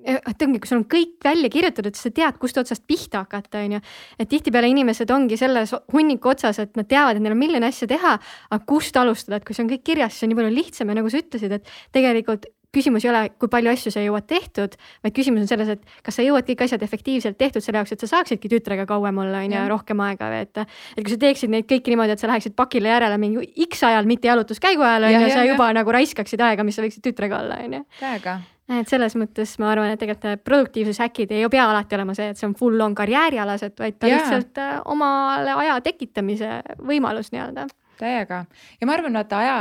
[0.06, 3.64] et ongi, kui sul on kõik välja kirjutatud, siis sa tead, kust otsast pihta hakata,
[3.66, 3.82] on ju.
[4.20, 7.90] et tihtipeale inimesed ongi selles hunniku otsas, et nad teavad, et neil on miljon asja
[7.92, 8.16] teha,
[8.50, 11.00] aga kust alustada, et kui see on kõik kirjas, siis on nii palju lihtsam ja
[11.00, 15.16] nagu sa ütlesid, et tegelikult küsimus ei ole, kui palju asju sa jõuad tehtud, vaid
[15.16, 18.12] küsimus on selles, et kas sa jõuad kõik asjad efektiivselt tehtud selle jaoks, et sa
[18.12, 20.66] saaksidki tütrega kauem olla, on ju, rohkem aega veeta.
[20.96, 24.10] et kui sa teeksid neid kõiki niimoodi, et sa läheksid pakile järele mingi X ajal,
[24.10, 25.80] mitte jalutuskäigu ajal, on ju, sa juba ja.
[25.82, 27.88] nagu raiskaksid aega, mis sa võiksid tütrega olla, on ju.
[28.00, 28.42] täiega
[28.74, 32.48] et selles mõttes ma arvan, et tegelikult produktiivsushäkid ei pea alati olema see, et see
[32.50, 34.22] on full on karjäärialased, vaid ta yeah.
[34.22, 37.68] lihtsalt äh, omale aja tekitamise võimalus nii-öelda.
[38.00, 38.46] täiega
[38.82, 39.58] ja ma arvan, vaata aja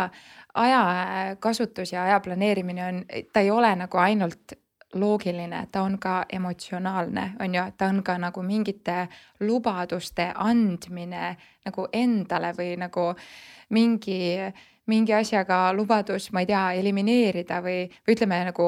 [0.55, 4.53] ajakasutus ja aja planeerimine on, ta ei ole nagu ainult
[4.95, 9.09] loogiline, ta on ka emotsionaalne, on ju, ta on ka nagu mingite
[9.41, 11.35] lubaduste andmine
[11.67, 13.11] nagu endale või nagu
[13.75, 14.21] mingi
[14.87, 18.67] mingi asjaga lubadus, ma ei tea, elimineerida või, või ütleme nagu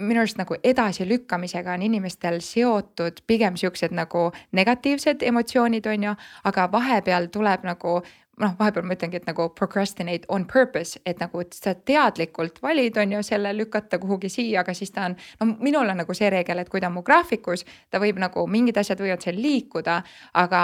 [0.00, 6.14] minu arust nagu edasilükkamisega on inimestel seotud pigem siuksed nagu negatiivsed emotsioonid, on ju,
[6.48, 7.98] aga vahepeal tuleb nagu
[8.38, 12.98] noh, vahepeal ma ütlengi, et nagu procrastinate on purpose, et nagu et sa teadlikult valid,
[13.00, 15.16] on ju selle lükata kuhugi siia, aga siis ta on.
[15.40, 18.46] no minul on nagu see reegel, et kui ta on mu graafikus, ta võib nagu
[18.46, 20.02] mingid asjad võivad seal liikuda,
[20.44, 20.62] aga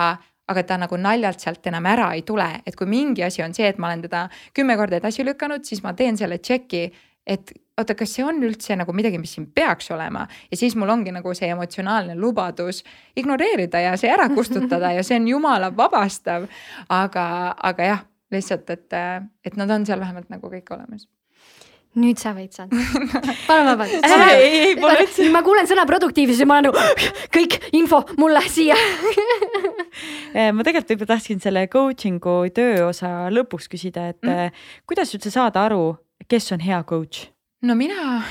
[0.53, 3.65] aga ta nagu naljalt sealt enam ära ei tule, et kui mingi asi on see,
[3.65, 6.83] et ma olen teda kümme korda edasi lükanud, siis ma teen selle tšeki,
[7.33, 10.93] et oota, kas see on üldse nagu midagi, mis siin peaks olema ja siis mul
[10.95, 12.83] ongi nagu see emotsionaalne lubadus
[13.19, 16.47] ignoreerida ja see ära kustutada ja see on jumala vabastav.
[16.89, 17.27] aga,
[17.63, 19.03] aga jah, lihtsalt, et,
[19.45, 21.09] et nad on seal vähemalt nagu kõik olemas
[22.01, 22.75] nüüd sa võid saada.
[23.49, 24.07] palun vabandust.
[24.35, 25.29] ei, ei, pole üldse.
[25.35, 28.79] ma kuulen sõna produktiivsus ja ma olen nagu kõik info mulle siia
[30.35, 34.65] eh, ma tegelikult võib-olla tahtsin selle coaching'u tööosa lõpuks küsida, et mm.
[34.91, 35.95] kuidas üldse saada aru,
[36.31, 37.34] kes on hea coach?
[37.65, 38.23] No mina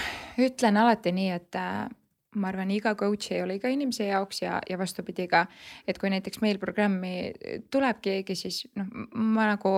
[0.42, 1.90] ütlen alati nii, et äh,
[2.36, 5.46] ma arvan, iga coach ei ole iga inimese jaoks ja, ja vastupidi ka.
[5.88, 7.32] et kui näiteks meil programmi
[7.72, 9.76] tuleb keegi, siis noh, ma nagu,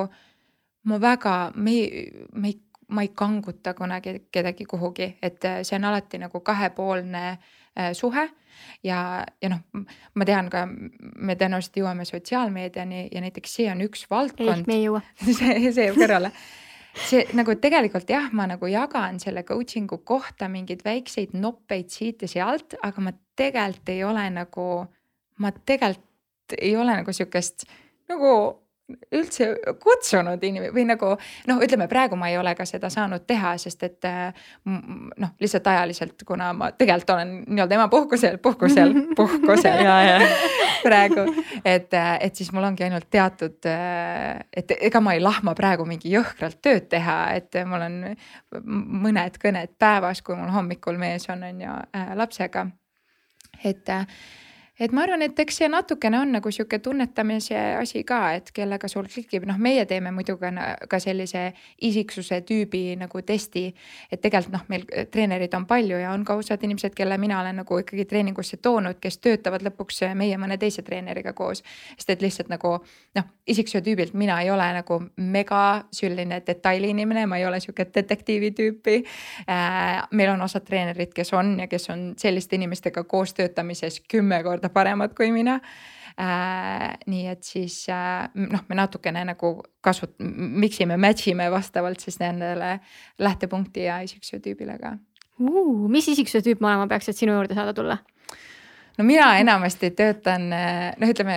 [0.89, 2.61] ma väga, me ei, me ei,
[2.95, 8.27] ma ei kanguta kunagi kedagi kuhugi, et äh, see on alati nagu kahepoolne äh, suhe
[8.83, 8.99] ja,
[9.41, 14.63] ja noh, ma tean ka, me tõenäoliselt jõuame sotsiaalmeediani ja näiteks see on üks valdkond.
[14.63, 16.31] ei, me ei jõua see, see jääb kõrvale
[16.95, 22.31] see nagu tegelikult jah, ma nagu jagan selle coaching'u kohta mingeid väikseid noppeid siit ja
[22.31, 24.67] sealt, aga ma tegelikult ei ole nagu,
[25.39, 27.67] ma tegelikult ei ole nagu sihukest
[28.11, 28.31] nagu
[28.85, 29.47] üldse
[29.81, 31.07] kutsunud inimesi või nagu
[31.49, 34.07] noh, ütleme praegu ma ei ole ka seda saanud teha, sest et
[34.65, 40.29] noh, lihtsalt ajaliselt, kuna ma tegelikult olen nii-öelda emapuhkusel, puhkusel, puhkusel ja, ja.
[40.85, 41.25] praegu,
[41.65, 46.61] et, et siis mul ongi ainult teatud, et ega ma ei lahma praegu mingi jõhkralt
[46.61, 47.99] tööd teha, et mul on
[49.05, 51.77] mõned kõned päevas, kui mul hommikul mees on, on ju
[52.21, 52.67] lapsega.
[53.63, 53.89] et
[54.79, 58.89] et ma arvan, et eks see natukene on nagu sihuke tunnetamise asi ka, et kellega
[58.91, 60.51] sul klikib, noh, meie teeme muidugi
[60.91, 61.45] ka sellise
[61.87, 63.73] isiksuse tüübi nagu testi.
[64.11, 67.55] et tegelikult noh, meil treenereid on palju ja on ka osad inimesed, kelle mina olen
[67.63, 71.63] nagu ikkagi treeningusse toonud, kes töötavad lõpuks meie mõne teise treeneriga koos.
[71.97, 72.75] sest et lihtsalt nagu
[73.15, 78.51] noh, isiksuse tüübilt mina ei ole nagu mega selline detailiinimene, ma ei ole sihuke detektiivi
[78.51, 79.03] tüüpi
[79.49, 80.03] äh,.
[80.11, 84.64] meil on osad treenerid, kes on ja kes on selliste inimestega koos töötamises kümme korda
[84.65, 85.59] korda paremad kui mina
[86.17, 86.95] äh,.
[87.07, 92.19] nii et siis äh, noh, me natukene nagu kasut-, mix ime, match ime vastavalt siis
[92.19, 92.79] nendele
[93.19, 94.95] lähtepunkti ja isiksuse tüübile ka
[95.39, 95.87] uh,.
[95.89, 97.99] mis isiksuse tüüp ma olema peaks, et sinu juurde saada tulla?
[98.97, 100.49] No mina enamasti töötan,
[100.99, 101.35] noh, ütleme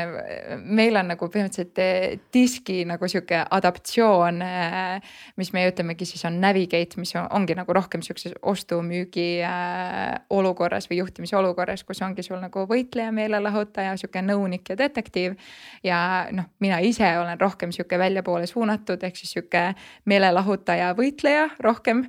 [0.62, 5.10] meil on nagu põhimõtteliselt eh, diski nagu sihuke adaptatsioon, eh,
[5.40, 11.01] mis me ütlemegi siis on navigate, mis ongi nagu rohkem sihukeses ostu-müügi eh, olukorras või
[11.02, 15.39] juhtimise olukorras, kus ongi sul nagu võitleja, meelelahutaja, sihuke nõunik ja detektiiv.
[15.85, 16.01] ja
[16.32, 19.72] noh, mina ise olen rohkem sihuke väljapoole suunatud, ehk siis sihuke
[20.06, 22.06] meelelahutaja, võitleja rohkem.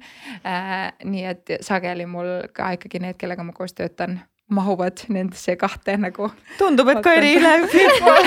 [1.03, 4.19] nii et sageli mul ka ikkagi need, kellega ma koos töötan
[4.49, 6.31] mahuvad nendesse kahte nagu.
[6.57, 7.69] tundub, et Kairi läheb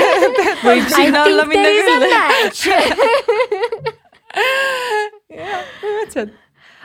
[0.67, 2.07] võib sinna alla minna küll.
[5.33, 6.39] jah, põhimõtteliselt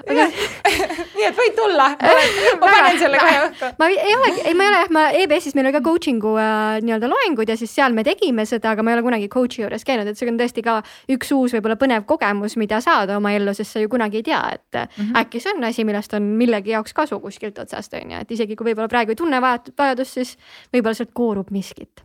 [1.17, 3.69] nii et võid tulla, ma panen selle kohe õhku.
[3.79, 6.77] ma ei olegi, ei, ma ei ole jah, ma EBS-is meil oli ka coaching'u äh,
[6.85, 9.85] nii-öelda loengud ja siis seal me tegime seda, aga ma ei ole kunagi coach'i juures
[9.87, 10.77] käinud, et see on tõesti ka
[11.13, 14.41] üks uus võib-olla põnev kogemus, mida saada oma ellu, sest sa ju kunagi ei tea,
[14.53, 15.21] et mm -hmm.
[15.23, 18.55] äkki see on asi, millest on millegi jaoks kasu kuskilt otsast on ju, et isegi
[18.55, 20.37] kui võib-olla praegu ei tunne vajadust, siis
[20.73, 22.03] võib-olla sealt koorub miskit.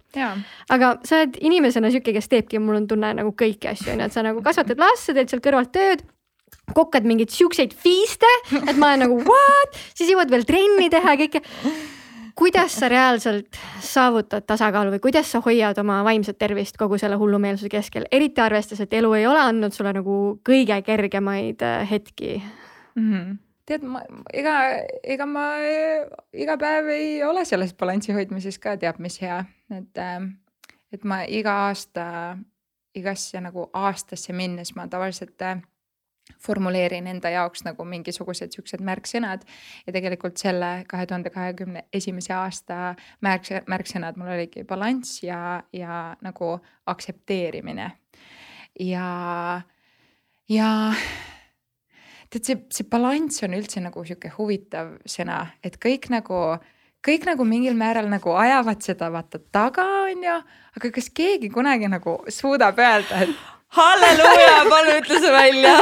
[0.68, 4.06] aga sa oled inimesena sihuke, kes teebki, mul on tunne nagu kõiki asju on ju,
[4.06, 6.04] et sa nagu kasvatad last, sa teed seal kõrvalt tööd
[6.74, 8.28] kokkad mingeid siukseid fiiste,
[8.62, 11.42] et ma olen nagu what, siis jõuad veel trenni teha ja kõike.
[12.38, 17.68] kuidas sa reaalselt saavutad tasakaalu või kuidas sa hoiad oma vaimset tervist kogu selle hullumeelsuse
[17.68, 20.18] keskel, eriti arvestades, et elu ei ole andnud sulle nagu
[20.48, 22.42] kõige kergemaid äh, hetki
[22.94, 23.12] mm?
[23.12, 24.02] -hmm tead, ma
[24.34, 24.54] ega,
[25.02, 25.46] ega ma
[26.32, 30.24] iga päev ei ole selles balansi hoidmises ka teab mis hea, et, äh,
[30.92, 32.36] et ma iga aasta,
[32.94, 35.62] igasse nagu aastasse minnes ma tavaliselt äh,
[36.42, 39.44] formuleerin enda jaoks nagu mingisugused siuksed märksõnad
[39.86, 42.94] ja tegelikult selle kahe tuhande kahekümne esimese aasta
[43.24, 46.54] märks, märksõnad mul oligi balanss ja, ja nagu
[46.86, 47.90] aktsepteerimine.
[48.80, 49.08] ja,
[50.48, 50.68] ja
[52.30, 56.38] tead, see, see balanss on üldse nagu sihuke huvitav sõna, et kõik nagu
[57.02, 60.36] kõik nagu mingil määral nagu ajavad seda vaata taga, onju,
[60.78, 63.34] aga kas keegi kunagi nagu suudab öelda, et
[63.76, 65.74] halleluuja, palun ütle see välja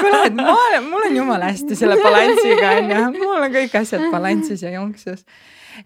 [0.00, 4.06] kuule, et ma olen, mul on jumala hästi selle balansiga onju, mul on kõik asjad
[4.12, 5.26] balansis ja jonksus.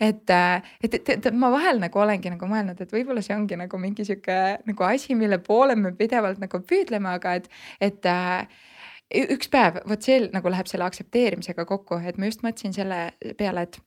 [0.00, 3.80] et, et, et, et ma vahel nagu olengi nagu mõelnud, et võib-olla see ongi nagu
[3.82, 7.50] mingi sihuke nagu asi, mille poole me pidevalt nagu püüdleme, aga et,
[7.80, 8.10] et
[9.36, 13.66] üks päev, vot see nagu läheb selle aktsepteerimisega kokku, et ma just mõtlesin selle peale,
[13.66, 13.78] et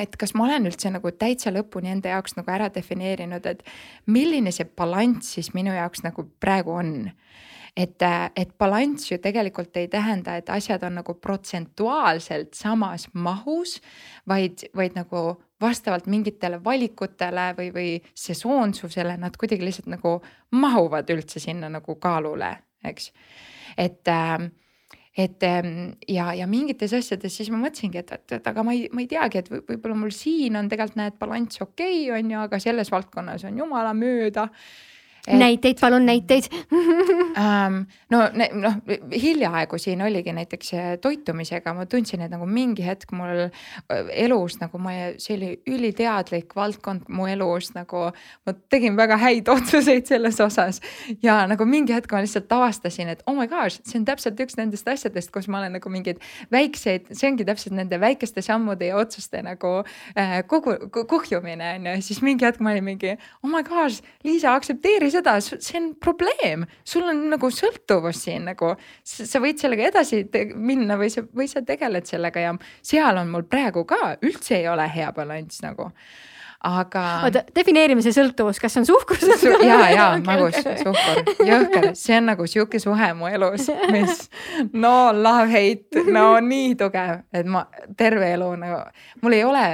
[0.00, 3.62] et kas ma olen üldse nagu täitsa lõpuni enda jaoks nagu ära defineerinud, et
[4.06, 7.10] milline see balanss siis minu jaoks nagu praegu on.
[7.76, 8.02] et,
[8.36, 13.78] et balanss ju tegelikult ei tähenda, et asjad on nagu protsentuaalselt samas mahus,
[14.28, 20.18] vaid, vaid nagu vastavalt mingitele valikutele või, või sesoonsusele nad kuidagi lihtsalt nagu
[20.50, 22.52] mahuvad üldse sinna nagu kaalule,
[22.84, 23.12] eks.
[23.78, 24.50] et äh,
[25.16, 28.86] et ehm, ja, ja mingites asjades siis ma mõtlesingi, et, et, et aga ma ei,
[28.92, 32.40] ma ei teagi, et võib-olla mul siin on tegelikult näed balanss okei okay,, on ju,
[32.46, 34.48] aga selles valdkonnas on jumala mööda
[35.26, 35.38] et....
[35.38, 36.48] näiteid, palun näiteid
[37.38, 38.22] ähm, no,
[38.52, 38.74] noh
[39.22, 44.80] hiljaaegu siin oligi näiteks toitumisega, ma tundsin, et nagu mingi hetk mul äh, elus nagu
[44.82, 48.10] ma, see oli üliteadlik valdkond mu elus nagu.
[48.46, 50.80] ma tegin väga häid otsuseid selles osas
[51.22, 54.58] ja nagu mingi hetk ma lihtsalt avastasin, et oh my gosh, see on täpselt üks
[54.58, 56.22] nendest asjadest, kus ma olen nagu mingeid
[56.52, 59.78] väikseid, see ongi täpselt nende väikeste sammude ja otsuste nagu
[60.18, 64.56] äh, kogu kuhjumine on ju, siis mingi hetk ma olin mingi oh my gosh, Liisa
[65.12, 68.74] aktsepteeri seda, see on probleem, sul on nagu sõltuvus siin nagu,
[69.04, 70.24] sa võid sellega edasi
[70.56, 72.52] minna või sa, või sa tegeled sellega ja
[72.82, 75.90] seal on mul praegu ka üldse ei ole hea balanss nagu
[76.62, 77.04] aga.
[77.26, 79.50] oota, defineerime see sõltuvus, kas see on suhkrus Su?
[79.66, 84.28] ja, ja magus suhkur, jõhker, see on nagu sihuke suhe mu elus, mis
[84.72, 87.66] no love hate, no nii tugev, et ma
[87.98, 88.84] terve elu nagu,
[89.22, 89.66] mul ei ole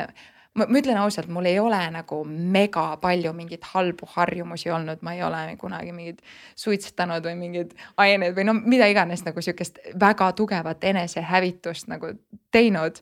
[0.59, 5.15] ma, ma ütlen ausalt, mul ei ole nagu mega palju mingeid halbu harjumusi olnud, ma
[5.17, 6.23] ei ole kunagi mingeid
[6.59, 12.13] suitsetanud või mingeid aineid või no mida iganes nagu sihukest väga tugevat enesehävitust nagu
[12.55, 13.01] teinud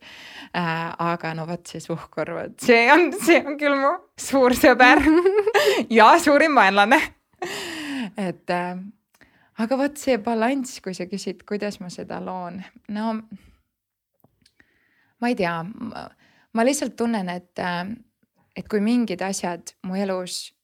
[0.56, 0.92] äh,.
[0.98, 5.02] aga no vot see suhkur, vot see on, see on küll mu suur sõber
[5.98, 7.00] ja suurim vaenlane
[8.16, 8.76] et äh,
[9.62, 12.60] aga vot see balanss, kui sa küsid, kuidas ma seda loon,
[12.92, 13.16] no
[15.20, 15.56] ma ei tea
[16.56, 17.84] ma lihtsalt tunnen, et, äh,
[18.56, 20.54] et kui mingid asjad mu elus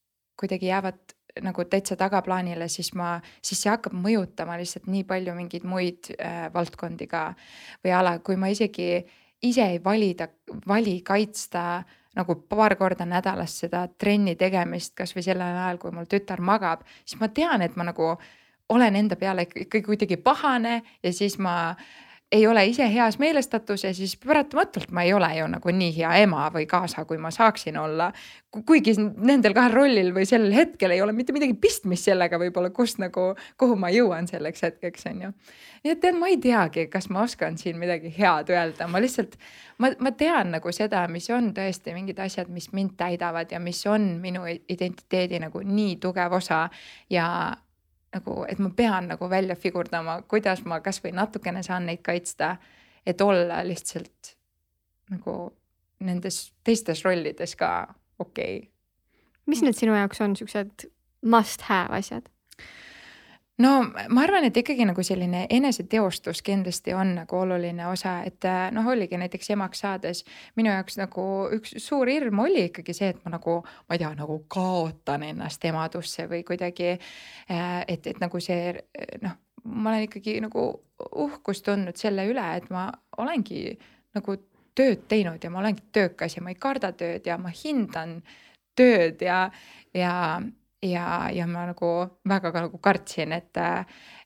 [0.41, 3.15] kuidagi jäävad nagu täitsa tagaplaanile, siis ma,
[3.45, 7.31] siis see hakkab mõjutama lihtsalt nii palju mingeid muid äh, valdkondi ka
[7.85, 9.01] või ala, kui ma isegi
[9.43, 10.29] ise ei valida,
[10.69, 11.83] vali kaitsta
[12.17, 17.21] nagu paar korda nädalas seda trenni tegemist, kasvõi sellel ajal, kui mul tütar magab, siis
[17.21, 18.13] ma tean, et ma nagu
[18.73, 23.97] olen enda peale ikkagi kuidagi pahane ja siis ma äh, ei ole ise heas meelestatuses,
[23.97, 27.77] siis paratamatult ma ei ole ju nagu nii hea ema või kaasa, kui ma saaksin
[27.77, 28.13] olla.
[28.69, 32.99] kuigi nendel kahel rollil või sellel hetkel ei ole mitte midagi pistmist sellega võib-olla, kust
[33.01, 33.31] nagu,
[33.61, 35.31] kuhu ma jõuan selleks hetkeks, on ju.
[35.85, 39.37] nii et tead, ma ei teagi, kas ma oskan siin midagi head öelda, ma lihtsalt,
[39.79, 43.81] ma, ma tean nagu seda, mis on tõesti mingid asjad, mis mind täidavad ja mis
[43.87, 46.67] on minu identiteedi nagu nii tugev osa
[47.11, 47.27] ja
[48.13, 52.57] nagu, et ma pean nagu välja figurdama, kuidas ma kasvõi natukene saan neid kaitsta,
[53.07, 54.35] et olla lihtsalt
[55.13, 55.37] nagu
[56.03, 57.71] nendes teistes rollides ka
[58.19, 58.69] okei okay..
[59.47, 60.89] mis need sinu jaoks on siuksed
[61.23, 62.32] must have asjad?
[63.63, 63.71] No
[64.09, 68.89] ma arvan, et ikkagi nagu selline eneseteostus kindlasti on nagu oluline osa, et äh, noh,
[68.93, 70.25] oligi näiteks emaks saades
[70.59, 71.27] minu jaoks nagu
[71.57, 75.65] üks suur hirm oli ikkagi see, et ma nagu, ma ei tea, nagu kaotan ennast
[75.69, 76.95] emadusse või kuidagi.
[77.51, 78.73] Äh, et, et nagu see
[79.23, 80.69] noh, ma olen ikkagi nagu
[81.25, 82.89] uhkust tundnud selle üle, et ma
[83.23, 83.77] olengi
[84.17, 84.37] nagu
[84.77, 88.21] tööd teinud ja ma olengi töökas ja ma ei karda tööd ja ma hindan
[88.79, 89.45] tööd ja,
[89.95, 90.15] ja
[90.83, 91.91] ja, ja ma nagu
[92.29, 93.33] väga ka nagu kartsin,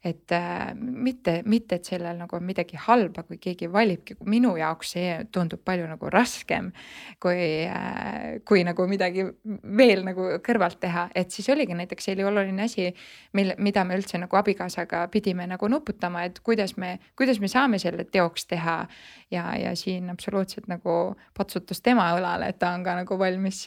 [0.04, 4.94] et, et mitte, mitte, et sellel nagu on midagi halba, kui keegi valibki, minu jaoks
[4.96, 6.72] see tundub palju nagu raskem.
[7.20, 7.66] kui,
[8.44, 9.24] kui nagu midagi
[9.78, 12.88] veel nagu kõrvalt teha, et siis oligi näiteks see oli oluline asi,
[13.36, 17.80] mille, mida me üldse nagu abikaasaga pidime nagu nuputama, et kuidas me, kuidas me saame
[17.82, 18.78] selle teoks teha.
[19.30, 23.64] ja, ja siin absoluutselt nagu patsutas tema õlale, et ta on ka nagu valmis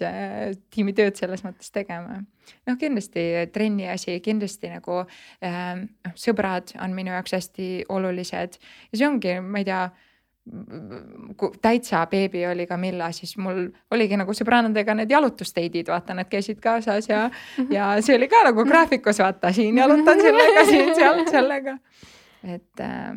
[0.72, 2.22] tiimitööd selles mõttes tegema
[2.68, 5.84] noh, kindlasti trenni asi, kindlasti nagu äh,
[6.19, 9.87] sõbrad on minu jaoks hästi olulised ja see ongi, ma ei tea
[11.37, 16.57] kui täitsa beebi oli Camilla, siis mul oligi nagu sõbrannadega need jalutusteidid, vaata, nad käisid
[16.63, 17.27] kaasas ja,
[17.69, 21.77] ja see oli ka nagu graafikus, vaata siin jalutan sellega, siin seal sellega.
[22.43, 23.13] et, äh,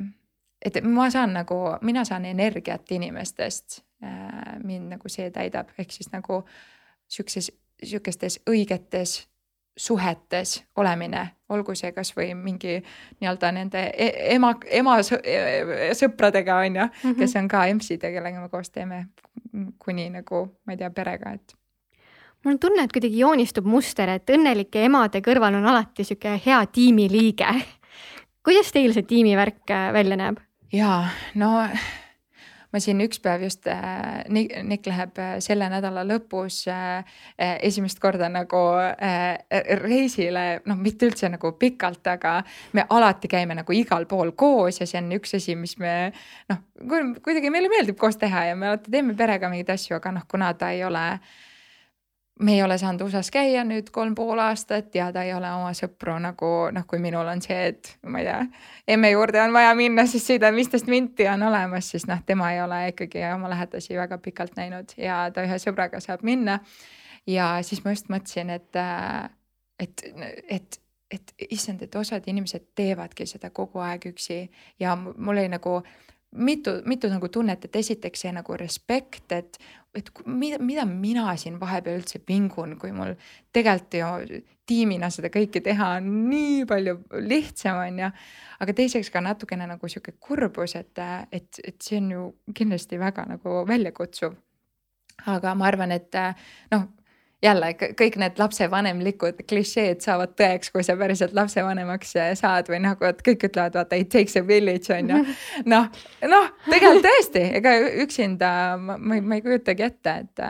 [0.61, 3.81] et ma saan nagu, mina saan energiat inimestest.
[4.03, 6.43] Äh, mind nagu see täidab, ehk siis nagu
[7.07, 7.53] sihukeses
[7.83, 9.23] sihukestes õigetes
[9.77, 11.23] suhetes olemine,
[11.53, 12.77] olgu see kasvõi mingi
[13.21, 17.17] nii-öelda nende e-, ema, ema e-, sõpradega on ju, mhm.
[17.21, 19.07] kes on ka EMS-id ja kellega me koos teeme
[19.83, 21.57] kuni nagu ma ei tea, perega, et
[22.43, 26.61] mul on tunne, et kuidagi joonistub muster, et õnnelike emade kõrval on alati sihuke hea
[26.73, 27.49] tiimiliige.
[28.45, 30.41] kuidas teil see tiimivärk välja näeb?
[30.73, 31.03] ja
[31.39, 31.55] no
[32.73, 37.05] ma siin üks päev just äh,, Nick, läheb äh, selle nädala lõpus äh,
[37.37, 39.39] äh, esimest korda nagu äh,
[39.83, 42.39] reisile, noh, mitte üldse nagu pikalt, aga
[42.73, 46.13] me alati käime nagu igal pool koos ja see on üks asi, mis me
[46.51, 46.65] noh,
[47.23, 50.53] kuidagi meile meeldib koos teha ja me alati teeme perega mingeid asju, aga noh, kuna
[50.59, 51.41] ta ei ole äh,
[52.41, 55.73] me ei ole saanud USA-s käia nüüd kolm pool aastat ja ta ei ole oma
[55.77, 58.39] sõpru nagu noh, kui minul on see, et ma ei tea,
[58.97, 62.63] emme juurde on vaja minna, siis sõidan viisteist minti on olemas, siis noh, tema ei
[62.65, 66.59] ole ikkagi oma lähedasi väga pikalt näinud ja ta ühe sõbraga saab minna.
[67.27, 68.81] ja siis ma just mõtlesin, et,
[69.79, 70.07] et,
[70.51, 70.81] et,
[71.11, 74.47] et issand, et osad inimesed teevadki seda kogu aeg üksi
[74.81, 75.83] ja mul oli nagu
[76.33, 79.59] mitu, mitu nagu tunnet, et esiteks see nagu respekt, et,
[79.95, 83.15] et mida, mida mina siin vahepeal üldse vingun, kui mul
[83.53, 86.97] tegelikult ju tiimina seda kõike teha on nii palju
[87.27, 88.09] lihtsam, on ju.
[88.65, 93.27] aga teiseks ka natukene nagu sihuke kurbus, et, et, et see on ju kindlasti väga
[93.29, 94.35] nagu väljakutsuv.
[95.27, 96.17] aga ma arvan, et
[96.73, 96.89] noh
[97.43, 103.23] jälle kõik need lapsevanemlikud klišeed saavad tõeks, kui sa päriselt lapsevanemaks saad või nagu, et
[103.27, 105.21] kõik ütlevad, vaata it takes a village on ju.
[105.73, 105.91] noh,
[106.31, 107.75] noh, tegelikult tõesti, ega
[108.05, 110.45] üksinda ma, ma, ma ei kujutagi ette, et,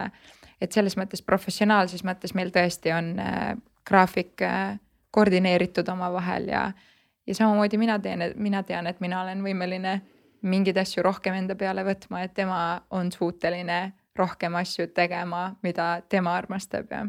[0.60, 3.52] et selles mõttes professionaalses mõttes meil tõesti on äh,
[3.88, 4.76] graafik äh,
[5.12, 6.66] koordineeritud omavahel ja,
[7.26, 10.00] ja samamoodi mina teen, mina tean, et mina olen võimeline
[10.42, 16.36] mingeid asju rohkem enda peale võtma, et tema on suuteline rohkem asju tegema, mida tema
[16.36, 17.06] armastab ja.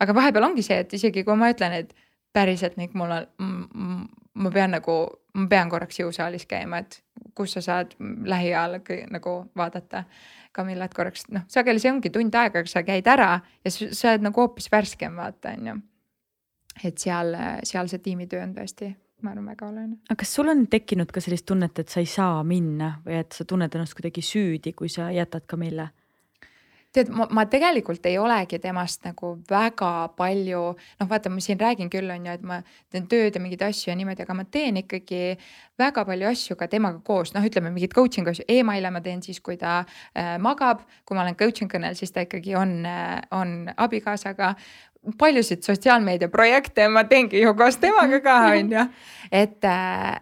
[0.00, 1.94] aga vahepeal ongi see, et isegi kui ma ütlen, et
[2.34, 4.08] päriselt Nick, mul on,
[4.38, 4.96] ma pean nagu,
[5.34, 7.00] ma pean korraks jõusaalis käima, et
[7.38, 8.80] kus sa saad lähiajal
[9.14, 10.04] nagu vaadata.
[10.58, 14.40] Camillat korraks, noh, sageli see ongi tund aega, sa käid ära ja sa oled nagu
[14.42, 15.74] hoopis värskem, vaata on ju.
[16.88, 17.36] et seal,
[17.68, 18.88] seal see tiimitöö on tõesti
[19.22, 19.96] ma arvan, väga oluline.
[20.08, 23.34] aga kas sul on tekkinud ka sellist tunnet, et sa ei saa minna või et
[23.36, 25.90] sa tunned ennast kuidagi süüdi, kui sa jätad Camille?
[26.98, 30.62] Tead, ma, ma tegelikult ei olegi temast nagu väga palju,
[31.00, 32.60] noh, vaata, ma siin räägin küll, on ju, et ma
[32.92, 35.22] teen tööd ja mingeid asju ja niimoodi, aga ma teen ikkagi
[35.78, 38.46] väga palju asju ka temaga koos, noh, ütleme mingeid coaching asju.
[38.48, 42.14] E, email'e ma teen siis, kui ta äh, magab, kui ma olen coaching kõnel, siis
[42.14, 44.54] ta ikkagi on äh,, on abikaasaga
[45.18, 48.84] paljusid sotsiaalmeediaprojekte ma teengi ju koos temaga ka on ju.
[49.32, 49.64] et,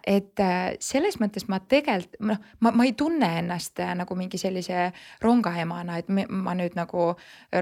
[0.07, 0.43] et
[0.79, 4.91] selles mõttes ma tegelikult noh, ma, ma ei tunne ennast nagu mingi sellise
[5.23, 7.09] rongaemana, et ma nüüd nagu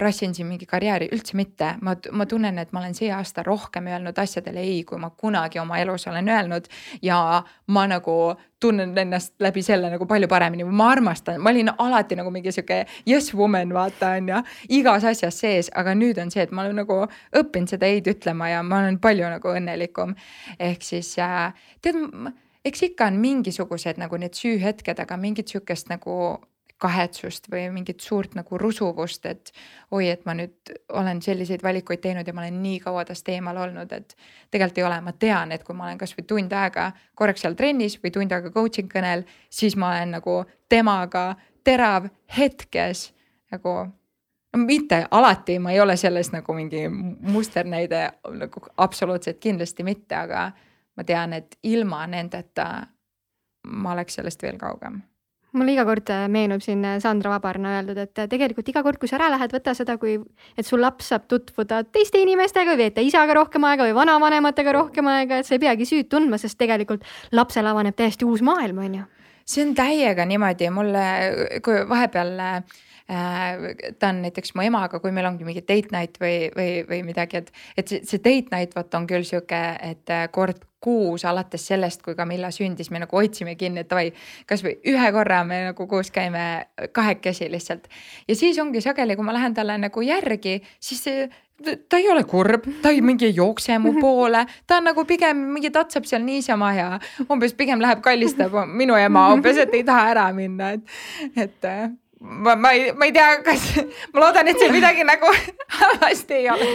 [0.01, 1.75] rassin siin mingi karjääri, üldse mitte.
[1.81, 5.59] ma, ma tunnen, et ma olen see aasta rohkem öelnud asjadele ei, kui ma kunagi
[5.59, 6.69] oma elus olen öelnud
[7.01, 12.15] ja ma nagu tunnen ennast läbi selle nagu palju paremini, ma armastan, ma olin alati
[12.15, 14.41] nagu mingi sihuke yes woman, vaata on ju,
[14.79, 17.01] igas asjas sees, aga nüüd on see, et ma olen nagu
[17.35, 20.15] õppinud seda ei-d ütlema ja ma olen palju nagu õnnelikum.
[20.59, 21.99] ehk siis äh, tead,
[22.65, 26.39] eks ikka on mingisugused nagu need süühetked, aga mingit sihukest nagu
[26.77, 29.51] kahetsust või mingit suurt nagu rusuvust, et
[29.95, 33.57] oi, et ma nüüd olen selliseid valikuid teinud ja ma olen nii kaua tast eemal
[33.63, 34.15] olnud, et
[34.51, 37.95] tegelikult ei ole, ma tean, et kui ma olen kasvõi tund aega korraks seal trennis
[38.03, 41.29] või tund aega coaching kõnel, siis ma olen nagu temaga
[41.63, 43.07] terav hetkes
[43.55, 50.15] nagu no mitte alati, ma ei ole selles nagu mingi musternäide nagu absoluutselt kindlasti mitte,
[50.15, 50.49] aga
[50.95, 52.69] ma tean, et ilma nendeta
[53.65, 55.01] ma oleks sellest veel kaugem
[55.57, 58.99] mulle iga kord äh, meenub siin äh, Sandra Vabarna öeldud, et äh, tegelikult iga kord,
[59.01, 60.17] kui sa ära lähed, võta seda, kui,
[60.57, 65.41] et su laps saab tutvuda teiste inimestega, veeta isaga rohkem aega või vanavanematega rohkem aega,
[65.41, 67.05] et sa ei peagi süüd tundma, sest tegelikult
[67.35, 69.05] lapsel avaneb täiesti uus maailm, on ju.
[69.45, 71.05] see on täiega niimoodi, mulle,
[71.65, 76.49] kui vahepeal äh, ta on näiteks mu emaga, kui meil ongi mingi date night või,
[76.55, 80.63] või, või midagi, et, et see, see date night vot on küll sihuke, et kord
[80.85, 84.11] kuus alates sellest, kui Camilla sündis, me nagu hoidsime kinni, et davai,
[84.49, 86.45] kasvõi ühe korra me nagu koos käime
[86.93, 87.89] kahekesi lihtsalt.
[88.27, 91.25] ja siis ongi sageli, kui ma lähen talle nagu järgi, siis see
[91.89, 95.45] ta ei ole kurb, ta ei mingi ei jookse mu poole, ta on nagu pigem
[95.55, 96.87] mingi tatsab seal niisama ja
[97.29, 100.97] umbes pigem läheb kallistab minu ema umbes, et ei taha ära minna, et,
[101.45, 101.69] et
[102.19, 103.65] ma, ma ei, ma ei tea, kas,
[104.13, 105.29] ma loodan, et seal midagi nagu
[105.79, 106.69] halvasti ei ole.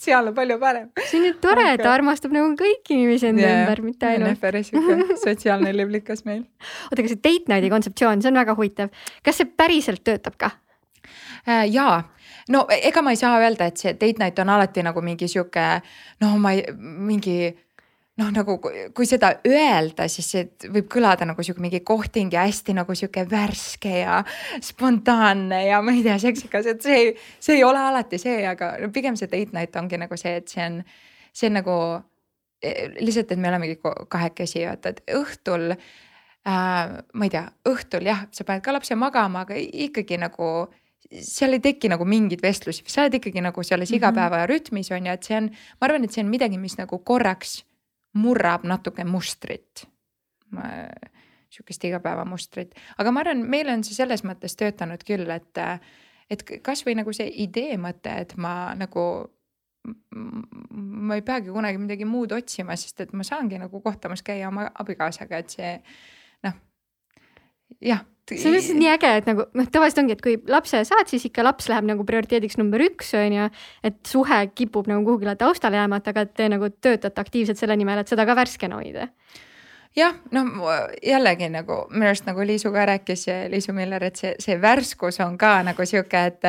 [0.00, 0.88] seal on palju parem.
[1.08, 4.40] see on ju tore, et ta armastab nagu kõiki inimesi enda yeah, ümber, mitte ainult.
[4.42, 6.44] päris sihuke sotsiaalne liblikas meil.
[6.90, 8.92] oota, aga see date night'i kontseptsioon, see on väga huvitav.
[9.24, 10.52] kas see päriselt töötab ka?
[11.42, 12.02] Äh, jaa,
[12.54, 15.66] no ega ma ei saa öelda, et see date night on alati nagu mingi sihuke,
[16.22, 17.52] no ma ei, mingi
[18.22, 18.56] noh, nagu
[18.94, 23.24] kui seda öelda, siis see võib kõlada nagu sihuke mingi kohting ja hästi nagu sihuke
[23.30, 24.20] värske ja
[24.62, 27.02] spontaanne ja ma ei tea, seksikas, et see,
[27.42, 30.64] see ei ole alati see, aga pigem see date night ongi nagu see, et see
[30.66, 30.78] on,
[31.32, 31.78] see on nagu
[32.62, 36.94] e, lihtsalt, et me olemegi kahekesi, vaata, et õhtul äh,.
[37.12, 40.52] ma ei tea, õhtul jah, sa paned ka lapse magama, aga ikkagi nagu
[41.20, 44.00] seal ei teki nagu mingeid vestlusi, sa oled ikkagi nagu selles mhm.
[44.00, 47.60] igapäevarütmis on ju, et see on, ma arvan, et see on midagi, mis nagu korraks
[48.18, 49.86] murrab natuke mustrit.
[51.52, 55.60] sihukest igapäevamustrit, aga ma arvan, meil on see selles mõttes töötanud küll, et,
[56.32, 59.04] et kasvõi nagu see idee mõte, et ma nagu
[60.72, 64.68] ma ei peagi kunagi midagi muud otsima, sest et ma saangi nagu kohtamas käia oma
[64.80, 65.72] abikaasaga, et see
[66.46, 66.56] noh,
[67.84, 71.08] jah see on lihtsalt nii äge, et nagu noh, tavaliselt ongi, et kui lapse saad,
[71.10, 73.48] siis ikka laps läheb nagu prioriteediks number üks, on ju.
[73.88, 78.12] et suhe kipub nagu kuhugile taustale jäämata, aga te nagu töötate aktiivselt selle nimel, et
[78.12, 79.10] seda ka värskena hoida
[79.96, 80.44] jah, no
[81.02, 85.38] jällegi nagu minu arust nagu Liisu ka rääkis, Liisu Miller, et see, see värskus on
[85.38, 86.44] ka nagu sihuke, et,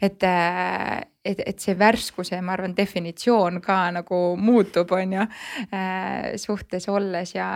[0.00, 0.26] et,
[1.24, 5.28] et, et see värskuse, ma arvan, definitsioon ka nagu muutub, on ju
[6.40, 7.52] suhtes olles ja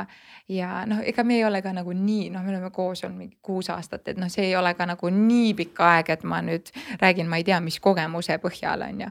[0.48, 3.38] ja noh, ega me ei ole ka nagu nii, noh, me oleme koos olnud mingi
[3.42, 6.68] kuus aastat, et noh, see ei ole ka nagu nii pikk aeg, et ma nüüd
[7.00, 9.10] räägin, ma ei tea, mis kogemuse põhjal on ju.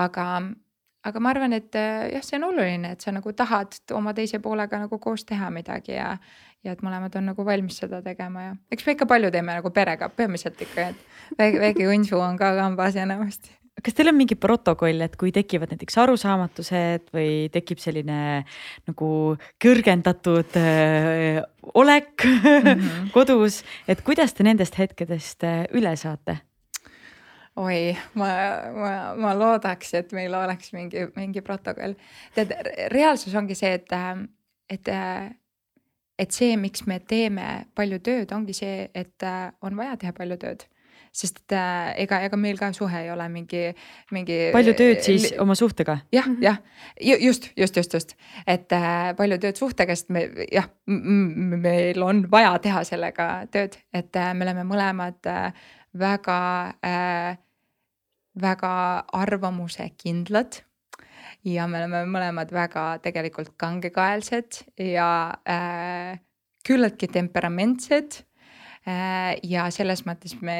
[0.00, 0.26] aga,
[1.04, 4.82] aga ma arvan, et jah, see on oluline, et sa nagu tahad oma teise poolega
[4.82, 6.10] nagu koos teha midagi ja.
[6.64, 9.72] ja et mõlemad on nagu valmis seda tegema ja eks me ikka palju teeme nagu
[9.72, 14.36] perega, peamiselt ikka, et väike, väike unsu on ka kambas enamasti kas teil on mingi
[14.36, 18.42] protokoll, et kui tekivad näiteks arusaamatused või tekib selline
[18.88, 19.10] nagu
[19.62, 21.40] kõrgendatud äh,
[21.74, 23.10] olek mm -hmm.
[23.16, 26.40] kodus, et kuidas te nendest hetkedest äh, üle saate?
[27.60, 28.30] Oi, ma,
[28.74, 31.94] ma, ma loodaks, et meil oleks mingi, mingi protokoll.
[32.36, 32.54] tead,
[32.94, 33.94] reaalsus ongi see, et,
[34.70, 34.92] et,
[36.24, 39.30] et see, miks me teeme palju tööd, ongi see, et
[39.60, 40.68] on vaja teha palju tööd
[41.10, 41.56] sest et
[42.04, 43.64] ega, ega meil ka suhe ei ole mingi,
[44.14, 44.38] mingi.
[44.54, 45.98] palju tööd siis oma suhtega?
[46.14, 46.42] jah, mhm.
[46.44, 46.60] jah,
[47.02, 48.14] just, just, just, just,
[48.46, 54.20] et äh, palju tööd suhtega, sest me jah, meil on vaja teha sellega tööd, et
[54.22, 55.68] äh, me oleme mõlemad äh,
[55.98, 56.40] väga
[56.86, 57.38] äh,,
[58.40, 58.72] väga
[59.16, 60.60] arvamusekindlad
[61.44, 65.10] ja me oleme mõlemad väga tegelikult kangekaelsed ja
[65.48, 66.18] äh,
[66.66, 68.22] küllaltki temperamentsed
[68.88, 70.56] Äh, ja selles mõttes me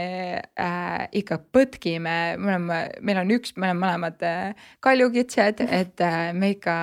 [0.60, 6.18] äh, ikka põtkime, me oleme, meil on üks, me oleme mõlemad äh, kaljukitsed, et äh,
[6.36, 6.74] me ikka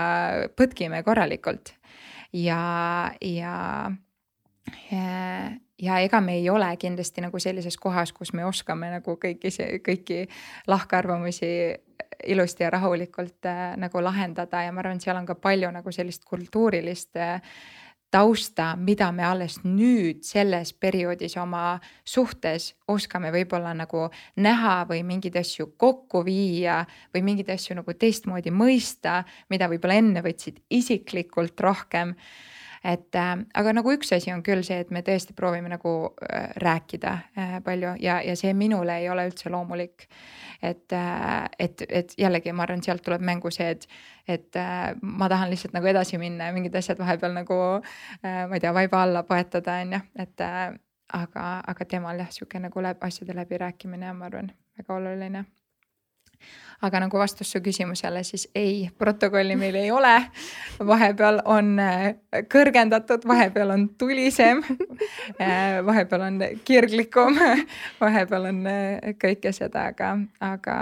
[0.57, 1.76] põtkime korralikult.
[2.34, 3.91] ja, ja,
[4.89, 5.05] ja,
[5.82, 9.52] ja ega me ei ole kindlasti nagu sellises kohas, kus me oskame nagu kõiki,
[9.86, 10.24] kõiki
[10.68, 11.52] lahkarvamusi
[12.28, 16.26] ilusti ja rahulikult äh, nagu lahendada ja ma arvan, seal on ka palju nagu sellist
[16.26, 17.41] kultuurilist äh,
[18.12, 21.78] tausta, mida me alles nüüd selles perioodis oma
[22.08, 24.08] suhtes oskame võib-olla nagu
[24.40, 26.80] näha või mingeid asju kokku viia
[27.14, 32.16] või mingeid asju nagu teistmoodi mõista, mida võib-olla enne võtsid isiklikult rohkem
[32.84, 35.94] et äh, aga nagu üks asi on küll see, et me tõesti proovime nagu
[36.24, 40.08] äh, rääkida äh, palju ja, ja see minule ei ole üldse loomulik.
[40.62, 40.94] et
[41.60, 43.84] et, et jällegi ma arvan, sealt tuleb mängu see, et,
[44.28, 44.58] et
[45.02, 47.58] ma tahan lihtsalt nagu edasi minna ja mingid asjad vahepeal nagu
[48.24, 52.82] ma ei tea, vaiba alla poetada, on ju, et aga, aga temal jah, sihuke nagu
[52.82, 54.49] läbi, asjade läbirääkimine ma arvan,
[54.80, 55.45] väga oluline
[56.81, 60.14] aga nagu vastus su küsimusele, siis ei, protokolli meil ei ole.
[60.85, 62.15] vahepeal on äh,
[62.53, 64.64] kõrgendatud, vahepeal on tulisem.
[65.41, 67.35] Äh, vahepeal on kirglikum,
[68.01, 70.77] vahepeal on äh, kõike seda, aga, aga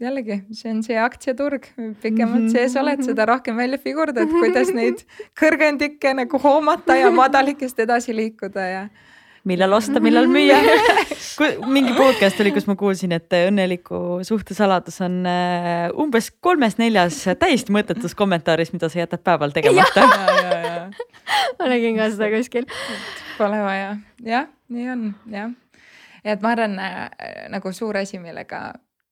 [0.00, 1.68] jällegi, see on see aktsiaturg,
[2.02, 2.50] pikemalt mhm.
[2.52, 5.04] sees oled, seda rohkem välja figurdad, kuidas neid
[5.38, 8.82] kõrgendikke nagu hoomata ja madalikest edasi liikuda ja
[9.48, 10.58] millal osta, millal müüa
[11.74, 17.72] mingi podcast oli, kus ma kuulsin, et õnneliku suhte saladus on äh, umbes kolmes-neljas täiesti
[17.74, 20.04] mõttetus kommentaaris, mida sa jätad päeval tegemata.
[21.58, 22.68] ma nägin ka seda kuskil.
[23.38, 25.50] Pole vaja, jah, nii on, jah.
[26.24, 27.02] ja et ma arvan äh,
[27.52, 28.70] nagu suur asi, millega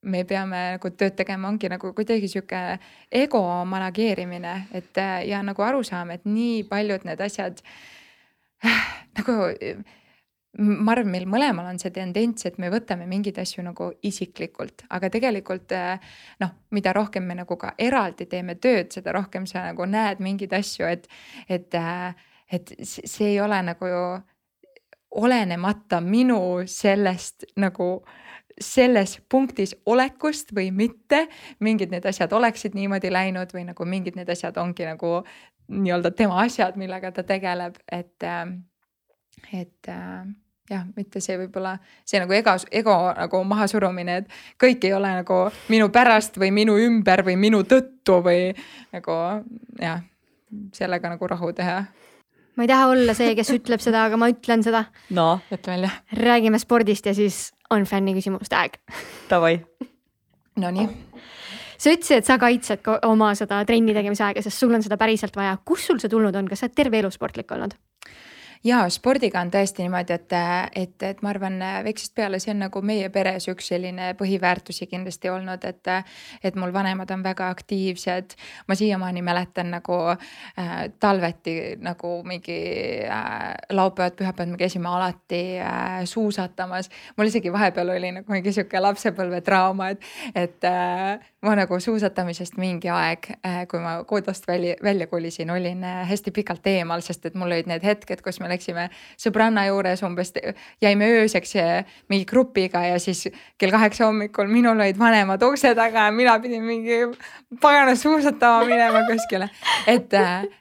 [0.09, 2.62] me peame nagu tööd tegema, ongi nagu kuidagi sihuke
[3.10, 7.62] ego manageerimine, et äh, ja nagu arusaam, et nii paljud need asjad
[9.18, 9.38] nagu
[10.56, 15.10] ma arvan, meil mõlemal on see tendents, et me võtame mingeid asju nagu isiklikult, aga
[15.12, 19.86] tegelikult eh, noh, mida rohkem me nagu ka eraldi teeme tööd, seda rohkem sa nagu
[19.86, 21.04] näed mingeid asju, et,
[21.48, 24.02] et, eh, et see ei ole nagu ju
[25.20, 27.90] olenemata minu sellest nagu
[28.58, 31.26] selles punktis olekust või mitte,
[31.62, 35.20] mingid need asjad oleksid niimoodi läinud või nagu mingid need asjad ongi nagu
[35.68, 38.56] nii-öelda tema asjad, millega ta tegeleb, et eh,
[39.52, 40.27] et äh,
[40.70, 45.40] jah, mitte see võib-olla see nagu ego, ego nagu mahasurumine, et kõik ei ole nagu
[45.73, 48.51] minu pärast või minu ümber või minu tõttu või
[48.94, 49.19] nagu
[49.81, 50.02] jah,
[50.77, 51.81] sellega nagu rahu teha.
[52.56, 54.86] ma ei taha olla see, kes ütleb seda, aga ma ütlen seda.
[55.10, 55.93] no ütle välja.
[56.20, 58.81] räägime spordist ja siis on fänni küsimuste aeg.
[59.31, 59.59] Davai.
[60.59, 60.89] Nonii
[61.78, 65.36] sa ütlesid, et sa kaitsed oma seda trenni tegemise aega, sest sul on seda päriselt
[65.39, 65.56] vaja.
[65.65, 67.77] kust sul see tulnud on, kas sa oled terve elu sportlik olnud?
[68.64, 70.35] Ja spordiga on tõesti niimoodi, et,
[70.76, 75.30] et, et ma arvan, väiksest peale see on nagu meie peres üks selline põhiväärtusi kindlasti
[75.32, 75.93] olnud, et,
[76.43, 78.36] et mul vanemad on väga aktiivsed.
[78.68, 82.59] ma siiamaani mäletan nagu äh, talveti nagu mingi
[83.05, 86.90] äh, laupäevad, pühapäevad me käisime alati äh, suusatamas.
[87.16, 90.02] mul isegi vahepeal oli nagu mingi sihuke lapsepõlvetrauma, et,
[90.35, 95.85] et äh, ma nagu suusatamisest mingi aeg äh,, kui ma kodust välja, välja kolisin, olin
[95.86, 98.86] äh, hästi pikalt eemal, sest et mul olid need hetked, kus me me läksime
[99.20, 100.32] sõbranna juures umbes,
[100.82, 101.55] jäime ööseks
[102.09, 103.27] mingi grupiga ja siis
[103.60, 107.01] kell kaheksa hommikul minul olid vanemad ukse taga ja mina pidin mingi
[107.60, 109.51] pagana suusatama minema kuskile.
[109.86, 110.15] et,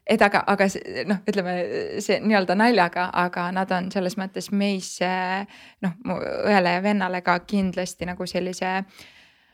[0.08, 0.70] et aga, aga
[1.08, 1.58] noh, ütleme
[2.04, 5.10] see nii-öelda naljaga, aga nad on selles mõttes meisse
[5.82, 8.82] noh, mu õele ja vennale ka kindlasti nagu sellise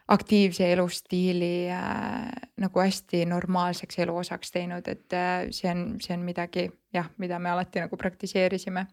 [0.08, 6.68] aktiivse elustiili äh, nagu hästi normaalseks eluosaks teinud, et äh, see on, see on midagi
[6.94, 8.88] jah, mida me alati nagu praktiseerisime.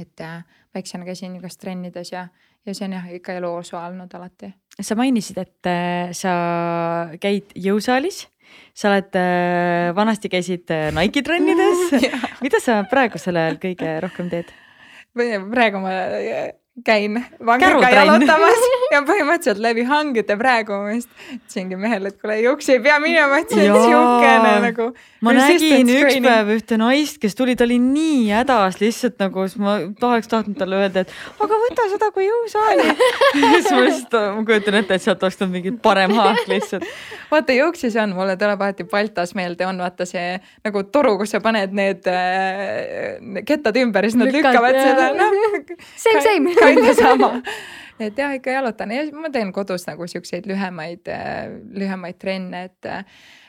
[0.00, 0.44] et äh,
[0.74, 2.26] väiksena käisin igast trennides ja,
[2.66, 4.52] ja see on jah ikka elu osa olnud alati.
[4.80, 6.32] sa mainisid, et äh, sa
[7.20, 8.26] käid jõusaalis
[8.74, 12.06] sa oled äh,, vanasti käisid äh, Nike'i trennides
[12.44, 14.54] mida sa praegusel ajal kõige rohkem teed?
[15.18, 15.92] praegu ma
[16.84, 22.68] käin vangiga jalutamas ja põhimõtteliselt läbi hangete praegu ma just ütlesingi mehele, et kuule juuks
[22.72, 24.88] ei pea minema, et see on siukene nagu.
[25.24, 29.62] ma nägin üks päev ühte naist, kes tuli, ta oli nii hädas lihtsalt nagu, siis
[29.62, 32.88] ma tahaks tahtnud talle öelda, et aga võta seda kui jõusaali
[33.38, 36.86] siis ma lihtsalt, ma kujutan ette, et sealt oleks tulnud mingi parem haak lihtsalt.
[37.32, 41.42] vaata jõuksis on, mulle tuleb alati Baltas meelde, on vaata see nagu toru, kus sa
[41.44, 44.90] paned need äh, kettad ümber ja siis nad lükkavad jah.
[44.92, 45.76] seda, noh.
[45.98, 47.32] Same, same kinda sama.
[47.98, 51.10] et jah, ikka jalutan ja ma teen kodus nagu siukseid lühemaid,
[51.74, 52.92] lühemaid trenne, et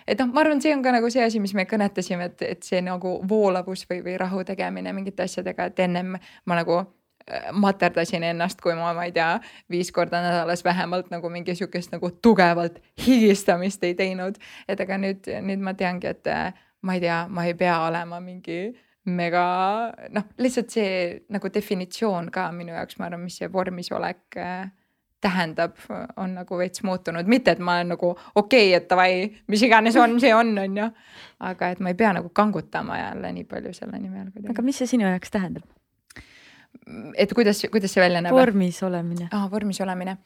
[0.09, 2.65] et noh, ma arvan, see on ka nagu see asi, mis me kõnetasime, et, et
[2.65, 8.25] see nagu voolavus või, või rahu tegemine mingite asjadega, et ennem ma nagu äh, materdasin
[8.31, 9.35] ennast, kui ma, ma ei tea,
[9.69, 14.41] viis korda nädalas vähemalt nagu mingi sihukest nagu tugevalt higistamist ei teinud.
[14.67, 16.49] et aga nüüd, nüüd ma teangi, et äh,
[16.81, 18.63] ma ei tea, ma ei pea olema mingi
[19.15, 19.43] mega
[20.15, 20.91] noh, lihtsalt see
[21.33, 24.69] nagu definitsioon ka minu jaoks, ma arvan, mis see vormis olek äh,
[25.21, 25.75] tähendab,
[26.17, 29.97] on nagu veits muutunud, mitte et ma olen nagu okei okay,, et davai, mis iganes
[29.99, 30.87] on, see on, on ju.
[31.49, 34.31] aga et ma ei pea nagu kangutama jälle nii palju selle nimel.
[34.49, 35.67] aga mis see sinu jaoks tähendab?
[37.17, 38.35] et kuidas, kuidas see välja näeb?
[38.35, 39.49] vormis olemine ah,.
[39.51, 40.17] vormis olemine,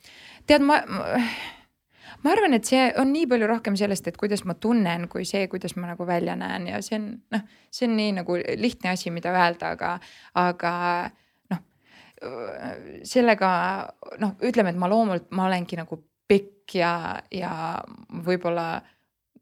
[0.48, 1.26] tead ma, ma
[2.22, 5.48] ma arvan, et see on nii palju rohkem sellest, et kuidas ma tunnen, kui see,
[5.52, 9.12] kuidas ma nagu välja näen ja see on noh, see on nii nagu lihtne asi,
[9.14, 9.92] mida öelda, aga,
[10.40, 10.74] aga
[11.54, 11.62] noh.
[13.10, 13.52] sellega
[14.24, 16.00] noh, ütleme, et ma loomult, ma olengi nagu
[16.30, 16.94] pikk ja,
[17.34, 17.54] ja
[18.26, 18.68] võib-olla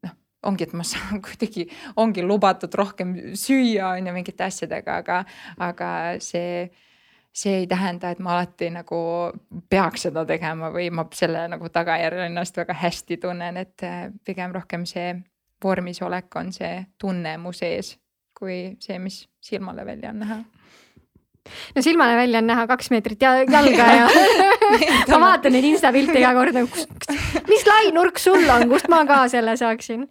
[0.06, 0.16] noh,
[0.48, 1.68] ongi, et ma saan kuidagi,
[2.02, 5.20] ongi lubatud rohkem süüa on ju mingite asjadega, aga,
[5.70, 5.92] aga
[6.24, 6.70] see
[7.32, 8.98] see ei tähenda, et ma alati nagu
[9.70, 14.52] peaks seda tegema või ma selle nagu tagajärjel ennast väga hästi tunnen, et äh, pigem
[14.52, 15.14] rohkem see
[15.62, 17.96] vormis olek on see tunne mu sees,
[18.36, 20.42] kui see, mis silmale välja on näha.
[21.74, 23.62] No silmale välja on näha kaks meetrit jalga
[23.96, 24.08] ja
[25.10, 26.82] ma vaatan neid insta pilte iga kord nagu,
[27.50, 30.04] mis lai nurk sul on, kust ma ka selle saaksin.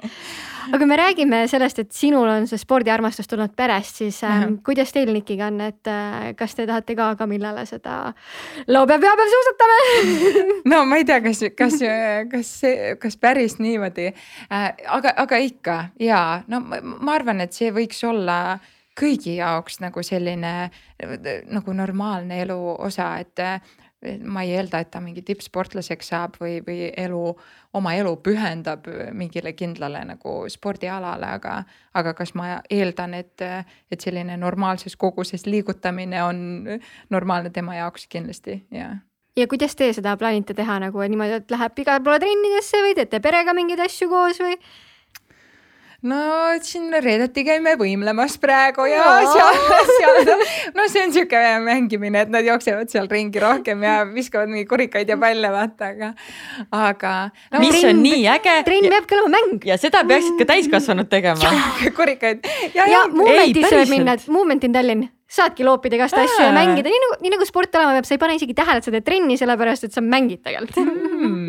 [0.71, 5.09] aga me räägime sellest, et sinul on see spordiarmastus tulnud perest, siis äh, kuidas teil
[5.13, 8.13] Nikiga on, et äh, kas te tahate ka Kamillale seda
[8.67, 9.79] laupäev, pühapäev suusatame
[10.73, 11.79] no ma ei tea, kas, kas,
[12.31, 14.11] kas see, kas päris niimoodi.
[14.51, 16.21] Äh,, aga, aga ikka ja
[16.51, 18.59] no ma, ma arvan, et see võiks olla
[19.01, 20.53] kõigi jaoks nagu selline
[21.49, 23.39] nagu normaalne elu osa, et
[24.26, 27.22] ma ei eelda, et ta mingi tippsportlaseks saab või, või elu,
[27.78, 31.60] oma elu pühendab mingile kindlale nagu spordialale, aga,
[31.94, 33.45] aga kas ma eeldan, et,
[33.91, 36.44] et selline normaalses koguses liigutamine on
[37.14, 38.95] normaalne tema jaoks kindlasti ja
[39.38, 43.22] ja kuidas te seda plaanite teha nagu niimoodi, et läheb igale poole trennidesse või teete
[43.23, 44.57] perega mingeid asju koos või?
[46.07, 46.19] No
[46.65, 49.60] siin reedeti käime võimlemas praegu ja seal,
[49.91, 50.44] seal,
[50.78, 55.14] no see on sihuke mängimine, et nad jooksevad seal ringi rohkem ja viskavad mingeid kurikaid
[55.14, 56.11] ja palle, vaata, aga,
[56.73, 57.61] aga no,.
[57.61, 58.57] mis trenn, on nii äge.
[58.68, 59.69] trenn peabki olema mäng.
[59.69, 61.56] ja seda peaksid ka täiskasvanud tegema.
[61.98, 62.45] kurikaid.
[62.73, 66.52] ja, ja, ja Movementis võib minna, et Movement in Tallinn saadki loopida igast asju ja
[66.56, 68.91] mängida, nii nagu, nii nagu sport olema peab, sa ei pane isegi tähele, et sa
[68.91, 71.40] teed trenni, sellepärast et sa mängid tegelikult mm,.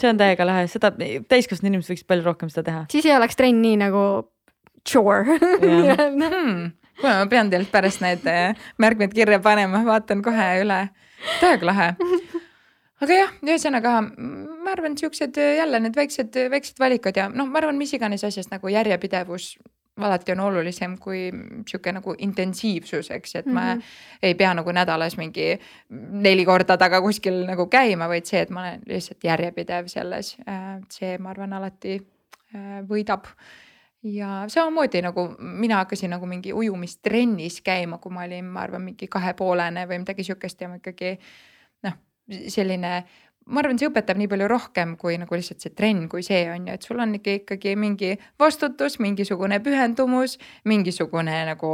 [0.00, 2.86] See on täiega lahe, seda täiskasvanud inimesed võiksid palju rohkem seda teha.
[2.92, 4.04] siis ei oleks trenn nii nagu
[4.88, 6.72] chore hmm.
[7.00, 10.80] kuule, ma pean teilt pärast need eh, märkmed kirja panema, vaatan kohe üle.
[11.40, 11.92] täiega lahe.
[13.04, 17.78] aga jah, ühesõnaga ma arvan, siuksed jälle need väiksed, väiksed valikud ja noh, ma arvan,
[17.80, 19.54] mis iganes asjast nagu järjepidevus
[19.96, 21.28] alati on olulisem kui
[21.68, 23.54] sihuke nagu intensiivsus, eks, et mm -hmm.
[23.54, 23.82] ma mhm.
[24.22, 25.58] ei pea nagu nädalas mingi
[26.10, 30.80] neli korda taga kuskil nagu käima, vaid see, et ma olen lihtsalt järjepidev selles, äh,
[30.90, 32.00] see, ma arvan, alati
[32.54, 33.26] äh, võidab
[34.04, 39.08] ja samamoodi nagu mina hakkasin nagu mingi ujumistrennis käima, kui ma olin, ma arvan, mingi
[39.08, 41.18] kahepoolene või midagi sihukest ja ma ikkagi
[41.82, 41.96] noh,
[42.48, 43.04] selline
[43.46, 46.68] ma arvan, see õpetab nii palju rohkem kui nagu lihtsalt see trenn kui see on
[46.68, 50.38] ju, et sul on ikka ikkagi mingi vastutus, mingisugune pühendumus,
[50.70, 51.72] mingisugune nagu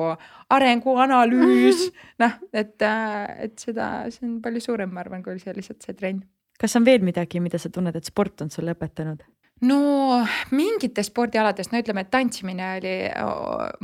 [0.51, 1.87] arenguanalüüs.
[2.23, 5.99] noh, et, äh, et seda, see on palju suurem, ma arvan, kui see lihtsalt see
[5.99, 6.25] trenn.
[6.61, 9.23] kas on veel midagi, mida sa tunned, et sport on sulle õpetanud?
[9.61, 9.81] No
[10.57, 12.95] mingites spordialades, no ütleme, et tantsimine oli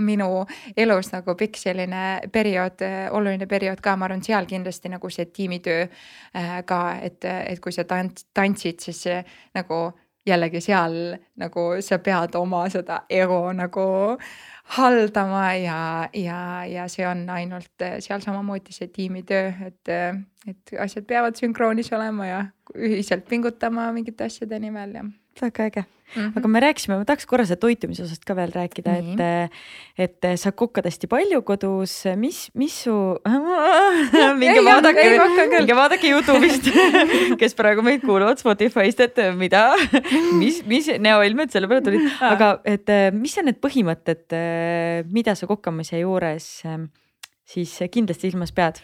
[0.06, 0.30] minu
[0.76, 2.84] elus nagu pikk selline periood,
[3.16, 7.74] oluline periood ka, ma arvan, seal kindlasti nagu see tiimitöö äh, ka, et, et kui
[7.74, 9.04] sa tants-, tantsid, siis
[9.56, 9.90] nagu
[10.26, 13.86] jällegi seal nagu sa pead oma seda ego nagu
[14.76, 19.92] haldama ja, ja, ja see on ainult seal samamoodi see tiimitöö, et,
[20.50, 22.42] et asjad peavad sünkroonis olema ja
[22.74, 25.04] ühiselt pingutama mingite asjade nimel ja
[25.42, 26.32] väga äge mm, -hmm.
[26.36, 29.50] aga me rääkisime, ma tahaks korra seda toitumise osast ka veel rääkida mm, -hmm.
[29.98, 32.94] et, et sa kokad hästi palju kodus, mis, mis su
[34.42, 35.06] minge vaadake,
[35.58, 36.70] minge vaadake Youtube'ist
[37.40, 39.74] kes praegu meid kuulavad Spotify'st, et mida,
[40.42, 44.36] mis, mis näoilmed selle peale tulid, aga et mis on need põhimõtted,
[45.10, 46.62] mida sa kokkamise juures
[47.46, 48.80] siis kindlasti silmas pead?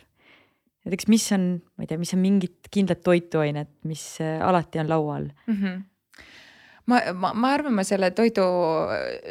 [0.82, 5.30] näiteks, mis on, ma ei tea, mis on mingid kindlad toituained, mis alati on laual
[5.46, 5.54] mm?
[5.54, 5.91] -hmm
[6.92, 8.44] ma, ma, ma arvan, ma selle toidu,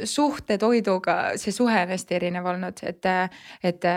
[0.10, 3.10] suhte toiduga, see suhe on hästi erinev olnud, et,
[3.64, 3.90] et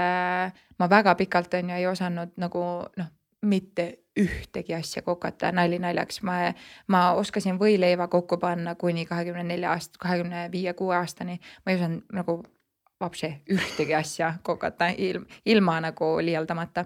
[0.79, 2.65] ma väga pikalt on ju ei osanud nagu
[3.01, 3.13] noh,
[3.45, 6.53] mitte ühtegi asja kokata, nali naljaks, ma,
[6.87, 11.41] ma oskasin võileiva kokku panna kuni kahekümne nelja aasta, kahekümne viie, kuue aastani.
[11.67, 12.43] ma ei osanud nagu
[13.01, 16.85] vapše ühtegi asja kokata ilm, ilma nagu liialdamata.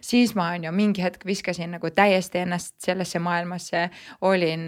[0.00, 3.90] siis ma on ju mingi hetk viskasin nagu täiesti ennast sellesse maailmasse,
[4.20, 4.64] olin,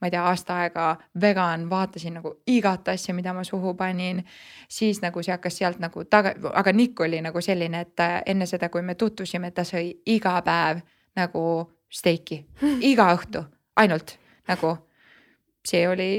[0.00, 4.24] ma ei tea, aasta aega vegan, vaatasin nagu igat asja, mida ma suhu panin.
[4.68, 8.68] siis nagu see hakkas sealt nagu taga, aga Nick oli nagu selline, et enne seda,
[8.68, 10.80] kui me tutvusime, ta sõi iga päev
[11.16, 12.44] nagu steiki,
[12.80, 13.44] iga õhtu,
[13.76, 14.18] ainult
[14.48, 14.76] nagu
[15.64, 16.10] see oli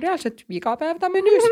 [0.00, 1.44] reaalselt iga päev ta menüüs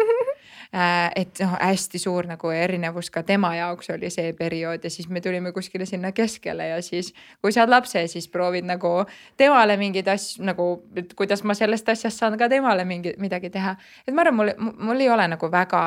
[1.16, 5.20] et noh, hästi suur nagu erinevus ka tema jaoks oli see periood ja siis me
[5.24, 7.14] tulime kuskile sinna keskele ja siis.
[7.40, 9.04] kui saad lapse, siis proovid nagu
[9.36, 13.76] temale mingeid asju nagu, et kuidas ma sellest asjast saan ka temale mingi midagi teha.
[14.06, 14.52] et ma arvan, mul,
[14.90, 15.82] mul ei ole nagu väga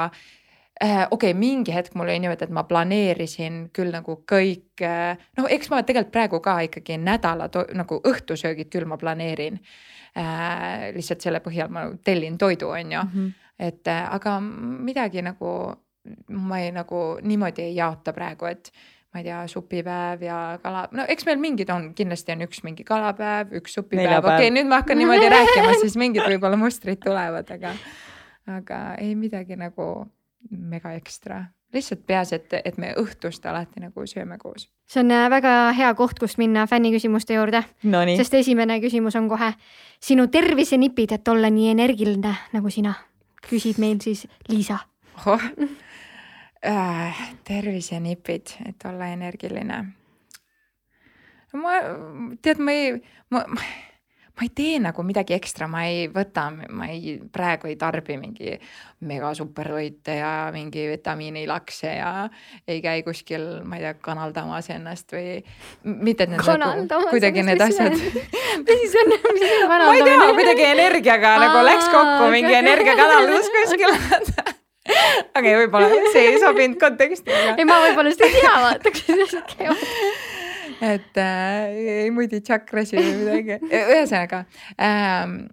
[0.84, 5.14] äh, okei okay,, mingi hetk mul oli niimoodi, et ma planeerisin küll nagu kõik äh,,
[5.38, 9.62] noh, eks ma tegelikult praegu ka ikkagi nädala nagu õhtusöögid küll ma planeerin
[10.18, 10.90] äh,.
[10.96, 13.41] lihtsalt selle põhjal ma tellin toidu, on ju mm, -hmm.
[13.62, 15.52] Et äh, aga midagi nagu
[16.34, 18.72] ma ei nagu niimoodi ei jaota praegu, et
[19.12, 22.86] ma ei tea, supipäev ja kala, no eks meil mingid on, kindlasti on üks mingi
[22.88, 27.52] kalapäev, üks supipäev, okei okay,, nüüd ma hakkan niimoodi rääkima, siis mingid võib-olla mustrid tulevad,
[27.58, 27.74] aga,
[28.58, 29.90] aga ei midagi nagu
[30.50, 31.44] mega ekstra,
[31.76, 34.70] lihtsalt peaasi, et, et me õhtust alati nagu sööme koos.
[34.90, 37.66] see on äh, väga hea koht, kust minna fänniküsimuste juurde.
[37.84, 38.02] No,.
[38.16, 39.54] sest esimene küsimus on kohe
[40.00, 42.96] sinu tervisenipid, et olla nii energiline nagu sina,
[43.48, 44.80] küsib meil siis Liisa
[45.28, 45.50] oh..
[46.62, 49.80] Äh, tervisenipid, et olla energiline.
[51.54, 51.72] ma,
[52.42, 52.92] tead, ma ei,
[53.34, 53.62] ma, ma
[54.38, 58.56] ma ei tee nagu midagi ekstra, ma ei võta, ma ei, praegu ei tarbi mingi
[59.08, 62.12] mega supertoite ja mingi vitamiinilakse ja
[62.68, 65.42] ei käi kuskil, ma ei tea, kanaldamas ennast või
[65.84, 67.98] mitte, et need nagu, kuidagi need asjad.
[67.98, 69.84] mis siis on, mis on kanaldamine?
[69.92, 74.50] ma ei tea, kuidagi energiaga nagu läks kokku mingi energiakanaldus kuskil okei
[75.38, 79.52] okay,, võib-olla see ei sobinud konteksti ei, ma võib-olla seda ei tea, vaata, kuidas asjad
[79.58, 80.31] käivad
[80.82, 84.46] et äh, ei mudi tšakrasi või midagi, ühesõnaga
[84.82, 85.44] ähm,.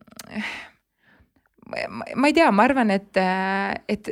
[1.69, 4.09] ma ei tea, ma arvan, et, äh, et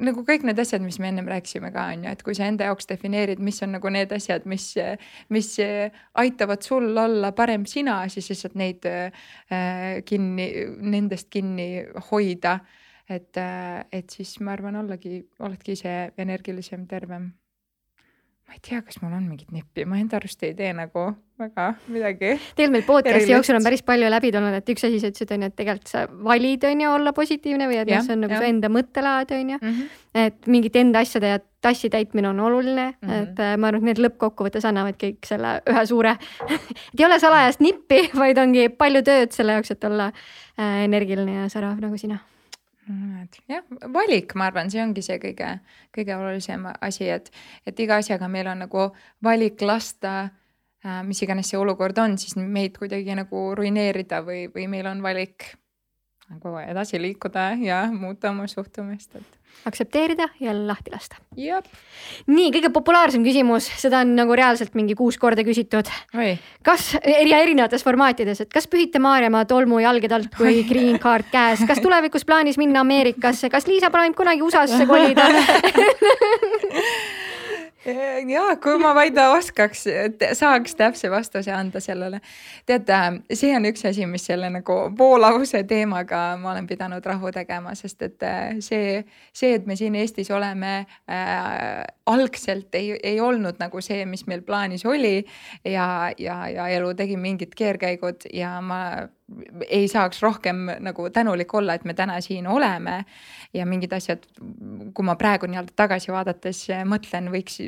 [0.00, 2.68] nagu kõik need asjad, mis me ennem rääkisime ka on ju, et kui sa enda
[2.70, 4.72] jaoks defineerid, mis on nagu need asjad, mis,
[5.32, 5.50] mis
[6.22, 9.10] aitavad sul olla parem sina, siis lihtsalt neid äh,
[10.08, 10.48] kinni,
[10.80, 11.70] nendest kinni
[12.10, 12.60] hoida.
[13.10, 17.32] et, äh, et siis ma arvan, ollagi, oledki ise energilisem, tervem
[18.50, 21.04] ma ei tea, kas mul on mingit nippi, ma enda arust ei tee nagu
[21.38, 22.32] väga midagi.
[22.58, 25.44] tegelikult meil podcast'i jooksul on päris palju läbi tulnud, et üks asi sa ütlesid on
[25.44, 28.34] ju, et tegelikult sa valid on ju olla positiivne või et noh, see on nagu
[28.34, 28.40] ja.
[28.42, 29.76] su enda mõttelaad on ju mm.
[29.76, 30.24] -hmm.
[30.24, 33.22] et mingite enda asjade ja tassi täitmine on oluline mm, -hmm.
[33.22, 36.16] et äh, ma arvan, et need lõppkokkuvõttes annavad kõik selle ühe suure
[36.90, 41.42] et ei ole salajast nippi, vaid ongi palju tööd selle jaoks, et olla äh, energiline
[41.44, 42.18] ja särav nagu sina
[43.48, 43.64] jah,
[43.94, 45.54] valik, ma arvan, see ongi see kõige,
[45.94, 47.30] kõige olulisem asi, et,
[47.66, 48.90] et iga asjaga meil on nagu
[49.24, 50.14] valik lasta
[50.84, 55.02] äh,, mis iganes see olukord on, siis meid kuidagi nagu ruineerida või, või meil on
[55.04, 55.52] valik
[56.30, 61.16] nagu edasi liikuda ja muuta oma suhtumist, et aktsepteerida ja lahti lasta.
[62.30, 65.90] nii, kõige populaarsem küsimus, seda on nagu reaalselt mingi kuus korda küsitud.
[66.66, 71.64] kas ja erinevates formaatides, et kas pühite Maarjamaa tolmu jalgede alt, kui green card käes,
[71.68, 75.28] kas tulevikus plaanis minna Ameerikasse, kas Liisa plaanib kunagi USA-sse kolida
[78.28, 79.86] ja kui ma vaid oskaks,
[80.36, 82.20] saaks täpse vastuse anda sellele.
[82.66, 82.98] teate,
[83.32, 88.02] see on üks asi, mis selle nagu voolavuse teemaga ma olen pidanud rahu tegema, sest
[88.02, 90.74] et äh, see, see, et me siin Eestis oleme
[91.08, 95.24] äh,, algselt ei, ei olnud nagu see, mis meil plaanis oli
[95.64, 99.08] ja, ja, ja elu tegi mingid keerkäigud ja ma
[99.68, 103.04] ei saaks rohkem nagu tänulik olla, et me täna siin oleme.
[103.54, 104.26] Ja mingid asjad,
[104.94, 107.60] kui ma praegu nii-öelda tagasi vaadates mõtlen, võiks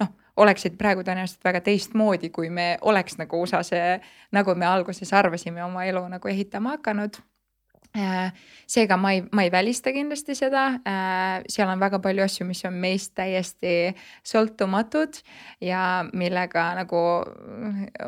[0.00, 3.74] noh, oleksid praegu tõenäoliselt väga teistmoodi, kui me oleks nagu USA-s,
[4.34, 7.18] nagu me alguses arvasime, oma elu nagu ehitama hakanud
[8.68, 12.64] seega ma ei, ma ei välista kindlasti seda, äh, seal on väga palju asju, mis
[12.68, 13.94] on meist täiesti
[14.26, 15.20] sõltumatud
[15.64, 17.02] ja millega nagu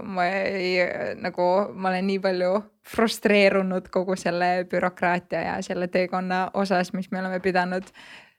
[0.05, 0.75] ma ei,
[1.21, 2.57] nagu ma olen nii palju
[2.91, 8.30] frustreerunud kogu selle bürokraatia ja selle teekonna osas, mis me oleme pidanud Äh,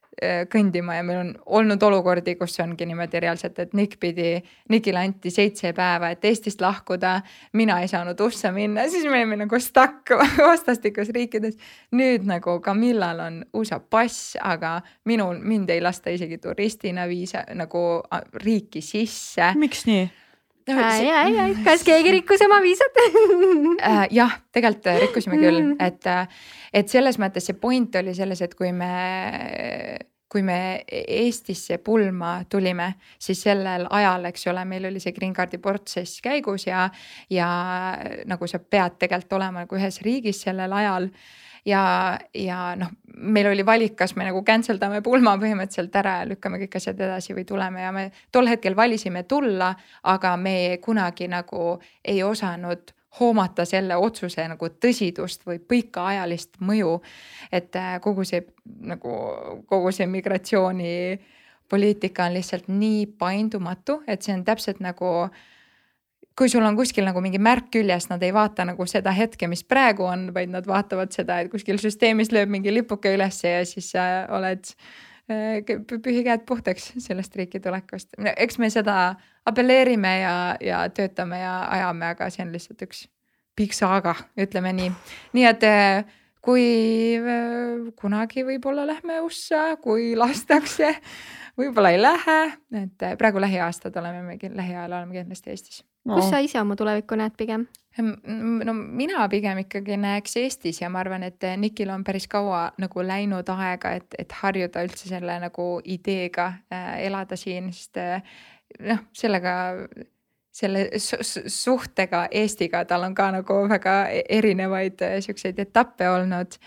[0.52, 4.36] kõndima ja meil on olnud olukordi, kus ongi niimoodi reaalselt, et Nick pidi,
[4.70, 7.22] Nickile anti seitse päeva, et Eestist lahkuda.
[7.54, 10.12] mina ei saanud USA minna, siis me olime nagu stuck
[10.52, 11.58] vastastikus riikides.
[11.92, 18.04] nüüd nagu Camillal on USA pass, aga minul, mind ei lasta isegi turistina viisa nagu
[18.44, 19.54] riiki sisse.
[19.56, 20.10] miks nii?
[21.66, 23.02] Kas keegi rikkus oma viisat?
[23.02, 26.08] Äh, jah, tegelikult rikkusime küll, et,
[26.74, 28.92] et selles mõttes see point oli selles, et kui me
[30.32, 35.60] kui me Eestisse pulma tulime, siis sellel ajal, eks ole, meil oli see green card'i
[35.60, 36.86] protsess käigus ja,
[37.30, 37.48] ja
[38.32, 41.10] nagu sa pead tegelikult olema nagu ühes riigis sellel ajal
[41.66, 42.90] ja, ja noh,
[43.22, 46.98] meil oli valik, kas me nagu cancel dame pulma põhimõtteliselt ära ja lükkame kõik asjad
[47.02, 49.70] edasi või tuleme ja me tol hetkel valisime tulla,
[50.04, 57.02] aga me kunagi nagu ei osanud hoomata selle otsuse nagu tõsidust või pikaajalist mõju.
[57.52, 58.42] et äh, kogu see
[58.88, 59.10] nagu
[59.68, 65.30] kogu see migratsioonipoliitika on lihtsalt nii paindumatu, et see on täpselt nagu
[66.42, 69.62] kui sul on kuskil nagu mingi märk küljes, nad ei vaata nagu seda hetke, mis
[69.62, 73.92] praegu on, vaid nad vaatavad seda, et kuskil süsteemis lööb mingi lipuke ülesse ja siis
[73.94, 74.72] sa oled
[75.30, 75.62] äh,
[75.92, 78.18] pühi käed puhtaks sellest riiki tulekust.
[78.34, 78.96] eks me seda
[79.46, 80.34] apelleerime ja,
[80.66, 83.06] ja töötame ja ajame, aga see on lihtsalt üks
[83.62, 84.90] pikk saaga, ütleme nii.
[85.38, 86.66] nii et äh, kui
[87.18, 90.96] äh, kunagi võib-olla lähme USA, kui lastakse,
[91.60, 92.40] võib-olla ei lähe,
[92.84, 95.84] et äh, praegu lähiaastad oleme me, lähiajal oleme kindlasti Eestis.
[96.06, 96.16] No..
[96.18, 97.68] kus sa ise oma tulevikku näed pigem?
[98.66, 103.04] no mina pigem ikkagi näeks Eestis ja ma arvan, et Nikil on päris kaua nagu
[103.04, 108.24] läinud aega, et, et harjuda üldse selle nagu ideega äh, elada siin, sest äh,
[108.80, 109.54] noh, sellega,
[110.52, 110.90] selle
[111.48, 116.58] suhtega Eestiga, tal on ka nagu väga e-, erinevaid äh, siukseid etappe olnud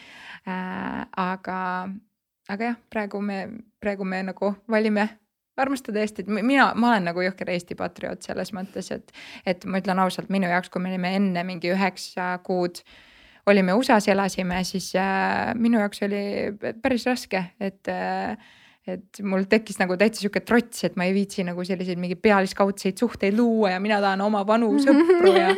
[0.49, 1.05] äh,.
[1.17, 1.59] aga,
[2.49, 3.43] aga jah, praegu me,
[3.81, 5.09] praegu me nagu valime
[5.57, 9.13] armastada Eestit, mina, ma olen nagu jõhker Eesti patrioot selles mõttes, et,
[9.47, 12.83] et ma ütlen ausalt, minu jaoks, kui me olime enne mingi üheksa kuud
[13.47, 16.25] olime USA-s, elasime, siis äh, minu jaoks oli
[16.83, 18.37] päris raske, et äh,
[18.87, 23.01] et mul tekkis nagu täitsa sihuke trots, et ma ei viitsi nagu selliseid mingeid pealiskaudseid
[23.01, 25.55] suhteid luua ja mina tahan oma vanu sõpru ja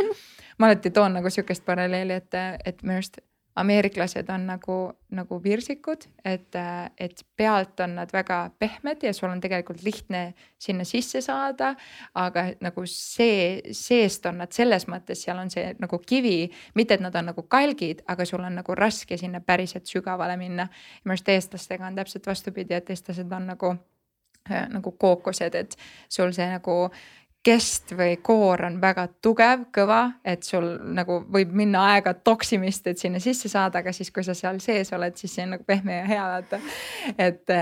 [0.59, 3.21] ma alati toon nagu sihukest paralleeli, et, et minu arust
[3.57, 4.77] ameeriklased on nagu,
[5.17, 6.57] nagu virsikud, et,
[6.99, 11.75] et pealt on nad väga pehmed ja sul on tegelikult lihtne sinna sisse saada.
[12.15, 17.05] aga nagu see, seest on nad selles mõttes, seal on see nagu kivi, mitte et
[17.05, 20.69] nad on nagu kalgid, aga sul on nagu raske sinna päriselt sügavale minna.
[21.05, 23.77] minu arust eestlastega on täpselt vastupidi, et eestlased on nagu
[24.47, 25.77] nagu kookosed, et
[26.09, 26.91] sul see nagu
[27.47, 32.99] kest või koor on väga tugev, kõva, et sul nagu võib minna aega toksimist, et
[32.99, 36.01] sinna sisse saada, aga siis, kui sa seal sees oled, siis see on nagu pehme
[36.01, 36.61] ja hea vaata.
[37.29, 37.55] et,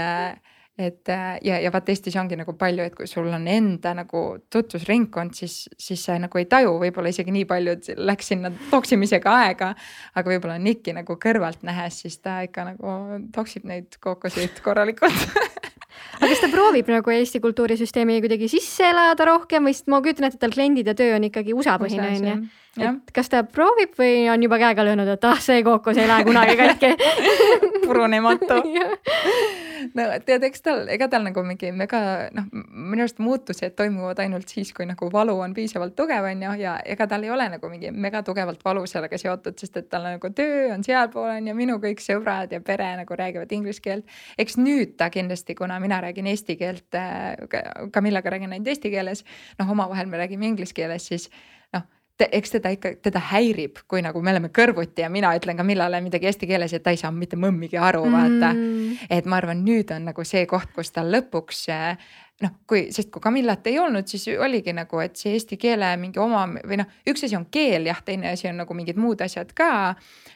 [0.87, 1.13] et
[1.45, 5.59] ja, ja vaata Eestis ongi nagu palju, et kui sul on enda nagu tutvusringkond, siis,
[5.79, 9.75] siis sa nagu ei taju võib-olla isegi nii palju, et läks sinna toksimisega aega.
[10.15, 12.99] aga võib-olla Niki nagu kõrvalt nähes, siis ta ikka nagu
[13.37, 15.29] toksib neid kookoseid korralikult
[16.19, 20.29] aga kas ta proovib nagu Eesti kultuurisüsteemi kuidagi sisse elada rohkem või sest ma kujutan
[20.29, 22.37] ette, et tal kliendid ja töö on ikkagi USA põhine on ju.
[22.79, 26.27] Et kas ta proovib või on juba käega löönud, et ah, see kookos ei lähe
[26.27, 26.95] kunagi katki.
[27.87, 28.63] Purunematu.
[29.95, 32.01] No tead, eks tal, ega tal nagu mingi väga
[32.35, 36.55] noh, minu arust muutused toimuvad ainult siis, kui nagu valu on piisavalt tugev, on ju,
[36.63, 40.07] ja ega tal ei ole nagu mingi mega tugevalt valu sellega seotud, sest et tal
[40.09, 44.09] nagu töö on sealpool on ju, minu kõik sõbrad ja pere nagu räägivad inglise keelt.
[44.39, 47.01] eks nüüd ta kindlasti, kuna mina räägin eesti keelt,
[47.93, 49.25] Kamillaga räägin ainult eesti keeles,
[49.61, 51.29] noh, omavahel me räägime inglise keeles, siis
[52.23, 56.01] eks teda ikka, teda häirib, kui nagu me oleme kõrvuti ja mina ütlen ka millale
[56.05, 58.53] midagi eesti keeles ja ta ei saa mitte mõmmigi aru, vaata.
[58.55, 59.09] Mm..
[59.11, 61.65] et ma arvan, nüüd on nagu see koht, kus tal lõpuks
[62.43, 66.19] noh, kui, sest kui Camillat ei olnud, siis oligi nagu, et see eesti keele mingi
[66.23, 69.53] oma või noh, üks asi on keel jah, teine asi on nagu mingid muud asjad
[69.55, 69.95] ka.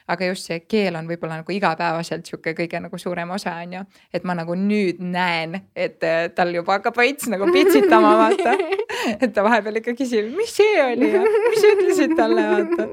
[0.09, 3.81] aga just see keel on võib-olla nagu igapäevaselt sihuke kõige nagu suurem osa on ju,
[4.13, 8.55] et ma nagu nüüd näen, et äh, tal juba hakkab veits nagu pitsitama, vaata.
[9.21, 12.87] et ta vahepeal ikka küsib, mis see oli ja mis sa ütlesid talle, vaata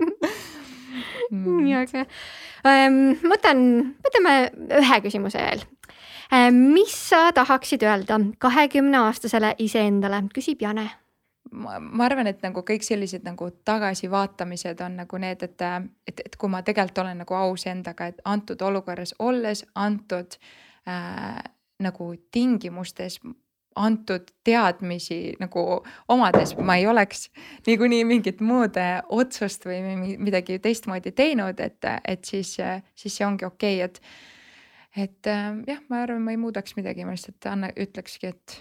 [1.31, 1.63] mm..
[1.63, 2.05] nii äge
[2.67, 3.01] ähm,.
[3.23, 3.65] ma võtan,
[4.05, 4.37] võtame
[4.83, 5.65] ühe küsimuse veel
[6.53, 10.91] mis sa tahaksid öelda kahekümne aastasele iseendale, küsib Jane.
[11.51, 15.63] Ma, ma arvan, et nagu kõik sellised nagu tagasivaatamised on nagu need, et,
[16.09, 20.39] et, et kui ma tegelikult olen nagu aus endaga, et antud olukorras olles, antud
[20.91, 21.39] äh,
[21.83, 23.21] nagu tingimustes
[23.77, 25.63] antud teadmisi nagu
[26.09, 27.29] omades ma ei oleks
[27.67, 29.83] niikuinii mingit muud äh, otsust või
[30.17, 32.57] midagi teistmoodi teinud, et, et siis,
[32.97, 34.36] siis see ongi okei okay,, et
[34.97, 38.61] et äh, jah, ma arvan, ma ei muudaks midagi, ma lihtsalt anna, ütlekski, et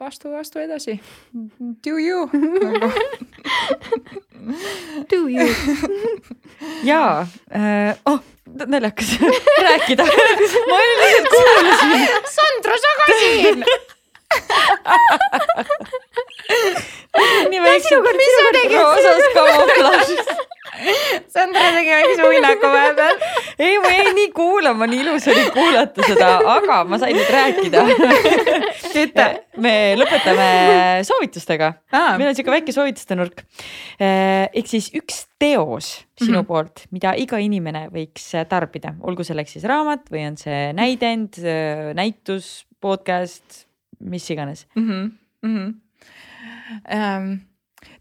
[0.00, 1.00] astu, astu edasi.
[1.84, 2.92] Do you nagu.
[5.10, 5.46] Do you
[6.84, 8.20] jaa äh,, oh
[8.66, 9.18] naljakas
[9.66, 12.08] rääkida ma lihtsalt kuulasin.
[12.36, 13.64] Sandra, sa ka siin
[17.50, 18.00] nii väikse.
[18.00, 18.78] mis sa tegid?
[18.78, 20.26] roosas kamuflaažis
[21.28, 23.16] Sandra tegi väikse uinaku vahepeal.
[23.58, 27.84] Ei, ma jäin nii kuulama, nii ilus oli kuulata seda, aga ma sain nüüd rääkida.
[29.64, 30.48] me lõpetame
[31.08, 31.72] soovitustega.
[32.18, 33.44] meil on sihuke väike soovituste nurk.
[34.00, 36.48] Eh, ehk siis üks teos sinu mm -hmm.
[36.48, 41.40] poolt, mida iga inimene võiks tarbida, olgu selleks siis raamat või on see näidend,
[41.94, 43.66] näitus, podcast,
[44.00, 44.88] mis iganes mm.
[44.88, 45.10] -hmm.
[45.42, 45.74] Mm -hmm.
[46.92, 47.51] Um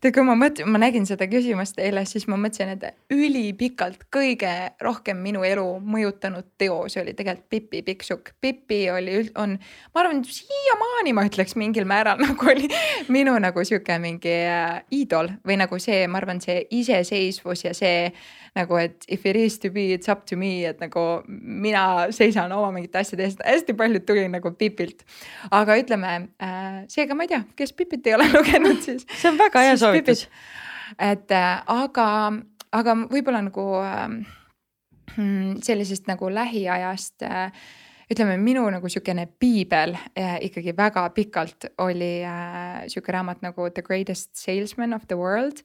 [0.02, 4.52] tead, kui ma mõtlen, ma nägin seda küsimust eile, siis ma mõtlesin, et ülipikalt kõige
[4.82, 8.34] rohkem minu elu mõjutanud teos oli tegelikult Pipi Pikksukk.
[8.42, 9.58] Pipi oli, on,
[9.94, 12.70] ma arvan, siiamaani ma ütleks mingil määral nagu oli
[13.14, 18.10] minu nagu sihuke mingi äh, iidol või nagu see, ma arvan, see iseseisvus ja see
[18.58, 22.52] nagu, et if it is to be, it's up to me, et nagu mina seisan
[22.52, 25.06] oma mingite asjade eest, hästi palju tuli nagu Pipilt.
[25.52, 29.08] aga ütleme äh,, seega ma ei tea, kes Pipit ei ole lugenud, siis.
[29.16, 30.26] see on väga hea soovitus.
[31.00, 32.08] et äh, aga,
[32.72, 34.20] aga võib-olla nagu äh,
[35.64, 37.56] sellisest nagu lähiajast äh,
[38.12, 43.84] ütleme, minu nagu sihukene piibel äh, ikkagi väga pikalt oli äh, sihuke raamat nagu The
[43.86, 45.64] Greatest Salesman of the World.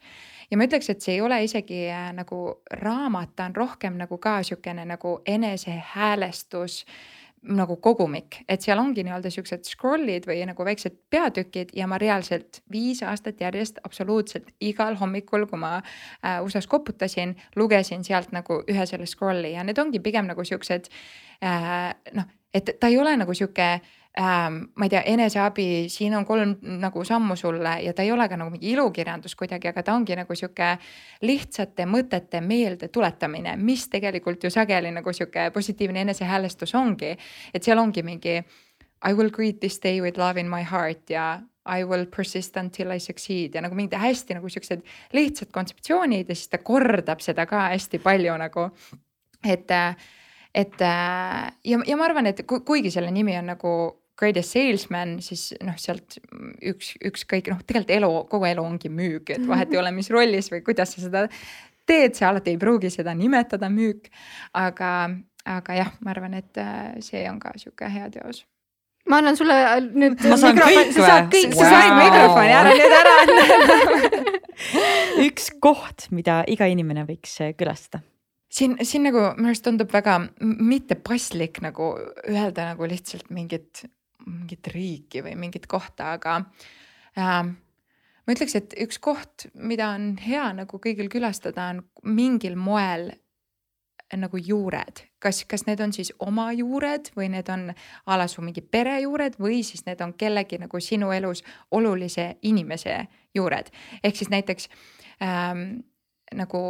[0.51, 2.40] Ja ma ütleks, et see ei ole isegi äh, nagu
[2.82, 6.85] raamat, ta on rohkem nagu ka sihukene nagu enesehäälestus
[7.47, 12.62] nagu kogumik, et seal ongi nii-öelda siuksed scroll'id või nagu väiksed peatükid ja ma reaalselt
[12.73, 18.86] viis aastat järjest absoluutselt igal hommikul, kui ma äh, USA-s koputasin, lugesin sealt nagu ühe
[18.89, 20.90] selle scroll'i ja need ongi pigem nagu siuksed
[21.44, 23.68] äh, noh, et ta ei ole nagu sihuke
[24.20, 28.28] ähm, ma ei tea, eneseabi, siin on kolm nagu sammu sulle ja ta ei ole
[28.28, 30.76] ka nagu mingi ilukirjandus kuidagi, aga ta ongi nagu sihuke
[31.22, 37.16] lihtsate mõtete meelde tuletamine, mis tegelikult ju sageli nagu sihuke positiivne enesehäälestus ongi.
[37.55, 38.38] et seal ongi mingi
[39.05, 42.90] I will greet this day with love in my heart ja I will persist until
[42.90, 44.82] I succeed ja nagu mingid hästi nagu siuksed
[45.12, 48.70] lihtsad kontseptsioonid ja siis ta kordab seda ka hästi palju nagu.
[49.44, 49.70] et,
[50.55, 53.72] et ja, ja ma arvan, et kuigi selle nimi on nagu
[54.18, 56.18] greatest salesman, siis noh, sealt
[56.64, 60.51] üks, ükskõik noh, tegelikult elu, kogu elu ongi müük, et vahet ei ole, mis rollis
[60.52, 61.26] või kuidas sa seda
[61.86, 64.10] teed, sa alati ei pruugi seda nimetada müük.
[64.56, 64.90] aga,
[65.44, 68.44] aga jah, ma arvan, et äh, see on ka sihuke hea teos
[69.06, 70.18] ma annan sulle äh, nüüd.
[70.18, 70.32] või?
[70.32, 74.34] sa saad kõik wow., sa said mikrofoni ära nüüd ära anda
[75.28, 78.02] üks koht, mida iga inimene võiks äh, külastada
[78.51, 81.93] siin, siin nagu minu arust tundub väga mittepaslik nagu
[82.26, 83.84] öelda nagu lihtsalt mingit
[84.27, 86.39] mingit riiki või mingit kohta, aga
[87.19, 87.44] äh,
[88.27, 91.85] ma ütleks, et üks koht, mida on hea nagu kõigil külastada, on
[92.16, 93.12] mingil moel
[94.15, 98.43] nagu juured, kas, kas need on siis oma juured või need on a la su
[98.44, 101.43] mingi pere juured või siis need on kellegi nagu sinu elus
[101.74, 103.01] olulise inimese
[103.35, 103.73] juured.
[104.03, 104.69] ehk siis näiteks
[105.23, 105.82] ähm,
[106.35, 106.61] nagu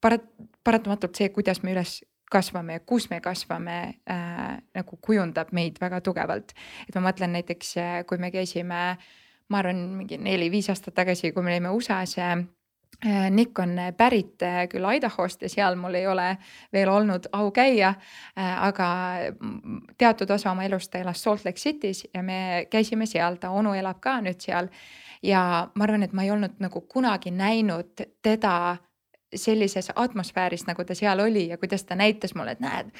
[0.00, 0.30] parat-,
[0.64, 3.78] paratamatult see, kuidas me üles kasvame ja kus me kasvame
[4.10, 6.54] äh, nagu kujundab meid väga tugevalt.
[6.88, 8.80] et ma mõtlen näiteks, äh, kui me käisime,
[9.50, 12.42] ma arvan, mingi neli-viis aastat tagasi, kui me olime USA-s äh,
[13.30, 16.34] Nick on pärit äh, küll Idahost ja seal mul ei ole
[16.72, 17.94] veel olnud au käia,
[18.36, 18.88] aga
[19.98, 23.72] teatud osa oma elust ta elas Salt Lake City's ja me käisime seal, ta onu
[23.74, 24.68] elab ka nüüd seal.
[25.22, 28.76] ja ma arvan, et ma ei olnud nagu kunagi näinud teda
[29.34, 32.90] sellises atmosfääris, nagu ta seal oli ja kuidas ta näitas mulle, et näed,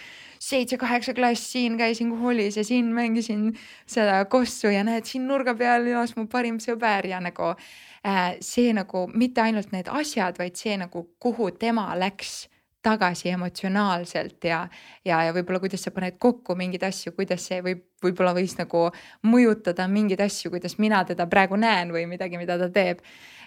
[0.41, 3.51] seitse-kaheksa klass, siin käisin koolis ja siin mängisin
[3.87, 8.73] seda kossu ja näed, siin nurga peal elas mu parim sõber ja nagu äh, see
[8.77, 12.47] nagu mitte ainult need asjad, vaid see nagu, kuhu tema läks
[12.83, 14.63] tagasi emotsionaalselt ja,
[15.05, 18.87] ja, ja võib-olla kuidas sa paned kokku mingeid asju, kuidas see võib, võib-olla võis nagu
[19.29, 23.03] mõjutada mingeid asju, kuidas mina teda praegu näen või midagi, mida ta teeb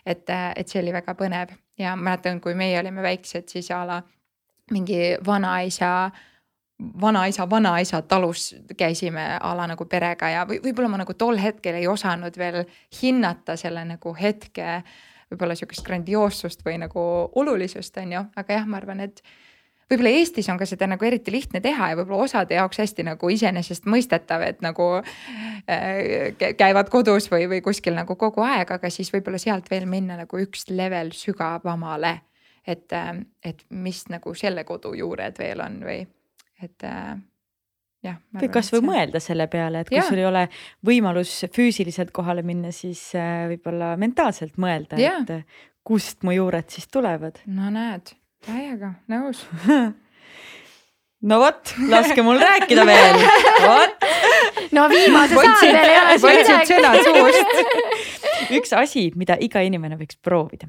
[0.05, 1.55] et, et see oli väga põnev.
[1.79, 4.01] Ja mäletan, kui meie olime väiksed, siis a la
[4.71, 6.11] mingi vanaisa
[7.01, 11.77] vanaisa, vanaisa talus käisime a la nagu perega ja või võib-olla ma nagu tol hetkel
[11.79, 12.63] ei osanud veel
[13.01, 14.81] hinnata selle nagu hetke
[15.31, 17.03] võib-olla sihukest grandioossust või nagu
[17.35, 19.23] olulisust, on ju, aga jah, ma arvan, et
[19.91, 23.29] võib-olla Eestis on ka seda nagu eriti lihtne teha ja võib-olla osade jaoks hästi nagu
[23.33, 29.41] iseenesestmõistetav, et nagu äh, käivad kodus või, või kuskil nagu kogu aeg, aga siis võib-olla
[29.41, 32.19] sealt veel minna nagu üks level sügavamale.
[32.67, 36.01] et, äh, et mis nagu selle kodu juured veel on või
[36.63, 37.17] et äh,
[38.03, 38.17] jah.
[38.39, 38.87] või kasvõi see...
[38.87, 40.07] mõelda selle peale, et kui ja.
[40.07, 40.47] sul ei ole
[40.85, 47.43] võimalus füüsiliselt kohale minna, siis äh, võib-olla mentaalselt mõelda, et kust mu juured siis tulevad.
[47.51, 48.15] no näed
[48.45, 49.43] täiega nõus
[51.29, 53.19] no vot, laske mul rääkida veel,
[53.69, 54.07] vot.
[54.75, 56.69] no viimase saate veel ei ole siin midagi.
[56.73, 57.55] sõnad suust.
[58.59, 60.67] üks asi, mida iga inimene võiks proovida.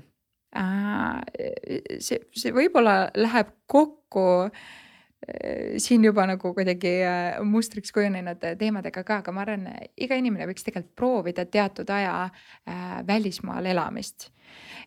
[1.98, 4.64] see, see võib-olla läheb kokku äh,
[5.78, 10.66] siin juba nagu kuidagi äh, mustriks kujunenud teemadega ka, aga ma arvan, iga inimene võiks
[10.66, 14.30] tegelikult proovida teatud aja äh, välismaal elamist.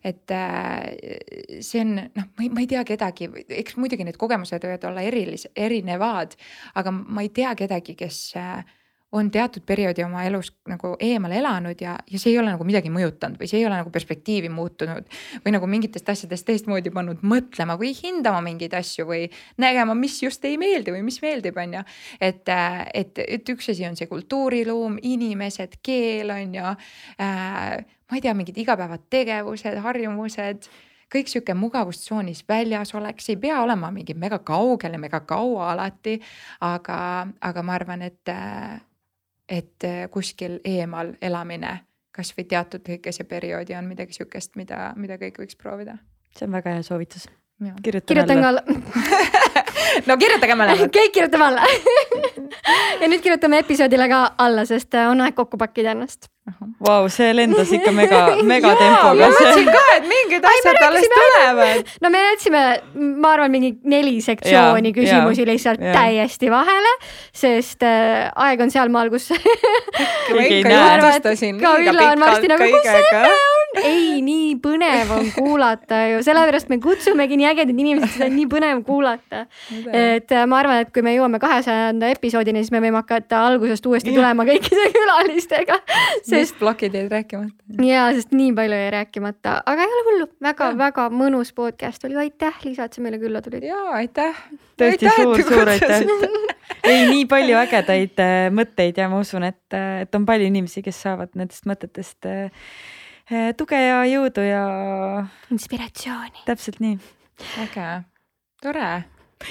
[0.04, 3.28] Et äh, see on noh, ma ei, ma ei tea kedagi,
[3.58, 6.36] eks muidugi need kogemused võivad olla erilis-, erinevad,
[6.78, 8.62] aga ma ei tea kedagi, kes äh,
[9.12, 12.90] on teatud perioodi oma elus nagu eemal elanud ja, ja see ei ole nagu midagi
[12.92, 15.06] mõjutanud või see ei ole nagu perspektiivi muutunud.
[15.44, 19.22] või nagu mingitest asjadest teistmoodi pannud mõtlema või hindama mingeid asju või
[19.56, 21.84] nägema, mis just ei meeldi või mis meeldib, on ju.
[22.20, 22.52] et,
[22.94, 27.78] et, et üks asi on see kultuuriruum, inimesed, keel on ju äh,.
[28.08, 30.68] ma ei tea, mingid igapäevategevused, harjumused
[31.08, 36.18] kõik sihuke mugavustsoonis väljas oleks, ei pea olema mingi mega kaugel ja mega kaua alati.
[36.60, 36.98] aga,
[37.40, 38.36] aga ma arvan, et
[39.48, 41.78] et äh, kuskil eemal elamine
[42.18, 45.98] kasvõi teatud lühikese perioodi on midagi sihukest, mida, mida kõik võiks proovida.
[46.36, 47.28] see on väga hea soovitus.
[47.82, 48.62] kirjutan alla.
[50.06, 51.64] No kirjutage mõlemad kõik kirjutame alla
[53.02, 56.30] ja nüüd kirjutame episoodile ka alla, sest äh, on aeg kokku pakkida ennast
[56.80, 58.20] Vau, see lendas ikka mega,
[58.52, 59.26] mega tempoga.
[59.26, 61.92] ma mõtlesin ka, et mingid asjad alles tulevad.
[62.04, 62.62] no me jätsime,
[63.24, 65.94] ma arvan, mingi neli sektsiooni ja, küsimusi ja, lihtsalt ja.
[65.96, 66.94] täiesti vahele,
[67.36, 75.12] sest äh, aeg on sealmaal, kus ikka jutustasin liiga pikalt nagu, kõigega ei, nii põnev
[75.14, 79.44] on kuulata ju, sellepärast me kutsumegi nii ägedaid inimesi, seda on nii põnev kuulata.
[79.92, 83.86] et äh, ma arvan, et kui me jõuame kahesajanda episoodini, siis me võime hakata algusest
[83.86, 85.78] uuesti tulema kõikide külalistega
[86.26, 87.84] sest plokid jäid rääkimata.
[87.84, 92.16] ja, sest nii palju jäi rääkimata, aga ei ole hullu väga,, väga-väga mõnus podcast oli,
[92.24, 93.64] aitäh, Liisa, et sa meile külla tulid.
[93.68, 94.36] ja aitäh.
[94.80, 96.04] tõesti suur-suur aitäh.
[96.82, 100.82] ei, nii palju ägedaid äh, mõtteid ja ma usun, et, äh, et on palju inimesi,
[100.84, 102.48] kes saavad nendest mõtetest äh,
[103.58, 104.64] tuge ja jõudu ja.
[105.52, 106.46] inspiratsiooni.
[106.48, 106.98] täpselt nii.
[107.64, 107.88] äge,
[108.62, 108.90] tore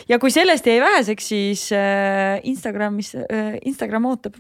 [0.10, 4.36] ja kui sellest jäi väheseks, siis äh, Instagramis äh,, Instagram ootab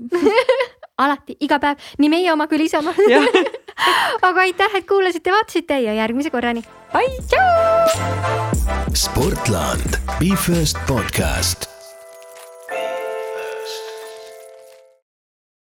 [1.03, 2.95] alati, iga päev, nii meie oma kui Liisa oma
[4.27, 6.65] aga aitäh, et kuulasite, vaatasite ja järgmise korrani.
[6.93, 8.91] Bye, tšau.
[8.93, 11.76] sportland, Be First podcast